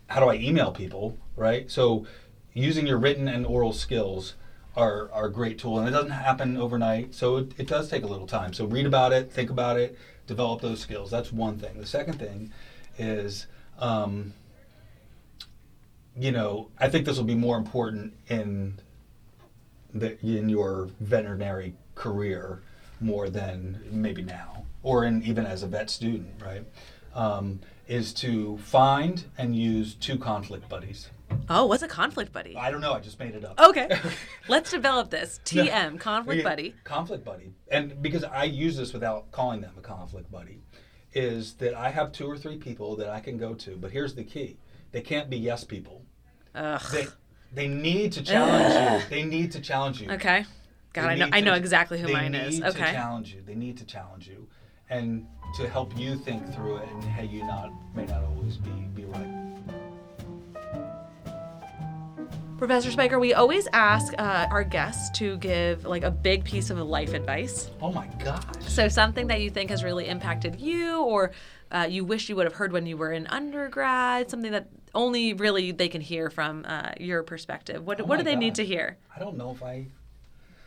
how 0.07 0.21
do 0.21 0.25
I 0.27 0.37
email 0.37 0.71
people, 0.71 1.19
right? 1.35 1.69
So 1.69 2.07
using 2.53 2.87
your 2.87 2.97
written 2.97 3.27
and 3.27 3.45
oral 3.45 3.71
skills 3.71 4.33
are, 4.75 5.11
are 5.11 5.25
a 5.25 5.31
great 5.31 5.59
tool 5.59 5.77
and 5.77 5.87
it 5.87 5.91
doesn't 5.91 6.09
happen 6.09 6.57
overnight, 6.57 7.13
so 7.13 7.37
it, 7.37 7.51
it 7.59 7.67
does 7.67 7.91
take 7.91 8.03
a 8.03 8.07
little 8.07 8.25
time. 8.25 8.53
So 8.53 8.65
read 8.65 8.87
about 8.87 9.13
it, 9.13 9.31
think 9.31 9.51
about 9.51 9.77
it, 9.77 9.99
develop 10.25 10.61
those 10.61 10.79
skills. 10.79 11.11
That's 11.11 11.31
one 11.31 11.59
thing. 11.59 11.77
The 11.77 11.85
second 11.85 12.17
thing 12.17 12.51
is 12.97 13.45
um, 13.77 14.33
you 16.17 16.31
know, 16.31 16.71
I 16.79 16.89
think 16.89 17.05
this 17.05 17.17
will 17.17 17.23
be 17.23 17.35
more 17.35 17.57
important 17.59 18.13
in 18.29 18.79
the 19.93 20.19
in 20.25 20.49
your 20.49 20.89
veterinary 20.99 21.75
career 21.93 22.63
more 23.03 23.29
than 23.29 23.81
maybe 23.91 24.21
now, 24.21 24.65
or 24.81 25.05
in 25.05 25.21
even 25.23 25.45
as 25.45 25.63
a 25.63 25.67
vet 25.67 25.89
student, 25.89 26.41
right? 26.43 26.63
Um, 27.13 27.59
is 27.87 28.13
to 28.13 28.57
find 28.59 29.25
and 29.37 29.55
use 29.55 29.93
two 29.95 30.17
conflict 30.17 30.69
buddies. 30.69 31.09
Oh, 31.49 31.65
what's 31.65 31.83
a 31.83 31.87
conflict 31.87 32.31
buddy? 32.31 32.55
I 32.55 32.71
don't 32.71 32.81
know. 32.81 32.93
I 32.93 32.99
just 32.99 33.19
made 33.19 33.35
it 33.35 33.43
up. 33.43 33.59
Okay, 33.59 33.89
let's 34.47 34.71
develop 34.71 35.09
this. 35.09 35.39
No. 35.53 35.63
TM, 35.63 35.99
conflict 35.99 36.39
Yeah, 36.39 36.49
buddy. 36.49 36.75
Conflict 36.83 37.25
buddy. 37.25 37.53
And 37.69 38.01
because 38.01 38.23
I 38.23 38.45
use 38.45 38.77
this 38.77 38.93
without 38.93 39.31
calling 39.31 39.61
them 39.61 39.73
a 39.77 39.81
conflict 39.81 40.31
buddy, 40.31 40.61
is 41.13 41.53
that 41.55 41.73
I 41.73 41.89
have 41.89 42.11
two 42.11 42.29
or 42.29 42.37
three 42.37 42.57
people 42.57 42.95
that 42.97 43.09
I 43.09 43.19
can 43.19 43.37
go 43.37 43.53
to. 43.55 43.75
But 43.75 43.91
here's 43.91 44.15
the 44.15 44.23
key 44.23 44.57
they 44.91 45.01
can't 45.01 45.29
be 45.29 45.37
yes 45.37 45.63
people. 45.63 46.03
Ugh. 46.55 46.81
They, 46.91 47.07
they 47.53 47.67
need 47.67 48.11
to 48.13 48.23
challenge 48.23 49.01
you. 49.01 49.07
They 49.09 49.23
need 49.23 49.51
to 49.53 49.59
challenge 49.59 50.01
you. 50.01 50.11
Okay. 50.11 50.45
God, 50.93 51.05
I 51.05 51.15
know. 51.15 51.25
need 51.25 51.35
I 51.35 51.39
know 51.41 51.53
exactly 51.55 51.99
who 51.99 52.07
mine 52.07 52.35
is. 52.35 52.61
Okay. 52.61 52.71
They 52.71 52.73
need 52.73 52.87
To 52.87 52.93
challenge 52.93 53.33
you. 53.33 53.41
They 53.41 53.55
need 53.55 53.77
to 53.77 53.85
challenge 53.85 54.27
you, 54.27 54.47
and 54.89 55.27
to 55.57 55.67
help 55.67 55.97
you 55.97 56.15
think 56.15 56.53
through 56.53 56.77
it, 56.77 56.89
and 56.89 57.03
hey, 57.03 57.25
you 57.25 57.43
not 57.45 57.71
may 57.95 58.05
not 58.05 58.23
always 58.23 58.57
be 58.57 58.69
be 58.95 59.05
right. 59.05 59.43
Professor 62.59 62.91
Spiker, 62.91 63.19
we 63.19 63.33
always 63.33 63.67
ask 63.73 64.13
uh, 64.17 64.47
our 64.49 64.63
guests 64.63 65.09
to 65.17 65.35
give 65.37 65.83
like 65.83 66.03
a 66.03 66.11
big 66.11 66.45
piece 66.45 66.69
of 66.69 66.77
life 66.77 67.13
advice. 67.13 67.69
Oh 67.81 67.91
my 67.91 68.07
gosh. 68.23 68.43
So 68.67 68.87
something 68.87 69.27
that 69.27 69.41
you 69.41 69.49
think 69.49 69.69
has 69.69 69.83
really 69.83 70.07
impacted 70.07 70.61
you, 70.61 71.01
or 71.01 71.31
uh, 71.71 71.87
you 71.89 72.05
wish 72.05 72.29
you 72.29 72.37
would 72.37 72.45
have 72.45 72.53
heard 72.53 72.71
when 72.71 72.85
you 72.85 72.95
were 72.95 73.11
in 73.11 73.27
undergrad, 73.27 74.29
something 74.29 74.51
that 74.51 74.69
only 74.95 75.33
really 75.33 75.71
they 75.71 75.89
can 75.89 75.99
hear 76.01 76.29
from 76.29 76.63
uh, 76.65 76.91
your 76.99 77.23
perspective. 77.23 77.83
What 77.85 77.99
Oh 77.99 78.05
what 78.05 78.17
do 78.17 78.23
they 78.23 78.35
need 78.35 78.55
to 78.55 78.65
hear? 78.65 78.97
I 79.13 79.19
don't 79.19 79.35
know 79.35 79.51
if 79.51 79.61
I. 79.63 79.87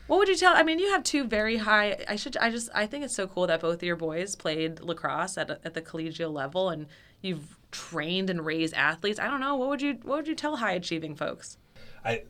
What 0.06 0.18
would 0.18 0.28
you 0.28 0.36
tell? 0.36 0.54
I 0.54 0.62
mean, 0.62 0.78
you 0.78 0.90
have 0.90 1.02
two 1.02 1.24
very 1.24 1.56
high. 1.56 2.04
I 2.08 2.16
should. 2.16 2.36
I 2.36 2.50
just. 2.50 2.68
I 2.74 2.86
think 2.86 3.04
it's 3.04 3.14
so 3.14 3.26
cool 3.26 3.46
that 3.48 3.60
both 3.60 3.76
of 3.76 3.82
your 3.82 3.96
boys 3.96 4.36
played 4.36 4.80
lacrosse 4.80 5.36
at 5.36 5.50
at 5.50 5.74
the 5.74 5.82
collegial 5.82 6.32
level, 6.32 6.68
and 6.68 6.86
you've 7.22 7.58
trained 7.72 8.30
and 8.30 8.46
raised 8.46 8.74
athletes. 8.74 9.18
I 9.18 9.28
don't 9.28 9.40
know. 9.40 9.56
What 9.56 9.68
would 9.68 9.82
you 9.82 9.98
What 10.04 10.18
would 10.18 10.28
you 10.28 10.36
tell 10.36 10.56
high 10.56 10.72
achieving 10.72 11.16
folks? 11.16 11.58
I 12.04 12.22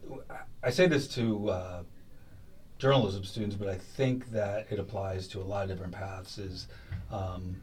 I 0.62 0.70
say 0.70 0.86
this 0.86 1.06
to 1.08 1.50
uh, 1.50 1.82
journalism 2.78 3.24
students, 3.24 3.56
but 3.56 3.68
I 3.68 3.76
think 3.76 4.30
that 4.30 4.66
it 4.70 4.78
applies 4.78 5.28
to 5.28 5.40
a 5.40 5.44
lot 5.44 5.64
of 5.64 5.68
different 5.68 5.92
paths. 5.92 6.38
Is 6.38 6.68
um, 7.12 7.56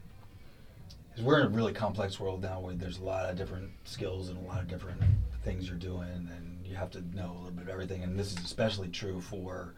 is 1.18 1.24
we're 1.24 1.40
in 1.40 1.48
a 1.48 1.50
really 1.50 1.74
complex 1.74 2.20
world 2.20 2.44
now 2.44 2.60
where 2.60 2.76
there's 2.76 3.00
a 3.00 3.04
lot 3.04 3.28
of 3.28 3.36
different 3.36 3.72
skills 3.84 4.30
and 4.30 4.38
a 4.38 4.48
lot 4.48 4.60
of 4.60 4.68
different 4.68 5.02
things 5.44 5.68
you're 5.68 5.76
doing, 5.76 6.30
and 6.38 6.66
you 6.66 6.76
have 6.76 6.92
to 6.92 7.02
know 7.16 7.32
a 7.32 7.38
little 7.38 7.52
bit 7.52 7.64
of 7.64 7.70
everything. 7.70 8.04
And 8.04 8.18
this 8.18 8.32
is 8.32 8.38
especially 8.46 8.90
true 8.90 9.20
for 9.20 9.74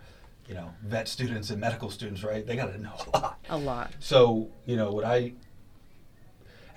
you 0.48 0.56
know 0.56 0.72
vet 0.84 1.08
students 1.08 1.50
and 1.50 1.60
medical 1.60 1.90
students, 1.90 2.24
right? 2.24 2.46
They 2.46 2.56
got 2.56 2.72
to 2.72 2.82
know 2.82 2.94
a 3.14 3.18
lot. 3.18 3.40
A 3.50 3.58
lot. 3.58 3.92
So, 4.00 4.50
you 4.66 4.76
know, 4.76 4.92
what 4.92 5.06
I 5.06 5.34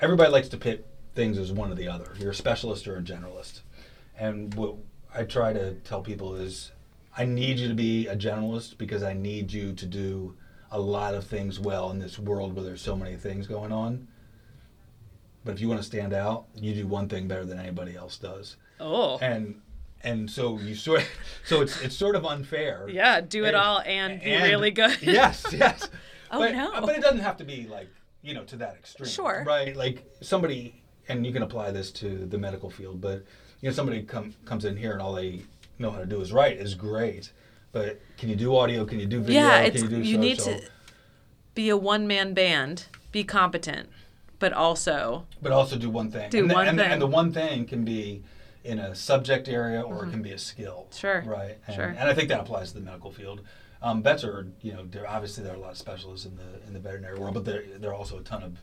everybody 0.01 0.31
likes 0.31 0.49
to 0.49 0.57
pit 0.57 0.87
things 1.15 1.39
as 1.39 1.53
one 1.53 1.71
or 1.71 1.75
the 1.75 1.89
other. 1.89 2.13
You're 2.19 2.31
a 2.31 2.35
specialist 2.35 2.87
or 2.87 2.97
a 2.97 3.03
generalist. 3.03 3.61
And 4.19 4.55
what 4.55 4.77
I 5.15 5.25
try 5.25 5.53
to 5.53 5.75
tell 5.75 6.01
people 6.03 6.37
is 6.37 6.73
I 7.17 7.25
need 7.25 7.59
you 7.59 7.69
to 7.69 7.75
be 7.75 8.07
a 8.07 8.17
generalist 8.17 8.79
because 8.79 9.03
I 9.03 9.13
need 9.13 9.53
you 9.53 9.73
to 9.73 9.87
do 9.87 10.37
a 10.71 10.79
lot 10.79 11.15
of 11.15 11.27
things 11.27 11.59
well 11.59 11.91
in 11.91 11.99
this 11.99 12.19
world 12.19 12.55
where 12.55 12.65
there's 12.65 12.83
so 12.83 12.95
many 12.95 13.17
things 13.17 13.47
going 13.47 13.73
on. 13.73 14.07
But 15.45 15.55
if 15.55 15.61
you 15.61 15.69
want 15.69 15.81
to 15.81 15.87
stand 15.87 16.13
out, 16.13 16.47
you 16.55 16.75
do 16.75 16.87
one 16.87 17.09
thing 17.09 17.27
better 17.27 17.45
than 17.45 17.59
anybody 17.59 17.97
else 17.97 18.19
does. 18.19 18.57
Oh. 18.79 19.19
And 19.19 19.61
and 20.03 20.31
so 20.31 20.59
you 20.59 20.75
sort 20.75 21.07
so 21.45 21.61
it's 21.61 21.81
it's 21.83 21.97
sort 21.97 22.17
of 22.17 22.25
unfair. 22.25 22.89
Yeah, 22.91 23.21
do 23.21 23.45
it 23.45 23.49
And- 23.49 23.57
all 23.57 23.81
and 23.81 24.21
be 24.21 24.31
and- 24.33 24.45
really 24.45 24.71
good. 24.71 24.97
yes, 25.03 25.45
yes. 25.53 25.89
Oh, 26.31 26.41
but, 26.41 26.53
no. 26.53 26.79
But 26.83 26.95
it 26.95 27.01
doesn't 27.01 27.21
have 27.21 27.39
to 27.39 27.45
be 27.45 27.67
like 27.67 27.89
you 28.23 28.35
know 28.35 28.45
to 28.45 28.57
that 28.57 28.75
extreme. 28.75 29.09
Sure. 29.09 29.45
Right. 29.47 29.75
Like 29.75 30.05
somebody, 30.21 30.83
and 31.09 31.25
you 31.25 31.33
can 31.33 31.43
apply 31.43 31.71
this 31.71 31.91
to 31.93 32.27
the 32.27 32.37
medical 32.37 32.69
field, 32.69 33.01
but 33.01 33.25
you 33.63 33.69
know 33.71 33.73
somebody 33.75 34.03
come 34.03 34.35
comes 34.45 34.67
in 34.67 34.77
here 34.77 34.93
and 34.93 35.01
all 35.01 35.15
they 35.15 35.43
know 35.79 35.91
how 35.91 35.99
to 36.01 36.05
do 36.07 36.21
is 36.21 36.31
write 36.31 36.59
is 36.59 36.75
great. 36.75 37.33
But 37.73 37.99
can 38.19 38.29
you 38.29 38.37
do 38.37 38.55
audio? 38.55 38.85
Can 38.85 39.01
you 39.01 39.07
do 39.07 39.21
video? 39.21 39.41
yeah, 39.41 39.57
can 39.65 39.73
it's 39.73 39.83
you 39.83 39.89
do 39.89 40.01
you 40.03 40.15
so- 40.17 40.21
need 40.21 40.41
so- 40.41 40.57
to 40.59 40.69
be 41.55 41.71
a 41.71 41.77
one 41.79 42.07
man 42.07 42.35
band, 42.35 42.87
be 43.11 43.25
competent, 43.25 43.89
but 44.39 44.53
also 44.53 45.25
But 45.41 45.53
also 45.53 45.77
do 45.79 45.89
one 45.89 46.11
thing. 46.11 46.29
Do 46.29 46.41
and 46.41 46.51
the, 46.51 46.55
one 46.55 46.69
and 46.69 46.79
thing. 46.79 46.91
and 46.93 47.01
the 47.01 47.07
one 47.07 47.33
thing 47.33 47.65
can 47.65 47.85
be 47.87 48.23
in 48.65 48.79
a 48.79 48.95
subject 48.95 49.49
area 49.49 49.81
or 49.81 50.05
it 50.05 50.11
can 50.11 50.23
be 50.23 50.33
a 50.33 50.39
skill. 50.39 50.87
Mm-hmm. 50.91 50.99
Sure, 50.99 51.25
Right. 51.27 51.59
And, 51.67 51.77
sure. 51.77 51.85
and 51.85 52.09
I 52.09 52.15
think 52.15 52.29
that 52.29 52.41
applies 52.41 52.73
to 52.73 52.79
the 52.79 52.85
medical 52.85 53.11
field. 53.11 53.43
Um, 53.81 54.03
vets 54.03 54.25
are, 54.25 54.47
you 54.61 54.73
know, 54.73 54.85
obviously 55.07 55.45
there 55.45 55.53
are 55.53 55.57
a 55.57 55.61
lot 55.61 55.71
of 55.71 55.79
specialists 55.79 56.27
in 56.27 56.37
the 56.37 56.67
in 56.67 56.73
the 56.73 56.81
veterinary 56.81 57.19
world, 57.19 57.35
but 57.35 57.45
there 57.45 57.63
there 57.79 57.91
are 57.91 57.95
also 57.95 58.19
a 58.19 58.23
ton 58.23 58.43
of 58.43 58.59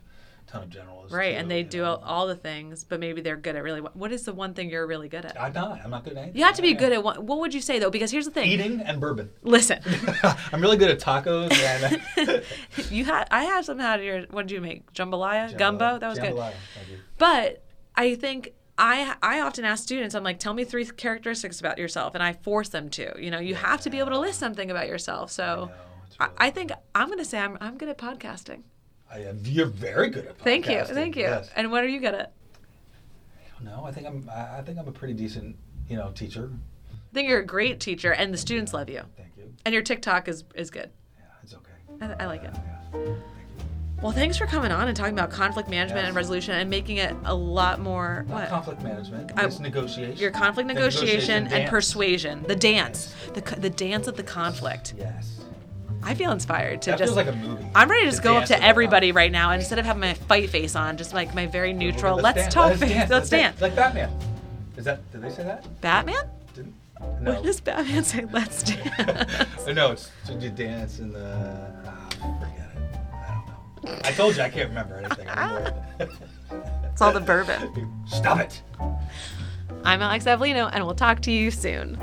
ton 0.46 0.62
of 0.62 0.68
generalists. 0.68 1.10
right, 1.10 1.32
too, 1.32 1.38
and 1.38 1.50
they 1.50 1.62
do 1.62 1.82
know. 1.82 2.00
all, 2.04 2.26
the 2.26 2.36
things, 2.36 2.84
but 2.84 3.00
maybe 3.00 3.20
they're 3.20 3.36
good 3.36 3.56
at 3.56 3.62
really. 3.62 3.80
What 3.80 3.96
what 3.96 4.12
is 4.12 4.24
the 4.24 4.32
one 4.32 4.54
thing 4.54 4.70
you're 4.70 4.86
really 4.86 5.08
good 5.08 5.24
at? 5.24 5.40
I'm 5.40 5.52
not. 5.52 5.80
I'm 5.82 5.90
not 5.90 6.04
good 6.04 6.12
at 6.12 6.18
anything. 6.18 6.38
You 6.38 6.44
have 6.44 6.56
to 6.56 6.62
be 6.62 6.74
good 6.74 6.92
at 6.92 7.02
one. 7.02 7.26
What 7.26 7.40
would 7.40 7.54
you 7.54 7.60
say 7.60 7.78
though? 7.78 7.90
Because 7.90 8.10
here's 8.10 8.26
the 8.26 8.30
thing. 8.30 8.50
eating 8.50 8.80
and 8.80 9.00
bourbon. 9.00 9.30
Listen, 9.42 9.80
I'm 10.52 10.60
really 10.60 10.76
good 10.76 10.90
at 10.90 11.00
tacos 11.00 11.52
and 11.52 12.42
you 12.90 13.04
had 13.04 13.26
I 13.30 13.44
had 13.44 13.64
some 13.64 13.80
out 13.80 13.98
of 13.98 14.04
your. 14.04 14.22
What 14.30 14.46
did 14.46 14.54
you 14.54 14.60
make? 14.60 14.92
Jambalaya, 14.92 15.56
gumbo. 15.56 15.98
That 15.98 16.08
was 16.08 16.18
good. 16.18 16.34
Jambalaya, 16.34 16.52
thank. 16.74 17.00
But 17.18 17.64
I 17.94 18.14
think 18.14 18.52
I 18.78 19.14
I 19.22 19.40
often 19.40 19.64
ask 19.64 19.82
students, 19.82 20.14
I'm 20.14 20.24
like, 20.24 20.38
tell 20.38 20.54
me 20.54 20.64
three 20.64 20.84
characteristics 20.84 21.60
about 21.60 21.78
yourself, 21.78 22.14
and 22.14 22.22
I 22.22 22.32
force 22.34 22.68
them 22.68 22.90
to. 22.90 23.14
You 23.18 23.30
know, 23.30 23.38
you 23.38 23.54
have 23.54 23.80
to 23.82 23.90
be 23.90 23.98
able 23.98 24.10
to 24.10 24.18
list 24.18 24.38
something 24.38 24.70
about 24.70 24.86
yourself. 24.88 25.30
So 25.30 25.70
I, 26.20 26.24
really 26.24 26.36
I 26.38 26.50
think 26.50 26.72
I'm 26.94 27.08
gonna 27.08 27.24
say 27.24 27.38
I'm 27.38 27.56
I'm 27.60 27.78
good 27.78 27.88
at 27.88 27.98
podcasting. 27.98 28.62
I, 29.10 29.30
you're 29.44 29.66
very 29.66 30.10
good 30.10 30.26
at 30.26 30.36
podcasting. 30.38 30.42
Thank 30.44 30.68
you, 30.68 30.84
thank 30.84 31.16
you. 31.16 31.22
Yes. 31.22 31.50
And 31.56 31.70
what 31.70 31.84
are 31.84 31.88
you 31.88 32.00
good 32.00 32.14
at? 32.14 32.32
No, 33.62 33.84
I 33.84 33.92
think 33.92 34.06
I'm. 34.06 34.28
I 34.30 34.58
I 34.58 34.62
think 34.62 34.78
I'm 34.78 34.88
a 34.88 34.92
pretty 34.92 35.14
decent, 35.14 35.56
you 35.88 35.96
know, 35.96 36.10
teacher. 36.12 36.50
I 36.92 37.14
think 37.14 37.28
you're 37.28 37.40
a 37.40 37.46
great 37.46 37.80
teacher, 37.80 38.12
and 38.12 38.32
the 38.34 38.38
students 38.38 38.74
love 38.74 38.90
you, 38.90 39.00
Thank 39.16 39.30
you. 39.38 39.54
and 39.64 39.72
your 39.72 39.82
TikTok 39.82 40.28
is 40.28 40.44
is 40.54 40.70
good. 40.70 40.90
Yeah, 41.18 41.24
it's 41.42 41.54
okay. 41.54 41.72
I, 42.02 42.24
I 42.24 42.26
like 42.26 42.44
it. 42.44 42.54
Yeah. 42.54 43.14
Well, 44.02 44.12
thanks 44.12 44.36
for 44.36 44.46
coming 44.46 44.70
on 44.72 44.88
and 44.88 44.96
talking 44.96 45.14
about 45.14 45.30
conflict 45.30 45.68
management 45.70 46.02
Yes. 46.02 46.08
and 46.08 46.16
resolution 46.16 46.54
and 46.54 46.68
making 46.68 46.98
it 46.98 47.16
a 47.24 47.34
lot 47.34 47.80
more 47.80 48.24
Not 48.28 48.40
what 48.40 48.48
conflict 48.50 48.82
management. 48.82 49.32
I- 49.36 49.44
it's 49.46 49.58
negotiation. 49.58 50.16
your 50.18 50.30
conflict 50.30 50.68
The 50.68 50.74
negotiation, 50.74 51.44
and 51.44 51.50
dance. 51.50 51.70
persuasion, 51.70 52.44
the 52.46 52.56
dance, 52.56 53.14
the 53.34 53.40
the 53.40 53.70
dance 53.70 54.06
of 54.06 54.16
the 54.16 54.22
conflict. 54.22 54.94
Yes. 54.98 55.40
I 56.02 56.14
feel 56.14 56.30
inspired 56.30 56.82
to 56.82 56.90
That 56.90 56.98
just. 56.98 57.14
feels 57.14 57.16
like 57.26 57.34
a 57.34 57.36
movie. 57.36 57.66
I'm 57.74 57.90
ready 57.90 58.04
to 58.04 58.10
just 58.10 58.22
go 58.22 58.36
up 58.36 58.44
to 58.46 58.62
everybody 58.62 59.10
right 59.12 59.32
now, 59.32 59.50
and 59.50 59.60
instead 59.60 59.78
of 59.78 59.86
having 59.86 60.02
my 60.02 60.14
fight 60.14 60.50
face 60.50 60.76
on, 60.76 60.96
just 60.98 61.12
like 61.14 61.34
my 61.34 61.46
very 61.46 61.72
neutral. 61.72 62.16
Let's 62.16 62.24
Let's, 62.36 62.38
dance. 62.42 62.54
talk 62.54 62.66
Let's 62.68 62.80
face. 62.80 62.90
dance. 62.92 63.10
Let's 63.10 63.28
dance. 63.30 63.60
Like 63.60 63.74
Batman. 63.74 64.10
Is 64.76 64.84
that? 64.84 65.10
Did 65.10 65.22
they 65.22 65.30
say 65.30 65.42
that? 65.44 65.80
Batman? 65.80 66.22
Didn't? 66.54 66.74
What 67.22 67.42
does 67.42 67.60
Batman 67.60 68.04
say? 68.04 68.24
Let's 68.32 68.62
dance. 68.62 69.66
no, 69.74 69.92
it's 69.92 70.10
to 70.28 70.50
dance 70.50 70.98
in 71.00 71.12
the. 71.12 71.72
ah, 71.86 72.05
I 73.86 74.12
told 74.12 74.36
you 74.36 74.42
I 74.42 74.48
can't 74.48 74.68
remember 74.68 74.96
anything 74.96 75.28
anymore. 75.28 75.74
It's 76.92 77.02
all 77.02 77.12
the 77.12 77.20
bourbon. 77.20 77.92
Stop 78.06 78.38
it. 78.40 78.62
I'm 79.84 80.00
Alex 80.00 80.24
Avellino, 80.24 80.70
and 80.72 80.82
we'll 80.86 80.94
talk 80.94 81.20
to 81.22 81.30
you 81.30 81.50
soon. 81.50 81.98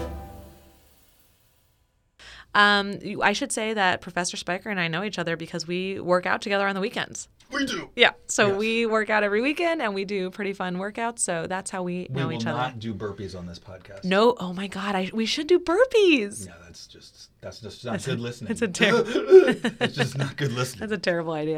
Um, 2.53 2.99
I 3.23 3.33
should 3.33 3.51
say 3.51 3.73
that 3.73 4.01
Professor 4.01 4.37
Spiker 4.37 4.69
and 4.69 4.79
I 4.79 4.87
know 4.87 5.03
each 5.03 5.17
other 5.17 5.35
because 5.35 5.65
we 5.65 5.99
work 5.99 6.27
out 6.27 6.43
together 6.43 6.67
on 6.67 6.75
the 6.75 6.81
weekends. 6.81 7.27
We 7.51 7.65
do. 7.65 7.89
Yeah, 7.95 8.11
so 8.27 8.47
Yes. 8.49 8.57
we 8.57 8.85
work 8.85 9.09
out 9.09 9.23
every 9.23 9.41
weekend, 9.41 9.81
and 9.81 9.93
we 9.95 10.05
do 10.05 10.29
pretty 10.29 10.53
fun 10.53 10.77
workouts. 10.77 11.19
So 11.19 11.45
that's 11.47 11.69
how 11.71 11.81
we 11.83 12.07
We 12.11 12.15
know 12.21 12.31
each 12.31 12.45
other. 12.45 12.51
We 12.57 12.61
will 12.61 12.69
not 12.69 12.79
do 12.79 12.93
burpees 12.93 13.35
on 13.37 13.47
this 13.47 13.59
podcast. 13.59 14.03
No, 14.03 14.35
oh 14.39 14.53
my 14.53 14.67
God, 14.67 14.93
I, 14.95 15.09
we 15.13 15.25
should 15.25 15.47
do 15.47 15.59
burpees. 15.59 16.45
Yeah, 16.47 16.53
that's 16.63 16.85
just 16.87 17.29
that's 17.41 17.59
just 17.59 17.83
not 17.85 18.03
good 18.03 18.19
listening. 18.19 18.51
it's 18.51 18.61
a 18.61 18.67
ter- 18.67 19.03
it's 19.81 19.95
just 19.95 20.17
not 20.17 20.35
good 20.37 20.51
listening. 20.59 20.79
That's 20.81 20.93
a 20.93 20.97
terrible 20.97 21.33
idea. 21.33 21.51